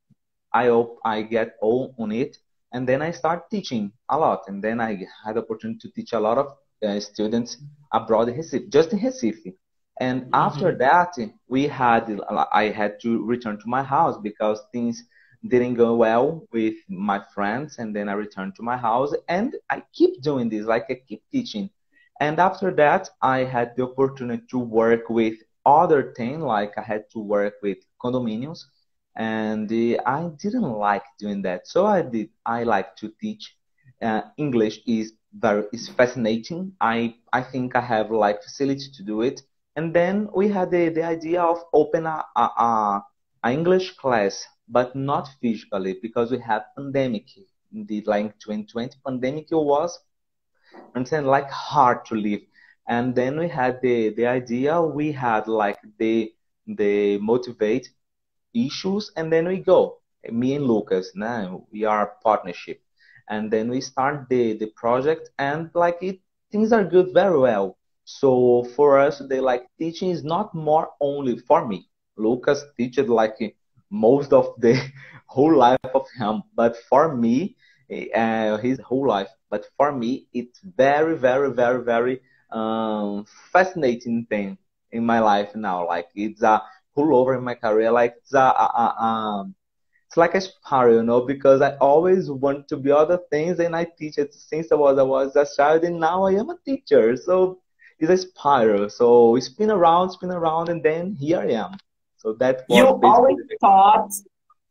I 0.52 0.66
hope 0.66 0.98
I 1.02 1.22
get 1.22 1.56
all 1.62 1.94
on 1.98 2.12
it, 2.12 2.36
and 2.70 2.86
then 2.86 3.00
I 3.00 3.12
start 3.12 3.48
teaching 3.50 3.92
a 4.10 4.18
lot. 4.18 4.42
And 4.48 4.62
then 4.62 4.78
I 4.78 5.06
had 5.24 5.36
the 5.36 5.40
opportunity 5.40 5.78
to 5.80 5.90
teach 5.94 6.12
a 6.12 6.20
lot 6.20 6.36
of 6.36 6.48
uh, 6.86 7.00
students 7.00 7.56
abroad 7.90 8.28
in 8.28 8.36
Recife, 8.36 8.68
just 8.68 8.92
in 8.92 8.98
Recife. 8.98 9.54
And 10.00 10.22
mm-hmm. 10.22 10.34
after 10.34 10.76
that, 10.78 11.16
we 11.48 11.66
had 11.68 12.20
I 12.52 12.68
had 12.68 13.00
to 13.02 13.24
return 13.24 13.58
to 13.58 13.68
my 13.68 13.82
house 13.82 14.16
because 14.22 14.60
things 14.72 15.04
didn't 15.46 15.74
go 15.74 15.96
well 15.96 16.46
with 16.52 16.74
my 16.88 17.20
friends 17.34 17.78
and 17.78 17.94
then 17.94 18.08
i 18.08 18.12
returned 18.12 18.54
to 18.54 18.62
my 18.62 18.76
house 18.76 19.12
and 19.28 19.56
i 19.70 19.82
keep 19.92 20.22
doing 20.22 20.48
this 20.48 20.66
like 20.66 20.84
i 20.90 20.94
keep 21.08 21.22
teaching. 21.32 21.68
And 22.20 22.38
after 22.38 22.70
that 22.76 23.10
i 23.20 23.38
had 23.38 23.72
the 23.76 23.84
opportunity 23.84 24.44
to 24.50 24.58
work 24.58 25.08
with 25.10 25.34
other 25.66 26.12
things 26.16 26.42
like 26.42 26.78
i 26.78 26.82
had 26.82 27.04
to 27.12 27.18
work 27.18 27.54
with 27.62 27.78
condominiums 28.02 28.60
and 29.16 29.70
uh, 29.70 30.02
i 30.06 30.30
didn't 30.40 30.72
like 30.78 31.04
doing 31.18 31.42
that. 31.42 31.66
So 31.66 31.86
i 31.86 32.02
did 32.02 32.28
i 32.46 32.62
like 32.62 32.94
to 32.96 33.12
teach 33.20 33.56
uh, 34.00 34.22
english 34.36 34.80
is 34.86 35.12
very 35.34 35.64
is 35.72 35.88
fascinating. 35.88 36.72
I 36.80 37.14
i 37.32 37.42
think 37.42 37.74
i 37.74 37.80
have 37.80 38.10
like 38.10 38.42
facility 38.42 38.88
to 38.96 39.02
do 39.02 39.22
it 39.22 39.42
and 39.76 39.94
then 39.94 40.28
we 40.34 40.48
had 40.48 40.70
the, 40.70 40.88
the 40.90 41.02
idea 41.02 41.42
of 41.42 41.64
open 41.72 42.06
a, 42.06 42.24
a, 42.36 43.02
a, 43.44 43.50
english 43.50 43.96
class 43.96 44.46
but 44.68 44.96
not 44.96 45.28
physically 45.40 45.98
because 46.00 46.30
we 46.30 46.38
had 46.38 46.62
pandemic. 46.76 47.26
The 47.72 48.02
like 48.06 48.38
2020 48.38 48.96
pandemic 49.04 49.48
was, 49.50 49.98
I'm 50.94 51.04
saying 51.06 51.26
like 51.26 51.50
hard 51.50 52.04
to 52.06 52.14
live. 52.14 52.40
And 52.88 53.14
then 53.14 53.38
we 53.38 53.48
had 53.48 53.80
the 53.82 54.10
the 54.10 54.26
idea 54.26 54.80
we 54.80 55.12
had 55.12 55.46
like 55.46 55.78
the 55.98 56.32
the 56.66 57.18
motivate 57.18 57.88
issues 58.54 59.10
and 59.16 59.32
then 59.32 59.46
we 59.46 59.58
go 59.58 59.98
me 60.30 60.54
and 60.54 60.66
lucas 60.66 61.12
now 61.14 61.66
we 61.72 61.84
are 61.84 62.12
partnership 62.22 62.80
and 63.28 63.50
then 63.50 63.68
we 63.68 63.80
start 63.80 64.28
the 64.28 64.52
the 64.58 64.66
project 64.76 65.30
and 65.38 65.70
like 65.74 65.98
it 66.02 66.20
things 66.52 66.70
are 66.72 66.84
good 66.84 67.12
very 67.14 67.38
well 67.38 67.76
so 68.04 68.64
for 68.76 68.98
us 68.98 69.20
they 69.28 69.40
like 69.40 69.64
teaching 69.78 70.10
is 70.10 70.24
not 70.24 70.54
more 70.54 70.88
only 71.00 71.36
for 71.38 71.66
me 71.66 71.86
lucas 72.16 72.64
teaches 72.76 73.08
like 73.08 73.36
most 73.90 74.32
of 74.32 74.46
the 74.58 74.74
whole 75.26 75.56
life 75.56 75.86
of 75.94 76.06
him. 76.18 76.42
But 76.54 76.76
for 76.88 77.14
me, 77.14 77.56
uh, 78.14 78.56
his 78.58 78.78
whole 78.80 79.06
life. 79.08 79.28
But 79.50 79.64
for 79.76 79.92
me, 79.92 80.26
it's 80.32 80.60
very, 80.60 81.16
very, 81.16 81.52
very, 81.52 81.82
very 81.84 82.20
um, 82.52 83.24
fascinating 83.52 84.26
thing 84.28 84.58
in 84.92 85.04
my 85.06 85.20
life 85.20 85.54
now. 85.54 85.86
Like 85.86 86.08
it's 86.14 86.42
a 86.42 86.62
pull 86.94 87.16
over 87.16 87.34
in 87.34 87.44
my 87.44 87.54
career. 87.54 87.90
Like 87.92 88.14
it's 88.18 88.34
a, 88.34 88.38
a, 88.38 88.94
a 88.98 89.04
um, 89.04 89.54
it's 90.08 90.16
like 90.16 90.34
a 90.34 90.40
spiral, 90.40 90.96
you 90.96 91.02
know, 91.04 91.22
because 91.22 91.62
I 91.62 91.76
always 91.78 92.30
want 92.30 92.68
to 92.68 92.76
be 92.76 92.90
other 92.92 93.18
things, 93.30 93.60
and 93.60 93.76
I 93.76 93.86
teach 93.98 94.18
it 94.18 94.34
since 94.34 94.72
I 94.72 94.76
was 94.76 94.98
I 94.98 95.02
was 95.02 95.36
a 95.36 95.46
child, 95.56 95.84
and 95.84 96.00
now 96.00 96.24
I 96.24 96.32
am 96.32 96.50
a 96.50 96.58
teacher. 96.64 97.16
So 97.16 97.61
it's 98.02 98.10
a 98.10 98.28
spiral. 98.28 98.90
So 98.90 99.38
spin 99.38 99.70
around, 99.70 100.10
spin 100.10 100.30
around, 100.30 100.68
and 100.68 100.82
then 100.82 101.14
here 101.14 101.38
I 101.38 101.52
am. 101.52 101.76
So 102.18 102.34
that 102.34 102.64
you 102.68 102.86
always 102.86 103.36
thought 103.60 104.10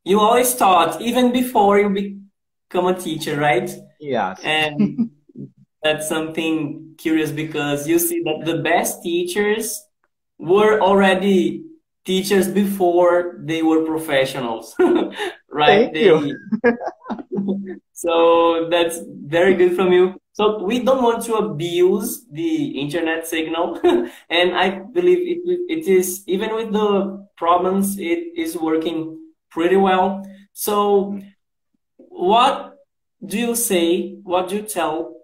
you 0.04 0.20
always 0.20 0.54
thought 0.54 1.02
even 1.02 1.32
before 1.32 1.80
you 1.80 1.90
become 1.90 2.88
a 2.88 2.98
teacher, 2.98 3.40
right? 3.40 3.70
Yes. 4.00 4.40
And 4.44 5.12
that's 5.84 6.08
something 6.08 6.96
curious 6.98 7.32
because 7.32 7.88
you 7.88 8.00
see 8.00 8.22
that 8.24 8.46
the 8.46 8.58
best 8.58 9.04
teachers 9.04 9.84
were 10.38 10.80
already 10.80 11.66
teachers 12.06 12.48
before 12.48 13.40
they 13.44 13.62
were 13.62 13.86
professionals, 13.86 14.76
right? 14.80 15.92
Thank 15.92 15.94
they, 15.94 16.06
you. 16.06 16.38
so 17.94 18.68
that's 18.70 19.00
very 19.08 19.54
good 19.54 19.76
from 19.76 19.94
you. 19.94 20.21
So 20.34 20.64
we 20.64 20.80
don't 20.84 21.04
want 21.04 21.24
to 21.26 21.36
abuse 21.36 22.26
the 22.32 22.80
internet 22.80 23.28
signal, 23.28 23.80
and 24.30 24.56
I 24.56 24.80
believe 24.80 25.20
it, 25.20 25.60
it 25.70 25.88
is 25.88 26.24
even 26.26 26.56
with 26.56 26.72
the 26.72 27.28
problems, 27.36 28.00
it 28.00 28.38
is 28.38 28.56
working 28.56 29.20
pretty 29.50 29.76
well. 29.76 30.26
So, 30.54 31.20
what 31.98 32.78
do 33.26 33.38
you 33.38 33.56
say? 33.56 34.16
What 34.24 34.50
do 34.50 34.56
you 34.58 34.62
tell 34.62 35.18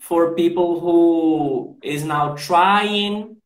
for 0.00 0.34
people 0.34 0.80
who 0.80 1.78
is 1.82 2.02
now 2.02 2.34
trying 2.34 3.36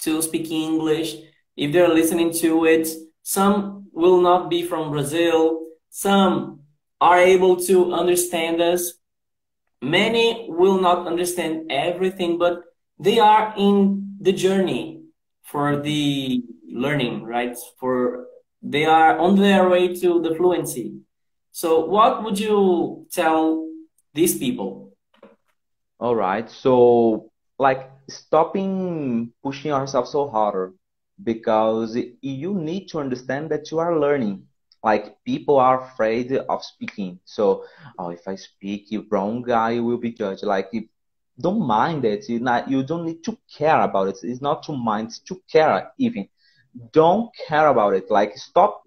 to 0.00 0.22
speak 0.22 0.50
English? 0.50 1.14
If 1.56 1.72
they're 1.72 1.88
listening 1.88 2.32
to 2.40 2.64
it, 2.66 2.88
some 3.22 3.88
will 3.92 4.20
not 4.20 4.50
be 4.50 4.64
from 4.64 4.90
Brazil. 4.90 5.66
Some 5.90 6.60
are 7.00 7.18
able 7.18 7.56
to 7.56 7.94
understand 7.94 8.60
us 8.60 8.92
Many 9.82 10.46
will 10.48 10.80
not 10.80 11.06
understand 11.06 11.70
everything, 11.70 12.38
but 12.38 12.62
they 12.98 13.18
are 13.18 13.54
in 13.56 14.16
the 14.20 14.32
journey 14.32 15.02
for 15.42 15.80
the 15.80 16.42
learning, 16.68 17.24
right? 17.24 17.56
For 17.78 18.26
they 18.62 18.84
are 18.84 19.18
on 19.18 19.36
their 19.36 19.68
way 19.68 19.94
to 19.94 20.20
the 20.22 20.34
fluency. 20.34 21.00
So, 21.52 21.84
what 21.84 22.24
would 22.24 22.38
you 22.38 23.06
tell 23.12 23.68
these 24.12 24.38
people? 24.38 24.92
All 26.00 26.16
right. 26.16 26.50
So, 26.50 27.30
like 27.58 27.90
stopping 28.08 29.32
pushing 29.42 29.70
yourself 29.70 30.08
so 30.08 30.28
harder 30.28 30.74
because 31.22 31.96
you 32.20 32.54
need 32.54 32.88
to 32.88 32.98
understand 32.98 33.50
that 33.50 33.70
you 33.70 33.78
are 33.78 33.98
learning. 33.98 34.45
Like 34.86 35.04
people 35.24 35.56
are 35.58 35.78
afraid 35.88 36.32
of 36.54 36.64
speaking. 36.64 37.18
So, 37.24 37.64
oh, 37.98 38.10
if 38.10 38.28
I 38.28 38.36
speak 38.36 38.84
wrong, 39.10 39.50
I 39.50 39.80
will 39.80 39.98
be 39.98 40.12
judged. 40.12 40.44
Like, 40.44 40.70
don't 41.46 41.66
mind 41.66 42.04
it. 42.04 42.28
You 42.28 42.38
not, 42.40 42.70
you 42.70 42.82
don't 42.84 43.04
need 43.04 43.22
to 43.24 43.36
care 43.58 43.80
about 43.82 44.08
it. 44.08 44.18
It's 44.22 44.40
not 44.40 44.62
to 44.64 44.72
mind, 44.72 45.10
to 45.28 45.34
care 45.52 45.90
even. 45.98 46.28
Don't 46.92 47.30
care 47.48 47.68
about 47.68 47.94
it. 47.94 48.10
Like, 48.10 48.36
stop 48.36 48.82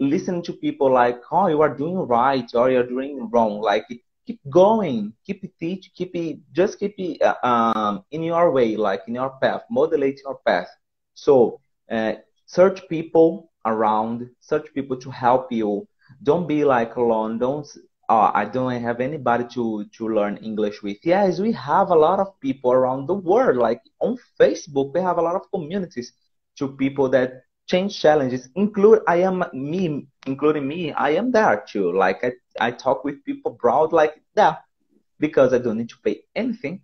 listening 0.00 0.42
to 0.44 0.52
people 0.52 0.90
like, 0.90 1.20
oh, 1.30 1.46
you 1.46 1.60
are 1.62 1.74
doing 1.82 1.98
right 2.18 2.48
or 2.54 2.70
you're 2.70 2.90
doing 2.96 3.30
wrong. 3.32 3.60
Like, 3.60 3.86
keep 4.26 4.40
going, 4.50 5.12
keep 5.26 5.44
it 5.44 5.52
teach, 5.60 5.90
keep 5.96 6.14
it, 6.16 6.38
just 6.52 6.78
keep 6.80 6.94
it 6.98 7.22
uh, 7.22 7.36
um, 7.46 8.04
in 8.10 8.22
your 8.22 8.50
way, 8.50 8.76
like 8.76 9.02
in 9.06 9.14
your 9.14 9.30
path, 9.40 9.62
modulate 9.70 10.20
your 10.24 10.38
path. 10.46 10.68
So 11.14 11.60
uh, 11.90 12.14
search 12.46 12.88
people 12.88 13.50
around, 13.64 14.30
search 14.40 14.72
people 14.74 14.96
to 14.98 15.10
help 15.10 15.50
you. 15.52 15.86
Don't 16.22 16.46
be 16.46 16.64
like 16.64 16.96
alone. 16.96 17.38
Don't. 17.38 17.66
Uh, 18.08 18.30
I 18.34 18.44
don't 18.44 18.80
have 18.82 19.00
anybody 19.00 19.44
to 19.54 19.86
to 19.96 20.08
learn 20.08 20.36
English 20.38 20.82
with. 20.82 20.98
Yes, 21.04 21.40
we 21.40 21.52
have 21.52 21.90
a 21.90 21.94
lot 22.06 22.20
of 22.20 22.38
people 22.40 22.72
around 22.72 23.06
the 23.06 23.14
world. 23.14 23.56
Like 23.56 23.80
on 24.00 24.18
Facebook, 24.38 24.92
we 24.94 25.00
have 25.00 25.18
a 25.18 25.22
lot 25.22 25.36
of 25.36 25.50
communities 25.50 26.12
to 26.58 26.68
people 26.68 27.08
that 27.10 27.42
change 27.66 27.98
challenges. 28.00 28.48
Include 28.54 29.00
I 29.08 29.16
am 29.22 29.44
me, 29.52 30.06
including 30.26 30.68
me. 30.68 30.92
I 30.92 31.10
am 31.10 31.32
there 31.32 31.64
too. 31.66 31.92
Like 31.92 32.22
I 32.24 32.32
I 32.60 32.70
talk 32.72 33.04
with 33.04 33.24
people 33.24 33.52
abroad 33.52 33.92
like 33.92 34.20
that 34.34 34.62
because 35.18 35.54
I 35.54 35.58
don't 35.58 35.78
need 35.78 35.88
to 35.90 35.98
pay 36.04 36.20
anything. 36.34 36.82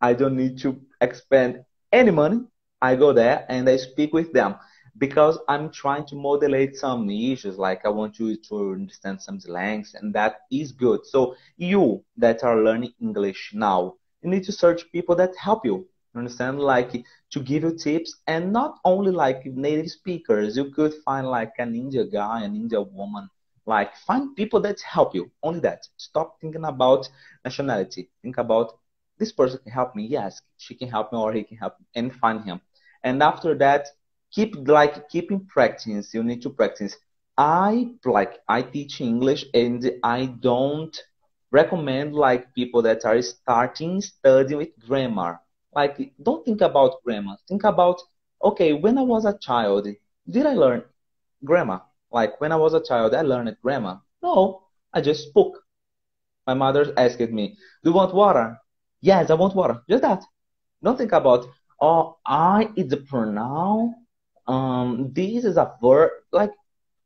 I 0.00 0.14
don't 0.14 0.36
need 0.36 0.58
to 0.58 0.80
expend 1.00 1.64
any 1.92 2.10
money. 2.10 2.40
I 2.80 2.96
go 2.96 3.12
there 3.12 3.44
and 3.48 3.68
I 3.68 3.76
speak 3.76 4.12
with 4.12 4.32
them 4.32 4.56
because 4.98 5.38
I'm 5.48 5.70
trying 5.70 6.06
to 6.06 6.14
modulate 6.14 6.76
some 6.76 7.08
issues. 7.10 7.58
Like 7.58 7.84
I 7.84 7.88
want 7.88 8.18
you 8.18 8.36
to 8.36 8.72
understand 8.72 9.20
some 9.20 9.40
slangs, 9.40 9.94
and 9.94 10.14
that 10.14 10.40
is 10.50 10.72
good. 10.72 11.06
So 11.06 11.34
you 11.56 12.04
that 12.16 12.42
are 12.44 12.62
learning 12.62 12.92
English 13.00 13.52
now, 13.54 13.94
you 14.22 14.30
need 14.30 14.44
to 14.44 14.52
search 14.52 14.90
people 14.92 15.14
that 15.16 15.36
help 15.36 15.64
you. 15.64 15.86
Understand, 16.14 16.60
like 16.60 17.04
to 17.30 17.40
give 17.40 17.62
you 17.62 17.76
tips, 17.76 18.16
and 18.26 18.52
not 18.52 18.78
only 18.84 19.10
like 19.12 19.44
native 19.46 19.90
speakers. 19.90 20.56
You 20.56 20.70
could 20.70 20.94
find 21.04 21.26
like 21.26 21.52
an 21.58 21.74
Indian 21.74 22.10
guy, 22.10 22.42
an 22.44 22.54
Indian 22.54 22.86
woman. 22.92 23.28
Like 23.66 23.96
find 23.96 24.34
people 24.36 24.60
that 24.60 24.80
help 24.80 25.14
you. 25.14 25.30
Only 25.42 25.60
that. 25.60 25.86
Stop 25.96 26.40
thinking 26.40 26.64
about 26.64 27.08
nationality. 27.44 28.10
Think 28.22 28.38
about 28.38 28.72
this 29.18 29.32
person 29.32 29.58
can 29.62 29.72
help 29.72 29.94
me. 29.94 30.06
Yes, 30.06 30.40
she 30.56 30.74
can 30.74 30.88
help 30.88 31.12
me, 31.12 31.18
or 31.18 31.32
he 31.32 31.44
can 31.44 31.56
help 31.56 31.78
me, 31.80 31.86
and 31.94 32.12
find 32.14 32.44
him 32.44 32.60
and 33.04 33.22
after 33.22 33.54
that 33.54 33.88
keep 34.32 34.56
like 34.66 35.08
keeping 35.08 35.44
practice 35.46 36.12
you 36.14 36.22
need 36.24 36.42
to 36.42 36.50
practice. 36.50 36.96
I 37.38 37.88
like 38.04 38.40
i 38.48 38.60
teach 38.60 39.00
english 39.00 39.44
and 39.54 39.90
i 40.02 40.26
don't 40.26 40.94
recommend 41.50 42.14
like 42.14 42.52
people 42.54 42.82
that 42.82 43.04
are 43.04 43.20
starting 43.22 44.00
studying 44.00 44.58
with 44.58 44.68
grammar. 44.86 45.40
Like 45.74 46.12
don't 46.22 46.44
think 46.44 46.60
about 46.62 47.02
grammar. 47.04 47.36
Think 47.48 47.64
about 47.64 48.00
okay 48.42 48.72
when 48.72 48.98
i 48.98 49.02
was 49.02 49.24
a 49.24 49.38
child 49.38 49.86
did 50.28 50.46
i 50.46 50.54
learn 50.54 50.82
grammar? 51.44 51.82
Like 52.10 52.40
when 52.40 52.52
i 52.52 52.56
was 52.56 52.74
a 52.74 52.82
child 52.82 53.14
i 53.14 53.22
learned 53.22 53.56
grammar. 53.62 54.00
No 54.22 54.62
i 54.92 55.00
just 55.00 55.28
spoke. 55.28 55.62
My 56.46 56.54
mother 56.54 56.92
asked 56.96 57.20
me 57.20 57.56
do 57.82 57.90
you 57.90 57.96
want 57.96 58.14
water? 58.14 58.58
Yes 59.00 59.30
i 59.30 59.34
want 59.34 59.54
water. 59.54 59.82
Just 59.88 60.02
that. 60.02 60.22
Don't 60.82 60.98
think 60.98 61.12
about 61.12 61.46
oh, 61.80 62.18
I 62.26 62.70
is 62.76 62.92
a 62.92 62.98
pronoun. 62.98 63.94
Um, 64.46 65.12
this 65.12 65.44
is 65.44 65.56
a 65.56 65.74
verb. 65.82 66.10
Like, 66.32 66.52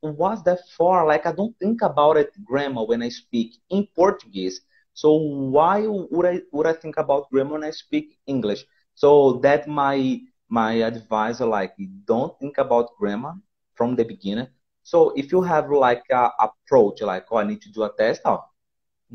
what's 0.01 0.43
that 0.43 0.61
for? 0.77 1.07
Like, 1.07 1.27
I 1.27 1.33
don't 1.33 1.57
think 1.59 1.83
about 1.83 2.17
it 2.17 2.31
grammar 2.45 2.85
when 2.85 3.03
I 3.03 3.09
speak 3.09 3.57
in 3.71 3.87
Portuguese. 3.95 4.61
So 4.95 5.15
why 5.15 5.87
would 5.87 6.27
I 6.27 6.41
would 6.53 6.67
I 6.67 6.73
think 6.73 6.97
about 6.97 7.31
grammar 7.31 7.53
when 7.53 7.65
I 7.65 7.71
speak 7.71 8.19
English? 8.27 8.65
So 8.95 9.39
that 9.43 9.69
my 9.69 10.21
my 10.49 10.73
advisor 10.83 11.47
like 11.47 11.75
don't 12.07 12.39
think 12.39 12.59
about 12.59 12.97
grammar 12.99 13.35
from 13.75 13.95
the 13.97 14.05
beginning. 14.05 14.49
So 14.83 15.11
if 15.17 15.33
you 15.33 15.43
have 15.43 15.71
like 15.71 16.05
a 16.11 16.31
approach 16.41 17.03
like 17.03 17.27
oh 17.31 17.37
I 17.39 17.45
need 17.45 17.63
to 17.63 17.73
do 17.73 17.83
a 17.85 17.91
test, 17.97 18.23
oh, 18.25 18.45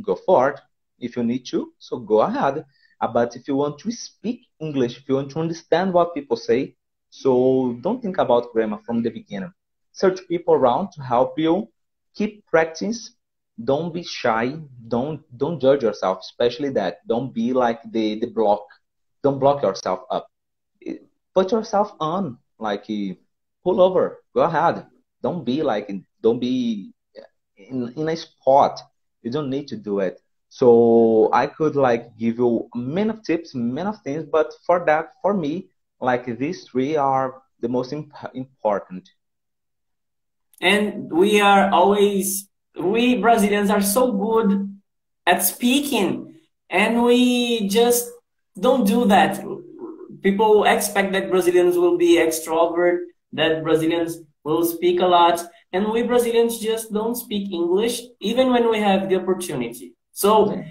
go 0.01 0.15
for 0.15 0.49
it. 0.51 0.59
If 0.99 1.15
you 1.15 1.23
need 1.23 1.45
to, 1.47 1.73
so 1.79 1.97
go 1.99 2.21
ahead. 2.21 2.65
Uh, 2.99 3.07
but 3.07 3.35
if 3.35 3.47
you 3.47 3.55
want 3.55 3.79
to 3.79 3.91
speak 3.91 4.47
English, 4.59 4.97
if 4.97 5.09
you 5.09 5.15
want 5.15 5.31
to 5.31 5.39
understand 5.39 5.93
what 5.93 6.13
people 6.13 6.37
say, 6.37 6.75
so 7.11 7.77
don't 7.81 8.01
think 8.01 8.17
about 8.17 8.51
grammar 8.53 8.79
from 8.85 9.03
the 9.03 9.09
beginning. 9.09 9.53
Search 9.91 10.25
people 10.27 10.53
around 10.55 10.91
to 10.93 11.03
help 11.03 11.37
you. 11.37 11.67
Keep 12.15 12.47
practice. 12.47 13.11
Don't 13.63 13.93
be 13.93 14.01
shy. 14.01 14.55
Don't 14.87 15.21
don't 15.37 15.59
judge 15.59 15.83
yourself, 15.83 16.19
especially 16.21 16.69
that. 16.71 17.05
Don't 17.07 17.33
be 17.33 17.51
like 17.53 17.81
the 17.91 18.17
the 18.19 18.27
block. 18.27 18.63
Don't 19.23 19.39
block 19.39 19.61
yourself 19.61 19.99
up. 20.09 20.27
Eh, 20.87 20.95
put 21.35 21.51
yourself 21.51 21.93
on. 21.99 22.37
Like 22.57 22.89
eh, 22.89 23.15
pull 23.63 23.81
over. 23.81 24.23
Go 24.33 24.41
ahead. 24.41 24.87
Don't 25.21 25.43
be 25.43 25.61
like 25.61 25.91
don't 26.23 26.39
be 26.39 26.93
in 27.57 27.93
in 27.97 28.07
a 28.07 28.15
spot. 28.15 28.79
You 29.21 29.31
don't 29.31 29.49
need 29.49 29.67
to 29.67 29.75
do 29.75 29.99
it. 29.99 30.21
So 30.47 31.29
I 31.33 31.47
could 31.47 31.75
like 31.75 32.17
give 32.17 32.37
you 32.37 32.69
many 32.73 33.13
tips, 33.25 33.53
many 33.53 33.91
things, 34.03 34.25
but 34.25 34.53
for 34.65 34.83
that, 34.85 35.13
for 35.21 35.33
me, 35.33 35.67
like 36.01 36.25
these 36.37 36.63
three 36.63 36.95
are 36.95 37.41
the 37.59 37.69
most 37.69 37.93
imp 37.93 38.11
important. 38.33 39.09
And 40.59 41.11
we 41.11 41.41
are 41.41 41.71
always, 41.71 42.49
we 42.79 43.15
Brazilians 43.15 43.69
are 43.69 43.81
so 43.81 44.11
good 44.11 44.69
at 45.25 45.43
speaking, 45.43 46.35
and 46.69 47.03
we 47.03 47.67
just 47.67 48.11
don't 48.59 48.85
do 48.85 49.05
that. 49.05 49.43
People 50.21 50.65
expect 50.65 51.13
that 51.13 51.29
Brazilians 51.29 51.77
will 51.77 51.97
be 51.97 52.17
extrovert, 52.17 52.99
that 53.33 53.63
Brazilians 53.63 54.17
will 54.43 54.65
speak 54.65 54.99
a 54.99 55.05
lot, 55.05 55.43
and 55.73 55.89
we 55.91 56.03
Brazilians 56.03 56.59
just 56.59 56.91
don't 56.91 57.15
speak 57.15 57.51
English, 57.51 58.01
even 58.19 58.51
when 58.51 58.69
we 58.69 58.79
have 58.79 59.09
the 59.09 59.15
opportunity. 59.15 59.95
So 60.11 60.63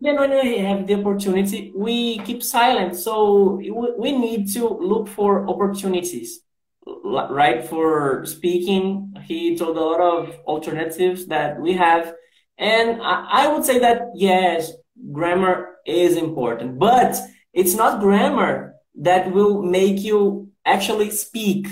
then 0.00 0.16
when 0.16 0.30
we 0.30 0.58
have 0.58 0.86
the 0.86 0.94
opportunity, 0.94 1.72
we 1.74 2.18
keep 2.18 2.42
silent. 2.42 2.94
So 2.96 3.60
we 3.98 4.12
need 4.12 4.52
to 4.54 4.68
look 4.68 5.08
for 5.08 5.48
opportunities, 5.48 6.40
right? 6.86 7.66
For 7.66 8.24
speaking, 8.24 9.14
he 9.24 9.56
told 9.56 9.76
a 9.76 9.80
lot 9.80 10.00
of 10.00 10.36
alternatives 10.46 11.26
that 11.26 11.60
we 11.60 11.72
have. 11.72 12.14
And 12.58 13.00
I 13.02 13.52
would 13.52 13.64
say 13.64 13.78
that 13.80 14.02
yes, 14.14 14.72
grammar 15.12 15.76
is 15.86 16.16
important, 16.16 16.78
but 16.78 17.16
it's 17.52 17.74
not 17.74 18.00
grammar 18.00 18.74
that 19.00 19.32
will 19.32 19.62
make 19.62 20.00
you 20.02 20.50
actually 20.64 21.10
speak. 21.10 21.66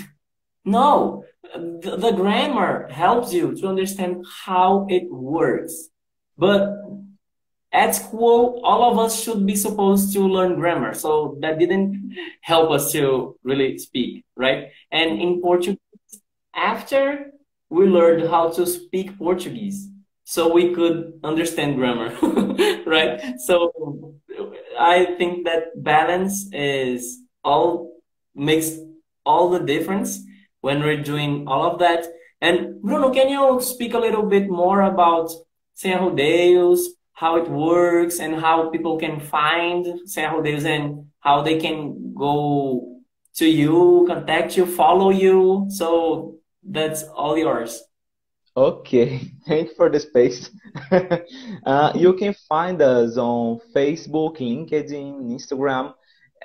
No, 0.65 1.23
the, 1.55 2.13
grammar 2.15 2.87
helps 2.89 3.33
you 3.33 3.55
to 3.55 3.67
understand 3.67 4.25
how 4.45 4.85
it 4.89 5.09
works. 5.09 5.89
But 6.37 6.75
at 7.71 7.95
school, 7.95 8.61
all 8.63 8.91
of 8.91 8.97
us 8.97 9.21
should 9.21 9.45
be 9.45 9.55
supposed 9.55 10.13
to 10.13 10.21
learn 10.21 10.55
grammar. 10.55 10.93
So 10.93 11.37
that 11.41 11.59
didn't 11.59 12.15
help 12.41 12.71
us 12.71 12.91
to 12.93 13.37
really 13.43 13.77
speak, 13.77 14.23
right? 14.35 14.69
And 14.91 15.21
in 15.21 15.41
Portuguese, 15.41 15.79
after 16.55 17.31
we 17.69 17.85
learned 17.85 18.29
how 18.29 18.49
to 18.51 18.65
speak 18.65 19.17
Portuguese, 19.17 19.89
so 20.23 20.51
we 20.51 20.73
could 20.73 21.19
understand 21.23 21.75
grammar, 21.75 22.13
right? 22.85 23.39
So 23.39 24.13
I 24.77 25.15
think 25.17 25.45
that 25.45 25.81
balance 25.81 26.49
is 26.51 27.19
all 27.43 28.01
makes 28.35 28.77
all 29.25 29.49
the 29.49 29.59
difference 29.59 30.19
when 30.61 30.81
we're 30.81 31.01
doing 31.01 31.47
all 31.47 31.71
of 31.71 31.79
that. 31.79 32.05
And 32.41 32.81
Bruno, 32.81 33.13
can 33.13 33.29
you 33.29 33.61
speak 33.61 33.93
a 33.93 33.99
little 33.99 34.23
bit 34.23 34.49
more 34.49 34.81
about 34.81 35.31
Sem 35.73 35.97
Rodeios, 35.99 36.79
how 37.17 37.35
it 37.35 37.49
works, 37.49 38.19
and 38.19 38.35
how 38.35 38.69
people 38.69 38.95
can 38.99 39.19
find 39.19 40.07
Sem 40.07 40.31
Rodeios 40.31 40.65
and 40.65 41.07
how 41.19 41.41
they 41.41 41.57
can 41.57 42.13
go 42.13 43.01
to 43.33 43.47
you, 43.47 44.05
contact 44.07 44.55
you, 44.55 44.67
follow 44.67 45.09
you. 45.09 45.65
So 45.69 46.35
that's 46.61 47.01
all 47.15 47.35
yours. 47.35 47.81
Okay, 48.55 49.31
thank 49.47 49.69
you 49.69 49.75
for 49.75 49.89
the 49.89 49.99
space. 49.99 50.51
uh, 51.65 51.91
you 51.95 52.13
can 52.13 52.35
find 52.47 52.79
us 52.83 53.17
on 53.17 53.61
Facebook, 53.75 54.37
LinkedIn, 54.37 55.33
Instagram. 55.33 55.95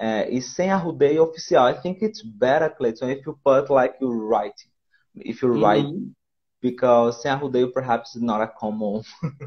Uh, 0.01 0.25
it's 0.27 0.57
Sem 0.57 0.71
Arrudeio 0.71 1.29
Oficial. 1.29 1.61
I 1.61 1.79
think 1.83 1.99
it's 2.01 2.23
better, 2.23 2.71
Clayton, 2.71 3.11
if 3.11 3.27
you 3.27 3.39
put 3.45 3.69
like 3.69 3.97
you 4.01 4.11
write. 4.11 4.59
If 5.17 5.43
you 5.43 5.49
write 5.49 5.85
mm 5.85 6.01
-hmm 6.01 6.22
because 6.63 7.23
Sem 7.23 7.39
Arrudeio 7.41 7.73
perhaps 7.73 8.17
is 8.17 8.23
not 8.23 8.41
a 8.41 8.53
common 8.59 9.03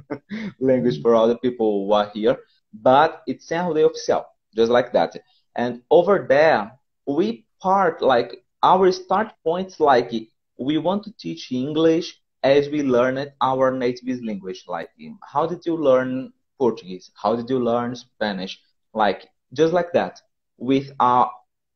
language 0.59 1.01
for 1.01 1.15
other 1.15 1.37
people 1.37 1.87
who 1.87 1.93
are 1.93 2.11
here, 2.13 2.37
but 2.73 3.23
it's 3.27 3.47
Sem 3.47 3.65
Arrudeio 3.65 3.89
Oficial, 3.89 4.25
just 4.55 4.71
like 4.71 4.93
that. 4.93 5.15
And 5.55 5.81
over 5.89 6.25
there, 6.29 6.71
we 7.07 7.45
part 7.61 8.01
like 8.01 8.43
our 8.63 8.91
start 8.91 9.31
points 9.43 9.79
like 9.79 10.11
we 10.57 10.77
want 10.77 11.03
to 11.03 11.11
teach 11.17 11.51
English 11.51 12.19
as 12.43 12.69
we 12.69 12.83
learn 12.83 13.17
it 13.17 13.35
our 13.41 13.71
native 13.71 14.23
language. 14.23 14.65
Like 14.67 14.89
how 15.23 15.47
did 15.47 15.65
you 15.65 15.77
learn 15.77 16.33
Portuguese? 16.59 17.11
How 17.15 17.35
did 17.35 17.49
you 17.49 17.59
learn 17.59 17.95
Spanish? 17.95 18.59
Like 18.93 19.29
just 19.53 19.73
like 19.73 19.93
that. 19.93 20.21
With 20.57 20.91
our 20.99 21.31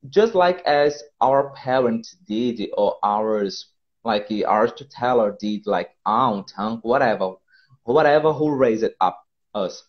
just 0.09 0.35
like 0.35 0.61
as 0.65 1.03
our 1.21 1.49
parents 1.55 2.15
did 2.27 2.69
or 2.77 2.97
ours 3.03 3.67
like 4.03 4.27
our 4.47 4.67
tutor 4.67 5.35
did, 5.39 5.65
like 5.65 5.91
aunt, 6.05 6.51
uncle, 6.57 6.89
whatever, 6.89 7.33
whatever 7.83 8.33
who 8.33 8.55
raised 8.55 8.83
it 8.83 8.95
up 9.01 9.23
us. 9.53 9.83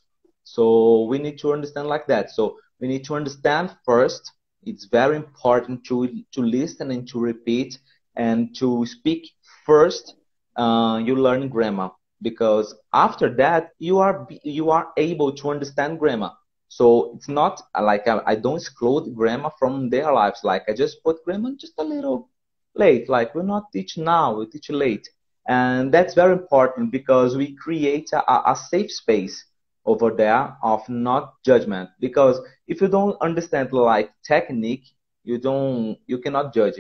So 0.45 1.05
we 1.05 1.19
need 1.19 1.39
to 1.41 1.53
understand 1.53 1.89
like 1.89 2.07
that. 2.07 2.31
So 2.31 2.57
we 2.81 2.89
need 2.89 3.05
to 3.05 3.15
understand 3.15 3.77
first. 3.85 4.33
It's 4.65 4.85
very 4.87 5.17
important 5.17 5.85
to 5.85 6.09
to 6.33 6.43
listen 6.43 6.91
and 6.91 7.09
to 7.09 7.21
repeat 7.21 7.79
and 8.17 8.55
to 8.57 8.85
speak 8.87 9.31
first. 9.65 10.17
Uh, 10.57 11.01
you 11.05 11.15
learn 11.17 11.49
grammar 11.49 11.91
because 12.21 12.75
after 12.93 13.35
that 13.37 13.71
you 13.79 13.99
are 13.99 14.27
you 14.43 14.71
are 14.71 14.89
able 14.97 15.33
to 15.33 15.51
understand 15.51 15.99
grammar. 15.99 16.33
So 16.69 17.13
it's 17.15 17.29
not 17.29 17.63
like 17.81 18.07
I, 18.07 18.21
I 18.27 18.35
don't 18.37 18.57
exclude 18.57 19.15
grammar 19.15 19.51
from 19.59 19.89
their 19.91 20.13
lives. 20.13 20.41
Like 20.45 20.65
I 20.69 20.73
just 20.73 21.03
put 21.03 21.25
grammar 21.25 21.53
just 21.59 21.75
a 21.79 21.85
little 21.85 22.29
late. 22.75 23.09
Like 23.09 23.35
we're 23.35 23.43
not 23.43 23.73
teach 23.73 23.97
now, 23.99 24.35
we 24.39 24.47
teach 24.47 24.71
late. 24.71 25.09
And 25.49 25.93
that's 25.93 26.15
very 26.15 26.33
important 26.33 26.93
because 26.93 27.37
we 27.37 27.57
create 27.57 28.11
a, 28.13 28.51
a 28.53 28.57
safe 28.57 28.91
space 28.93 29.45
over 29.85 30.11
there 30.11 30.57
of 30.63 30.89
not 30.89 31.35
judgment. 31.45 31.91
Because 32.01 32.41
if 32.69 32.81
you 32.81 32.89
don't 32.89 33.17
understand 33.21 33.73
like 33.73 34.11
technique, 34.27 34.85
you 35.25 35.39
don't, 35.39 35.99
you 36.07 36.19
cannot 36.19 36.55
judge. 36.55 36.75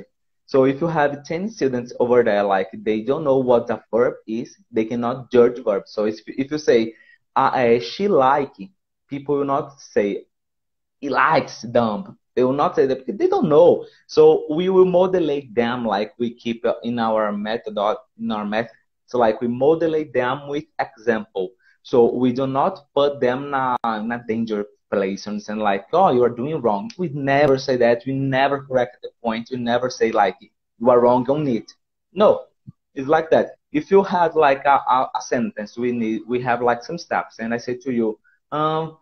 So 0.47 0.64
if 0.64 0.80
you 0.80 0.88
have 0.88 1.24
10 1.24 1.49
students 1.51 1.93
over 2.01 2.22
there, 2.22 2.43
like 2.43 2.68
they 2.72 3.03
don't 3.03 3.24
know 3.24 3.38
what 3.38 3.66
the 3.68 3.82
verb 3.93 4.14
is, 4.26 4.57
they 4.70 4.84
cannot 4.84 5.30
judge 5.32 5.62
verb. 5.64 5.84
So 5.86 6.05
if, 6.07 6.20
if 6.26 6.51
you 6.51 6.59
say, 6.59 6.95
uh, 7.36 7.78
she 7.80 8.09
like, 8.09 8.55
people 9.09 9.38
will 9.38 9.45
not 9.45 9.80
say, 9.80 10.26
he 11.01 11.09
likes 11.09 11.62
dumb. 11.62 12.18
They 12.34 12.44
will 12.44 12.52
not 12.52 12.76
say 12.76 12.86
that 12.86 13.04
because 13.04 13.18
they 13.18 13.28
don't 13.28 13.48
know. 13.48 13.86
So 14.06 14.46
we 14.50 14.68
will 14.68 14.84
modulate 14.84 15.54
them 15.54 15.84
like 15.84 16.14
we 16.18 16.34
keep 16.34 16.64
in 16.82 16.98
our 16.98 17.32
method, 17.32 17.76
in 18.18 18.30
our 18.30 18.44
method. 18.44 18.76
So 19.06 19.18
like 19.18 19.40
we 19.40 19.48
modulate 19.48 20.12
them 20.12 20.48
with 20.48 20.64
example. 20.78 21.50
So 21.82 22.12
we 22.14 22.32
do 22.32 22.46
not 22.46 22.86
put 22.94 23.20
them 23.20 23.46
in 23.46 23.54
a, 23.54 23.76
in 23.98 24.12
a 24.12 24.22
danger 24.26 24.66
place 24.90 25.26
and 25.26 25.42
like, 25.60 25.86
oh, 25.92 26.12
you 26.12 26.22
are 26.22 26.28
doing 26.30 26.60
wrong. 26.60 26.90
We 26.98 27.08
never 27.08 27.58
say 27.58 27.76
that. 27.78 28.02
We 28.06 28.12
never 28.14 28.62
correct 28.62 28.98
the 29.02 29.10
point. 29.22 29.48
We 29.50 29.58
never 29.58 29.88
say 29.90 30.12
like, 30.12 30.36
you 30.40 30.90
are 30.90 31.00
wrong 31.00 31.28
on 31.30 31.46
it. 31.48 31.72
No, 32.12 32.46
it's 32.94 33.08
like 33.08 33.30
that. 33.30 33.56
If 33.72 33.90
you 33.90 34.02
had 34.02 34.34
like 34.34 34.64
a, 34.64 34.80
a, 34.88 35.10
a 35.14 35.22
sentence, 35.22 35.78
we 35.78 35.92
need, 35.92 36.22
we 36.26 36.40
have 36.42 36.60
like 36.60 36.82
some 36.82 36.98
steps. 36.98 37.38
And 37.38 37.54
I 37.54 37.58
say 37.58 37.76
to 37.76 37.92
you, 37.92 38.18
um, 38.52 38.98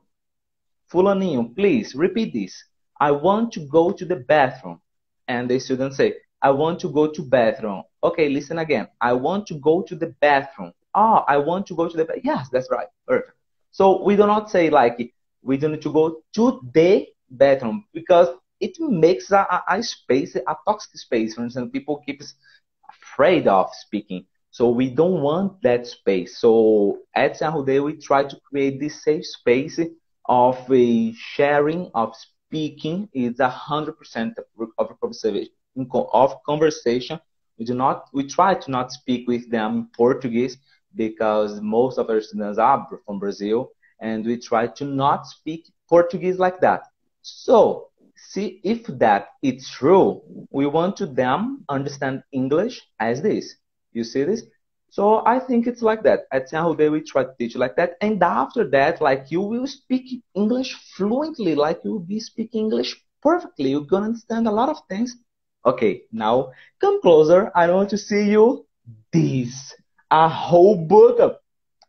Fulaninho, 0.93 1.55
please 1.55 1.95
repeat 1.95 2.33
this. 2.33 2.65
I 3.01 3.11
want 3.11 3.53
to 3.53 3.61
go 3.61 3.93
to 3.93 4.05
the 4.05 4.17
bathroom. 4.17 4.81
And 5.29 5.49
the 5.49 5.59
student 5.59 5.95
say, 5.95 6.15
I 6.41 6.51
want 6.51 6.81
to 6.81 6.89
go 6.89 7.07
to 7.09 7.23
bathroom. 7.23 7.83
Okay, 8.03 8.29
listen 8.29 8.59
again. 8.59 8.89
I 9.01 9.13
want 9.13 9.47
to 9.49 9.55
go 9.55 9.83
to 9.83 9.95
the 9.95 10.15
bathroom. 10.21 10.73
Ah, 10.95 11.25
I 11.29 11.37
want 11.37 11.67
to 11.67 11.75
go 11.75 11.89
to 11.89 11.97
the 11.97 12.05
bathroom. 12.05 12.23
Yes, 12.25 12.49
that's 12.51 12.71
right. 12.71 12.89
Perfect. 13.07 13.37
So 13.71 14.03
we 14.03 14.17
do 14.17 14.27
not 14.27 14.51
say 14.51 14.71
like 14.71 15.13
we 15.43 15.57
don't 15.57 15.73
need 15.73 15.83
to 15.83 15.93
go 15.93 16.23
to 16.35 16.61
the 16.73 17.07
bathroom 17.31 17.85
because 17.93 18.29
it 18.61 18.79
makes 18.81 19.31
a, 19.31 19.47
a, 19.69 19.83
space, 19.83 20.35
a 20.35 20.57
toxic 20.67 20.99
space. 20.99 21.35
For 21.35 21.43
instance, 21.43 21.71
people 21.73 22.03
keep 22.05 22.23
afraid 22.91 23.47
of 23.47 23.69
speaking. 23.75 24.25
So 24.51 24.71
we 24.71 24.91
don't 24.91 25.21
want 25.21 25.63
that 25.63 25.87
space. 25.87 26.39
So 26.39 27.01
at 27.15 27.37
San 27.37 27.53
Jose, 27.53 27.79
we 27.81 27.97
try 27.97 28.25
to 28.25 28.41
create 28.49 28.81
this 28.81 29.05
safe 29.05 29.27
space 29.27 29.79
of 30.25 30.59
a 30.73 31.13
sharing 31.13 31.91
of 31.95 32.15
speaking 32.49 33.09
is 33.13 33.41
a 33.41 33.49
hundred 33.49 33.99
percent 33.99 34.39
of 34.79 35.01
conversation. 35.01 35.49
Of 36.13 36.43
conversation, 36.45 37.21
we 37.59 37.65
do 37.65 37.75
not. 37.75 38.07
We 38.13 38.27
try 38.27 38.55
to 38.55 38.71
not 38.71 38.91
speak 38.91 39.29
with 39.29 39.51
them 39.51 39.91
Portuguese 39.97 40.57
because 40.95 41.61
most 41.61 41.99
of 41.99 42.09
our 42.11 42.21
students 42.21 42.59
are 42.59 42.89
from 43.07 43.19
Brazil, 43.19 43.71
and 44.01 44.25
we 44.25 44.39
try 44.39 44.67
to 44.67 44.85
not 44.85 45.27
speak 45.27 45.71
Portuguese 45.89 46.39
like 46.39 46.61
that. 46.61 46.83
So, 47.23 47.91
see 48.17 48.61
if 48.65 48.87
that 48.99 49.29
is 49.43 49.69
true. 49.71 50.23
We 50.51 50.67
want 50.67 50.97
to 50.97 51.07
them 51.07 51.65
understand 51.69 52.23
English 52.33 52.81
as 52.99 53.23
this. 53.23 53.55
You 53.93 54.05
see 54.05 54.25
this? 54.25 54.43
So 54.91 55.23
I 55.27 55.39
think 55.39 55.67
it's 55.67 55.83
like 55.83 56.03
that. 56.05 56.21
At 56.33 56.49
San 56.49 56.63
Jose, 56.63 56.89
we 56.89 57.01
try 57.03 57.25
to 57.25 57.35
teach 57.39 57.57
like 57.57 57.77
that. 57.77 57.97
And 58.01 58.23
after 58.23 58.69
that, 58.71 59.01
like 59.01 59.31
you 59.31 59.41
will 59.41 59.67
speak 59.67 60.23
English 60.35 60.75
fluently, 60.97 61.55
like 61.55 61.81
you 61.85 61.93
will 61.93 62.07
be 62.15 62.21
speaking 62.21 62.63
English 62.63 62.97
perfectly. 63.23 63.71
You're 63.71 63.83
going 63.83 64.03
to 64.03 64.09
understand 64.09 64.49
a 64.49 64.53
lot 64.53 64.69
of 64.69 64.79
things. 64.89 65.17
Okay, 65.67 66.03
now 66.13 66.53
come 66.81 67.03
closer. 67.03 67.51
I 67.55 67.71
want 67.71 67.91
to 67.91 67.99
see 67.99 68.31
you. 68.31 68.65
This, 69.13 69.75
a 70.11 70.29
whole 70.29 70.77
book 70.77 71.21
of, 71.21 71.37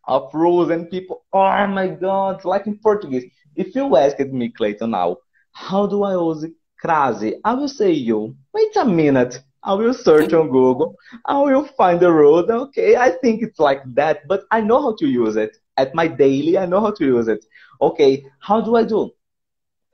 of 0.06 0.34
rules 0.34 0.70
and 0.70 0.90
people. 0.90 1.24
Oh 1.32 1.68
my 1.68 1.88
God, 1.88 2.44
like 2.44 2.68
in 2.68 2.78
Portuguese. 2.80 3.26
If 3.56 3.76
you 3.76 3.96
ask 3.96 4.20
me, 4.20 4.50
Clayton, 4.50 4.92
now, 4.92 5.18
how 5.52 5.88
do 5.88 6.04
I 6.04 6.14
use 6.14 6.46
crase? 6.82 7.36
I 7.46 7.54
will 7.54 7.70
say 7.70 7.92
you. 7.92 8.36
Wait 8.54 8.76
a 8.76 8.86
minute. 8.86 9.42
I 9.64 9.74
will 9.74 9.94
search 9.94 10.34
on 10.34 10.50
Google. 10.50 10.96
I 11.26 11.40
will 11.42 11.66
find 11.66 12.00
the 12.00 12.12
road. 12.12 12.50
Okay, 12.50 12.96
I 12.96 13.12
think 13.12 13.42
it's 13.42 13.60
like 13.60 13.82
that, 13.96 14.28
but 14.28 14.44
I 14.52 14.62
know 14.62 14.82
how 14.82 14.96
to 15.00 15.08
use 15.08 15.36
it. 15.36 15.58
At 15.78 15.94
my 15.96 16.08
daily, 16.08 16.58
I 16.58 16.66
know 16.66 16.80
how 16.82 16.92
to 16.92 17.06
use 17.06 17.28
it. 17.28 17.46
Okay, 17.82 18.26
how 18.40 18.62
do 18.62 18.76
I 18.76 18.84
do? 18.84 19.12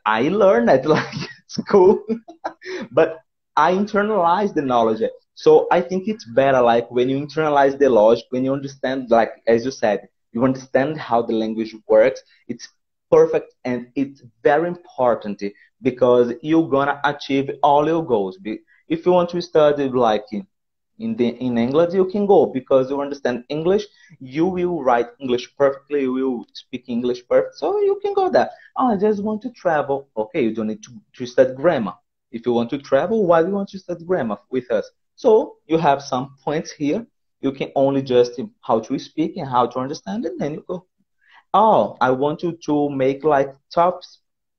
I 0.05 0.29
learn 0.29 0.69
it 0.69 0.85
like 0.95 1.13
school, 1.47 2.03
but 2.91 3.19
I 3.55 3.73
internalize 3.73 4.53
the 4.53 4.61
knowledge. 4.61 5.01
So 5.35 5.67
I 5.71 5.81
think 5.81 6.07
it's 6.07 6.25
better 6.25 6.61
like 6.61 6.89
when 6.91 7.09
you 7.09 7.17
internalize 7.25 7.77
the 7.77 7.89
logic, 7.89 8.25
when 8.29 8.43
you 8.43 8.53
understand, 8.53 9.09
like 9.09 9.31
as 9.47 9.65
you 9.65 9.71
said, 9.71 10.07
you 10.31 10.43
understand 10.43 10.97
how 10.99 11.21
the 11.21 11.33
language 11.33 11.75
works. 11.87 12.21
It's 12.47 12.67
perfect 13.11 13.53
and 13.65 13.87
it's 13.95 14.23
very 14.43 14.67
important 14.67 15.41
because 15.81 16.33
you're 16.41 16.69
gonna 16.69 16.99
achieve 17.05 17.49
all 17.63 17.85
your 17.87 18.03
goals 18.05 18.37
if 18.87 19.05
you 19.05 19.11
want 19.11 19.29
to 19.29 19.41
study 19.41 19.89
like 19.89 20.25
in 20.97 21.15
the 21.15 21.27
in 21.27 21.57
English, 21.57 21.93
you 21.93 22.05
can 22.05 22.25
go 22.25 22.45
because 22.45 22.89
you 22.89 23.01
understand 23.01 23.43
English. 23.49 23.85
You 24.19 24.45
will 24.45 24.81
write 24.81 25.07
English 25.19 25.55
perfectly. 25.57 26.01
You 26.01 26.13
will 26.13 26.45
speak 26.53 26.85
English 26.87 27.27
perfect. 27.27 27.55
So 27.55 27.79
you 27.81 27.99
can 28.01 28.13
go 28.13 28.29
there. 28.29 28.49
Oh, 28.77 28.93
I 28.93 28.97
just 28.97 29.21
want 29.21 29.41
to 29.41 29.49
travel. 29.51 30.07
Okay, 30.15 30.43
you 30.43 30.53
don't 30.53 30.67
need 30.67 30.83
to, 30.83 30.91
to 31.17 31.25
study 31.25 31.53
grammar. 31.53 31.93
If 32.31 32.45
you 32.45 32.53
want 32.53 32.69
to 32.71 32.77
travel, 32.77 33.25
why 33.25 33.41
do 33.41 33.49
you 33.49 33.55
want 33.55 33.69
to 33.69 33.79
study 33.79 34.05
grammar 34.05 34.37
with 34.49 34.71
us? 34.71 34.89
So 35.15 35.57
you 35.67 35.77
have 35.77 36.01
some 36.01 36.35
points 36.43 36.71
here. 36.71 37.05
You 37.41 37.51
can 37.51 37.71
only 37.75 38.01
just 38.01 38.39
how 38.61 38.79
to 38.79 38.97
speak 38.99 39.37
and 39.37 39.47
how 39.47 39.67
to 39.67 39.79
understand, 39.79 40.25
and 40.25 40.39
then 40.39 40.53
you 40.53 40.65
go. 40.67 40.85
Oh, 41.53 41.97
I 42.01 42.11
want 42.11 42.43
you 42.43 42.57
to 42.65 42.89
make 42.89 43.23
like 43.23 43.53
top 43.73 44.01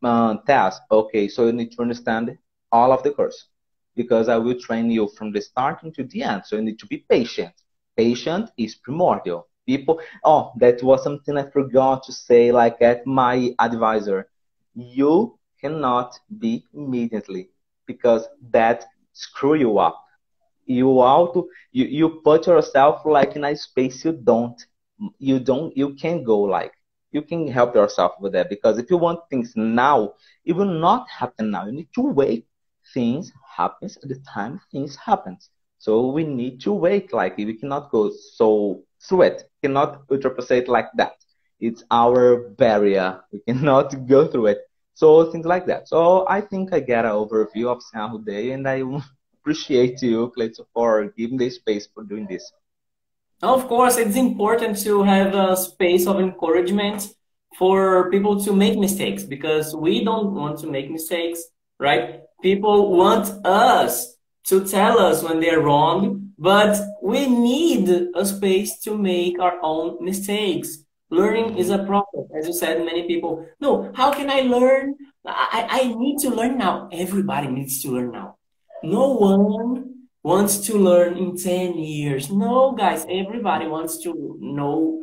uh, 0.02 0.36
tasks. 0.46 0.84
Okay, 0.90 1.28
so 1.28 1.46
you 1.46 1.52
need 1.52 1.72
to 1.72 1.82
understand 1.82 2.36
all 2.72 2.92
of 2.92 3.02
the 3.02 3.10
course 3.10 3.48
because 3.96 4.28
I 4.28 4.36
will 4.36 4.58
train 4.60 4.90
you 4.90 5.08
from 5.08 5.32
the 5.32 5.40
starting 5.40 5.92
to 5.94 6.04
the 6.04 6.22
end. 6.22 6.42
So 6.46 6.56
you 6.56 6.62
need 6.62 6.78
to 6.80 6.86
be 6.86 6.98
patient. 7.08 7.52
Patient 7.96 8.50
is 8.58 8.74
primordial. 8.76 9.48
People, 9.66 10.00
oh, 10.24 10.52
that 10.58 10.82
was 10.82 11.02
something 11.02 11.36
I 11.36 11.50
forgot 11.50 12.04
to 12.04 12.12
say, 12.12 12.52
like 12.52 12.80
at 12.82 13.06
my 13.06 13.54
advisor. 13.58 14.28
You 14.74 15.38
cannot 15.60 16.18
be 16.38 16.64
immediately 16.74 17.48
because 17.86 18.26
that 18.50 18.84
screw 19.12 19.54
you 19.54 19.78
up. 19.78 20.02
You 20.66 20.88
auto, 20.88 21.46
you, 21.72 21.86
you 21.86 22.20
put 22.24 22.46
yourself 22.46 23.04
like 23.04 23.36
in 23.36 23.44
a 23.44 23.56
space 23.56 24.04
you 24.04 24.12
don't, 24.12 24.60
you 25.18 25.38
don't, 25.40 25.76
you 25.76 25.94
can't 25.94 26.24
go 26.24 26.40
like, 26.40 26.72
you 27.12 27.22
can 27.22 27.46
help 27.48 27.74
yourself 27.74 28.12
with 28.20 28.32
that 28.32 28.48
because 28.50 28.78
if 28.78 28.90
you 28.90 28.96
want 28.98 29.20
things 29.30 29.52
now, 29.56 30.14
it 30.44 30.52
will 30.52 30.66
not 30.86 31.06
happen 31.08 31.50
now. 31.50 31.66
You 31.66 31.72
need 31.72 31.88
to 31.94 32.02
wait 32.02 32.46
things 32.94 33.32
happens 33.56 33.96
at 34.02 34.08
the 34.08 34.20
time 34.34 34.60
things 34.70 34.96
happens. 34.96 35.50
So 35.78 36.08
we 36.08 36.24
need 36.24 36.60
to 36.62 36.72
wait. 36.72 37.12
Like 37.12 37.36
we 37.36 37.54
cannot 37.54 37.90
go 37.90 38.10
so 38.10 38.82
sweat, 38.98 39.44
cannot 39.62 40.06
ultrapulsate 40.08 40.68
like 40.68 40.88
that. 40.96 41.14
It's 41.60 41.84
our 41.90 42.50
barrier. 42.50 43.20
We 43.32 43.40
cannot 43.40 44.06
go 44.14 44.26
through 44.26 44.46
it. 44.46 44.60
So 44.94 45.30
things 45.30 45.46
like 45.46 45.66
that. 45.66 45.88
So 45.88 46.26
I 46.28 46.40
think 46.40 46.72
I 46.72 46.80
get 46.80 47.04
an 47.04 47.12
overview 47.12 47.66
of 47.66 47.82
San 47.82 48.08
Jose, 48.08 48.50
and 48.50 48.66
I 48.66 48.82
appreciate 49.40 50.00
you, 50.00 50.30
Clayton, 50.34 50.64
for 50.72 51.12
giving 51.16 51.36
the 51.36 51.50
space 51.50 51.86
for 51.92 52.02
doing 52.02 52.26
this. 52.26 52.50
Of 53.42 53.68
course, 53.68 53.98
it's 53.98 54.16
important 54.16 54.78
to 54.84 55.02
have 55.02 55.34
a 55.34 55.54
space 55.54 56.06
of 56.06 56.18
encouragement 56.18 57.14
for 57.58 58.10
people 58.10 58.42
to 58.44 58.52
make 58.54 58.78
mistakes 58.78 59.22
because 59.22 59.76
we 59.76 60.02
don't 60.02 60.34
want 60.34 60.58
to 60.60 60.66
make 60.66 60.90
mistakes 60.90 61.42
right? 61.78 62.20
People 62.42 62.96
want 62.96 63.28
us 63.46 64.16
to 64.44 64.64
tell 64.64 64.98
us 64.98 65.22
when 65.22 65.40
they're 65.40 65.60
wrong, 65.60 66.32
but 66.38 66.78
we 67.02 67.26
need 67.26 67.88
a 68.14 68.24
space 68.24 68.78
to 68.80 68.96
make 68.96 69.40
our 69.40 69.58
own 69.62 70.04
mistakes. 70.04 70.78
Learning 71.10 71.56
is 71.56 71.70
a 71.70 71.84
process. 71.84 72.24
As 72.36 72.46
you 72.46 72.52
said, 72.52 72.84
many 72.84 73.06
people, 73.06 73.46
no, 73.60 73.92
how 73.94 74.12
can 74.12 74.30
I 74.30 74.40
learn? 74.40 74.94
I, 75.24 75.66
I 75.70 75.94
need 75.94 76.18
to 76.20 76.30
learn 76.30 76.58
now. 76.58 76.88
Everybody 76.92 77.48
needs 77.48 77.82
to 77.82 77.90
learn 77.90 78.12
now. 78.12 78.36
No 78.82 79.12
one 79.14 79.94
wants 80.22 80.58
to 80.66 80.76
learn 80.76 81.16
in 81.16 81.36
10 81.36 81.78
years. 81.78 82.30
No, 82.30 82.72
guys, 82.72 83.06
everybody 83.08 83.66
wants 83.66 83.98
to 84.02 84.36
know 84.40 85.02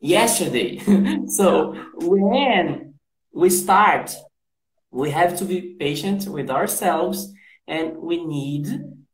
yesterday. 0.00 0.78
so 1.28 1.74
when 1.94 2.94
we 3.32 3.50
start, 3.50 4.14
we 4.90 5.10
have 5.10 5.36
to 5.38 5.44
be 5.44 5.76
patient 5.78 6.26
with 6.28 6.50
ourselves 6.50 7.32
and 7.66 7.96
we 7.96 8.24
need 8.24 8.66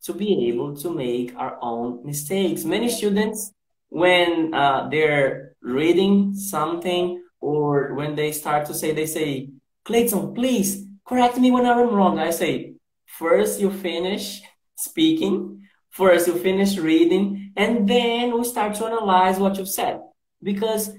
to 0.05 0.13
be 0.13 0.49
able 0.49 0.77
to 0.77 0.91
make 0.91 1.35
our 1.37 1.59
own 1.61 2.05
mistakes. 2.05 2.65
Many 2.65 2.89
students, 2.89 3.53
when 3.89 4.53
uh, 4.55 4.89
they're 4.89 5.55
reading 5.63 6.35
something 6.35 7.23
or 7.41 7.95
when 7.95 8.15
they 8.15 8.33
start 8.33 8.67
to 8.67 8.75
say, 8.75 8.93
they 8.93 9.07
say, 9.07 9.49
Clayton, 9.85 10.35
please 10.35 10.87
correct 11.07 11.39
me 11.39 11.51
when 11.51 11.67
I'm 11.67 11.91
wrong. 11.91 12.19
I 12.19 12.31
say, 12.31 12.75
first 13.07 13.61
you 13.61 13.71
finish 13.71 14.43
speaking, 14.77 15.63
first 15.91 16.27
you 16.27 16.35
finish 16.35 16.77
reading, 16.77 17.53
and 17.57 17.89
then 17.89 18.37
we 18.37 18.45
start 18.45 18.75
to 18.77 18.87
analyze 18.87 19.39
what 19.39 19.57
you've 19.57 19.69
said. 19.69 20.01
Because 20.43 20.91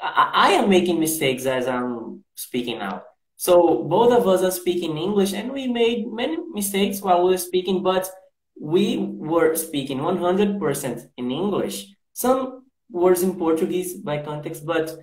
I, 0.00 0.30
I 0.34 0.48
am 0.52 0.68
making 0.68 1.00
mistakes 1.00 1.46
as 1.46 1.66
I'm 1.66 2.24
speaking 2.34 2.78
now. 2.78 3.02
So 3.42 3.82
both 3.82 4.12
of 4.12 4.28
us 4.28 4.40
are 4.44 4.52
speaking 4.52 4.96
English 4.96 5.32
and 5.32 5.50
we 5.50 5.66
made 5.66 6.06
many 6.06 6.38
mistakes 6.54 7.02
while 7.02 7.24
we 7.24 7.32
were 7.32 7.38
speaking, 7.38 7.82
but 7.82 8.08
we 8.54 8.98
were 8.98 9.56
speaking 9.56 9.98
100% 9.98 11.08
in 11.16 11.30
English. 11.32 11.88
Some 12.12 12.66
words 12.88 13.24
in 13.24 13.34
Portuguese 13.34 13.94
by 13.94 14.22
context, 14.22 14.64
but 14.64 14.96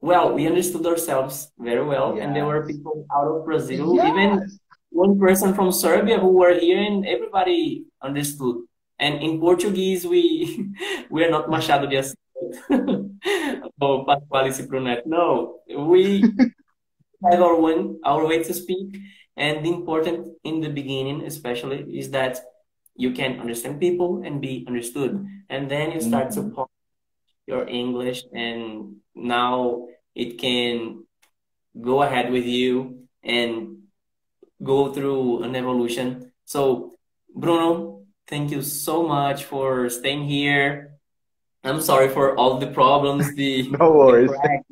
well, 0.00 0.32
we 0.32 0.46
understood 0.46 0.86
ourselves 0.86 1.50
very 1.58 1.84
well. 1.84 2.14
Yes. 2.14 2.22
And 2.22 2.36
there 2.36 2.46
were 2.46 2.64
people 2.64 3.04
out 3.12 3.26
of 3.26 3.44
Brazil, 3.44 3.96
yes. 3.96 4.10
even 4.10 4.58
one 4.90 5.18
person 5.18 5.52
from 5.52 5.72
Serbia 5.72 6.20
who 6.20 6.38
were 6.38 6.54
here 6.54 6.80
and 6.80 7.04
everybody 7.04 7.84
understood. 8.00 8.58
And 9.00 9.20
in 9.20 9.40
Portuguese, 9.40 10.06
we 10.06 10.70
we 11.10 11.24
are 11.24 11.32
not 11.32 11.50
Machado 11.50 11.90
de 11.90 11.98
Assis. 11.98 12.14
oh, 13.80 14.04
Pasquale 14.06 14.52
Brunet. 14.70 15.02
No, 15.04 15.58
we 15.66 16.22
have 17.24 17.40
our 17.40 17.56
one 17.56 17.98
our 18.04 18.26
way 18.26 18.42
to 18.42 18.54
speak. 18.54 18.96
And 19.36 19.64
the 19.64 19.70
important 19.70 20.28
in 20.44 20.60
the 20.60 20.70
beginning 20.70 21.22
especially 21.22 21.84
is 21.98 22.10
that 22.10 22.40
you 22.94 23.12
can 23.12 23.40
understand 23.40 23.80
people 23.80 24.22
and 24.24 24.40
be 24.40 24.64
understood. 24.66 25.26
And 25.50 25.70
then 25.70 25.92
you 25.92 26.00
start 26.00 26.28
mm-hmm. 26.28 26.48
to 26.48 26.54
polish 26.54 26.70
your 27.46 27.68
english 27.68 28.24
and 28.34 28.96
now 29.14 29.86
it 30.14 30.38
can 30.38 31.04
go 31.80 32.02
ahead 32.02 32.32
with 32.32 32.44
you 32.44 33.06
and 33.22 33.82
go 34.62 34.92
through 34.92 35.42
an 35.44 35.54
evolution. 35.54 36.32
So 36.44 36.98
bruno 37.34 38.02
thank 38.26 38.50
you 38.50 38.62
so 38.62 39.06
much 39.06 39.44
for 39.44 39.88
staying 39.88 40.24
here. 40.24 40.98
I'm 41.62 41.80
sorry 41.80 42.08
for 42.08 42.36
all 42.36 42.58
the 42.58 42.68
problems 42.68 43.34
the 43.34 43.68
no 43.78 43.92
worries. 43.92 44.30
the 44.42 44.65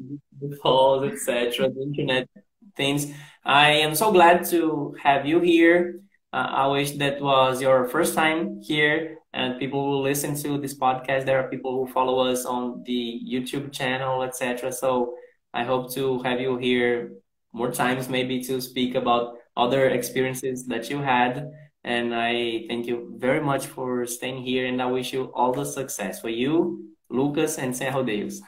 calls, 0.63 1.05
etc., 1.05 1.71
the 1.71 1.83
internet 1.83 2.29
things. 2.77 3.13
I 3.45 3.71
am 3.71 3.95
so 3.95 4.11
glad 4.13 4.45
to 4.51 4.97
have 5.03 5.27
you 5.27 5.41
here. 5.41 6.01
Uh, 6.33 6.49
I 6.51 6.67
wish 6.67 6.93
that 6.93 7.21
was 7.21 7.63
your 7.63 7.87
first 7.89 8.15
time 8.15 8.61
here, 8.63 9.19
and 9.33 9.59
people 9.59 9.87
will 9.89 10.03
listen 10.03 10.35
to 10.43 10.59
this 10.59 10.77
podcast. 10.77 11.27
There 11.27 11.39
are 11.39 11.49
people 11.49 11.73
who 11.79 11.93
follow 11.93 12.27
us 12.27 12.45
on 12.45 12.83
the 12.85 13.21
YouTube 13.25 13.73
channel, 13.73 14.23
etc. 14.23 14.73
So 14.73 15.15
I 15.53 15.65
hope 15.65 15.93
to 15.95 16.21
have 16.23 16.41
you 16.41 16.57
here 16.57 17.13
more 17.53 17.71
times, 17.71 18.09
maybe 18.09 18.43
to 18.45 18.61
speak 18.61 18.97
about 18.97 19.37
other 19.57 19.89
experiences 19.91 20.67
that 20.67 20.91
you 20.91 20.99
had. 21.01 21.51
And 21.85 22.15
I 22.15 22.65
thank 22.69 22.87
you 22.87 23.15
very 23.19 23.41
much 23.41 23.67
for 23.67 24.07
staying 24.07 24.43
here, 24.43 24.67
and 24.67 24.81
I 24.83 24.87
wish 24.87 25.13
you 25.13 25.31
all 25.35 25.53
the 25.53 25.65
success 25.65 26.21
for 26.21 26.31
you, 26.31 26.89
Lucas, 27.11 27.59
and 27.59 27.77
Sem 27.77 27.93
Rodeios. 27.93 28.41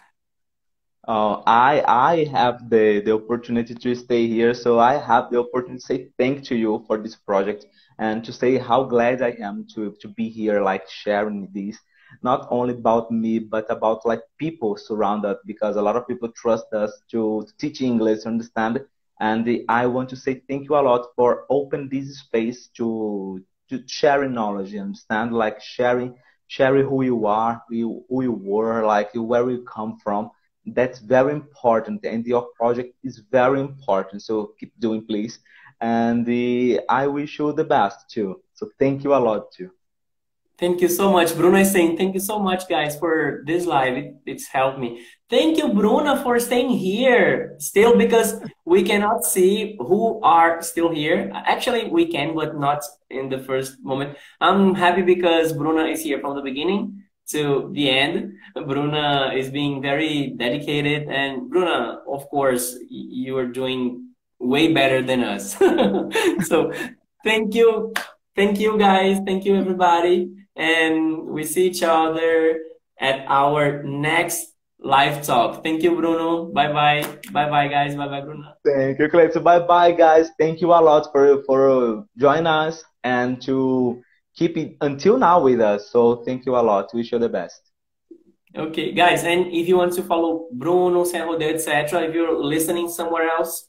Uh, 1.07 1.41
I 1.47 1.83
I 1.87 2.25
have 2.33 2.69
the 2.71 3.01
the 3.05 3.13
opportunity 3.13 3.75
to 3.75 3.95
stay 3.95 4.27
here, 4.27 4.55
so 4.55 4.79
I 4.81 4.95
have 4.99 5.31
the 5.31 5.39
opportunity 5.41 5.81
to 5.81 5.87
say 5.87 6.09
thank 6.19 6.45
to 6.49 6.57
you 6.57 6.85
for 6.87 6.99
this 6.99 7.17
project 7.17 7.67
and 7.99 8.25
to 8.25 8.33
say 8.33 8.59
how 8.59 8.85
glad 8.85 9.23
I 9.23 9.33
am 9.49 9.67
to 9.75 9.95
to 10.01 10.09
be 10.09 10.29
here, 10.29 10.61
like 10.63 10.89
sharing 10.89 11.49
this, 11.55 11.79
not 12.23 12.47
only 12.51 12.75
about 12.75 13.11
me 13.11 13.39
but 13.39 13.67
about 13.71 14.05
like 14.07 14.23
people 14.39 14.77
surround 14.77 15.25
us 15.27 15.39
because 15.47 15.77
a 15.77 15.83
lot 15.83 15.97
of 15.97 16.07
people 16.09 16.31
trust 16.33 16.67
us 16.73 16.93
to, 17.13 17.47
teach 17.59 17.81
English, 17.83 18.27
understand, 18.27 18.81
and 19.21 19.49
I 19.69 19.87
want 19.87 20.09
to 20.11 20.17
say 20.17 20.43
thank 20.49 20.69
you 20.69 20.77
a 20.77 20.83
lot 20.91 21.07
for 21.17 21.45
open 21.51 21.89
this 21.91 22.21
space 22.21 22.69
to 22.79 23.41
to 23.71 23.83
sharing 23.87 24.35
knowledge, 24.35 24.75
understand, 24.75 25.33
like 25.33 25.61
sharing 25.61 26.15
sharing 26.49 26.87
who 26.87 27.03
you 27.03 27.27
are, 27.27 27.63
who 27.69 27.75
you, 27.77 28.05
who 28.09 28.23
you 28.23 28.33
were, 28.33 28.85
like 28.87 29.11
where 29.15 29.49
you 29.51 29.63
come 29.63 29.99
from 30.03 30.31
that's 30.67 30.99
very 30.99 31.33
important. 31.33 32.05
And 32.05 32.25
your 32.27 32.49
project 32.57 32.95
is 33.05 33.23
very 33.31 33.61
important 33.61 34.23
so 34.23 34.53
keep 34.59 34.73
doing 34.79 35.05
please. 35.07 35.39
And 35.81 36.25
the, 36.25 36.81
i 36.89 37.07
wish 37.07 37.39
you 37.39 37.53
the 37.53 37.65
best 37.65 38.11
too. 38.11 38.43
So 38.55 38.71
thank 38.79 39.05
you 39.05 39.15
a 39.15 39.19
lot 39.19 39.53
too. 39.53 39.71
Thank 40.59 40.81
you 40.81 40.89
so 40.89 41.13
much 41.13 41.37
bruno. 41.37 41.59
Is 41.59 41.71
saying 41.71 41.99
thank 41.99 42.15
you 42.15 42.21
so 42.21 42.39
much 42.39 42.67
guys 42.67 42.99
for 42.99 43.45
this 43.47 43.67
live. 43.67 43.95
It, 43.99 44.17
it's 44.25 44.47
helped 44.47 44.79
me. 44.79 45.05
Thank 45.29 45.59
you 45.59 45.69
bruno 45.69 46.17
for 46.23 46.41
staying 46.41 46.71
here 46.71 47.57
still 47.59 47.95
because 47.99 48.41
we 48.65 48.83
cannot 48.83 49.23
see 49.25 49.77
who 49.79 50.19
are 50.23 50.63
still 50.63 50.91
here. 50.91 51.31
Actually 51.35 51.91
we 51.91 52.11
can 52.11 52.35
but 52.35 52.59
not 52.59 52.83
in 53.11 53.29
the 53.29 53.39
first 53.39 53.85
moment. 53.85 54.17
I'm 54.41 54.75
happy 54.75 55.03
because 55.03 55.53
bruno 55.53 55.85
is 55.85 56.01
here 56.01 56.21
from 56.21 56.35
the 56.37 56.43
beginning 56.43 57.03
to 57.31 57.71
the 57.73 57.91
end. 57.91 58.35
Bruna 58.55 59.33
is 59.35 59.51
being 59.51 59.83
very 59.83 60.35
dedicated, 60.37 61.09
and 61.09 61.51
Bruna, 61.51 62.01
of 62.09 62.29
course, 62.29 62.77
you 62.89 63.37
are 63.37 63.47
doing 63.47 64.11
way 64.39 64.73
better 64.73 65.03
than 65.03 65.23
us. 65.23 65.55
so 66.47 66.73
thank 67.25 67.55
you, 67.55 67.93
thank 68.35 68.61
you 68.61 68.79
guys, 68.79 69.19
thank 69.27 69.45
you 69.45 69.57
everybody, 69.57 70.31
and 70.55 71.27
we 71.27 71.45
see 71.45 71.67
each 71.67 71.83
other 71.83 72.61
at 73.01 73.25
our 73.29 73.83
next 73.83 74.53
live 74.79 75.23
talk. 75.23 75.63
Thank 75.63 75.83
you, 75.83 75.97
Bruno. 75.97 76.47
Bye 76.47 76.73
bye. 76.73 77.19
Bye 77.33 77.51
bye, 77.51 77.69
guys. 77.69 77.95
Bye 77.95 78.09
bye, 78.09 78.21
Bruno. 78.21 78.55
Thank 78.65 78.99
you, 78.99 79.09
Clayton. 79.09 79.43
Bye 79.43 79.61
bye, 79.61 79.93
guys. 79.93 80.31
Thank 80.39 80.61
you 80.61 80.69
a 80.73 80.81
lot 80.81 81.09
for 81.13 81.43
for 81.45 82.07
joining 82.17 82.47
us 82.47 82.85
and 83.05 83.41
to 83.43 84.03
keep 84.37 84.57
it 84.57 84.77
until 84.81 85.19
now 85.19 85.41
with 85.41 85.61
us. 85.61 85.91
So 85.91 86.17
thank 86.25 86.47
you 86.47 86.57
a 86.57 86.63
lot. 86.63 86.95
Wish 86.95 87.13
you 87.13 87.19
the 87.19 87.29
best. 87.29 87.73
Okay, 88.55 88.93
guys, 88.93 89.25
and 89.25 89.49
if 89.53 89.69
you 89.69 89.77
want 89.77 89.93
to 89.95 90.03
follow 90.03 90.47
Bruno, 90.51 91.05
San 91.05 91.27
Jose, 91.27 91.55
etc., 91.55 92.05
if 92.05 92.15
you're 92.15 92.43
listening 92.43 92.89
somewhere 92.89 93.29
else, 93.29 93.69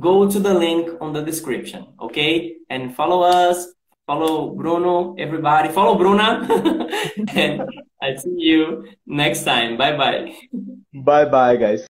go 0.00 0.30
to 0.30 0.38
the 0.38 0.54
link 0.54 0.88
on 1.02 1.12
the 1.12 1.20
description, 1.22 1.88
okay? 2.00 2.56
And 2.70 2.96
follow 2.96 3.20
us, 3.22 3.66
follow 4.06 4.54
Bruno, 4.54 5.14
everybody, 5.18 5.68
follow 5.68 5.98
Bruna, 5.98 6.46
and 7.34 7.68
I 8.00 8.16
see 8.16 8.34
you 8.36 8.86
next 9.06 9.44
time. 9.44 9.76
Bye 9.76 9.96
bye. 9.96 10.34
Bye 10.94 11.26
bye, 11.26 11.56
guys. 11.56 11.86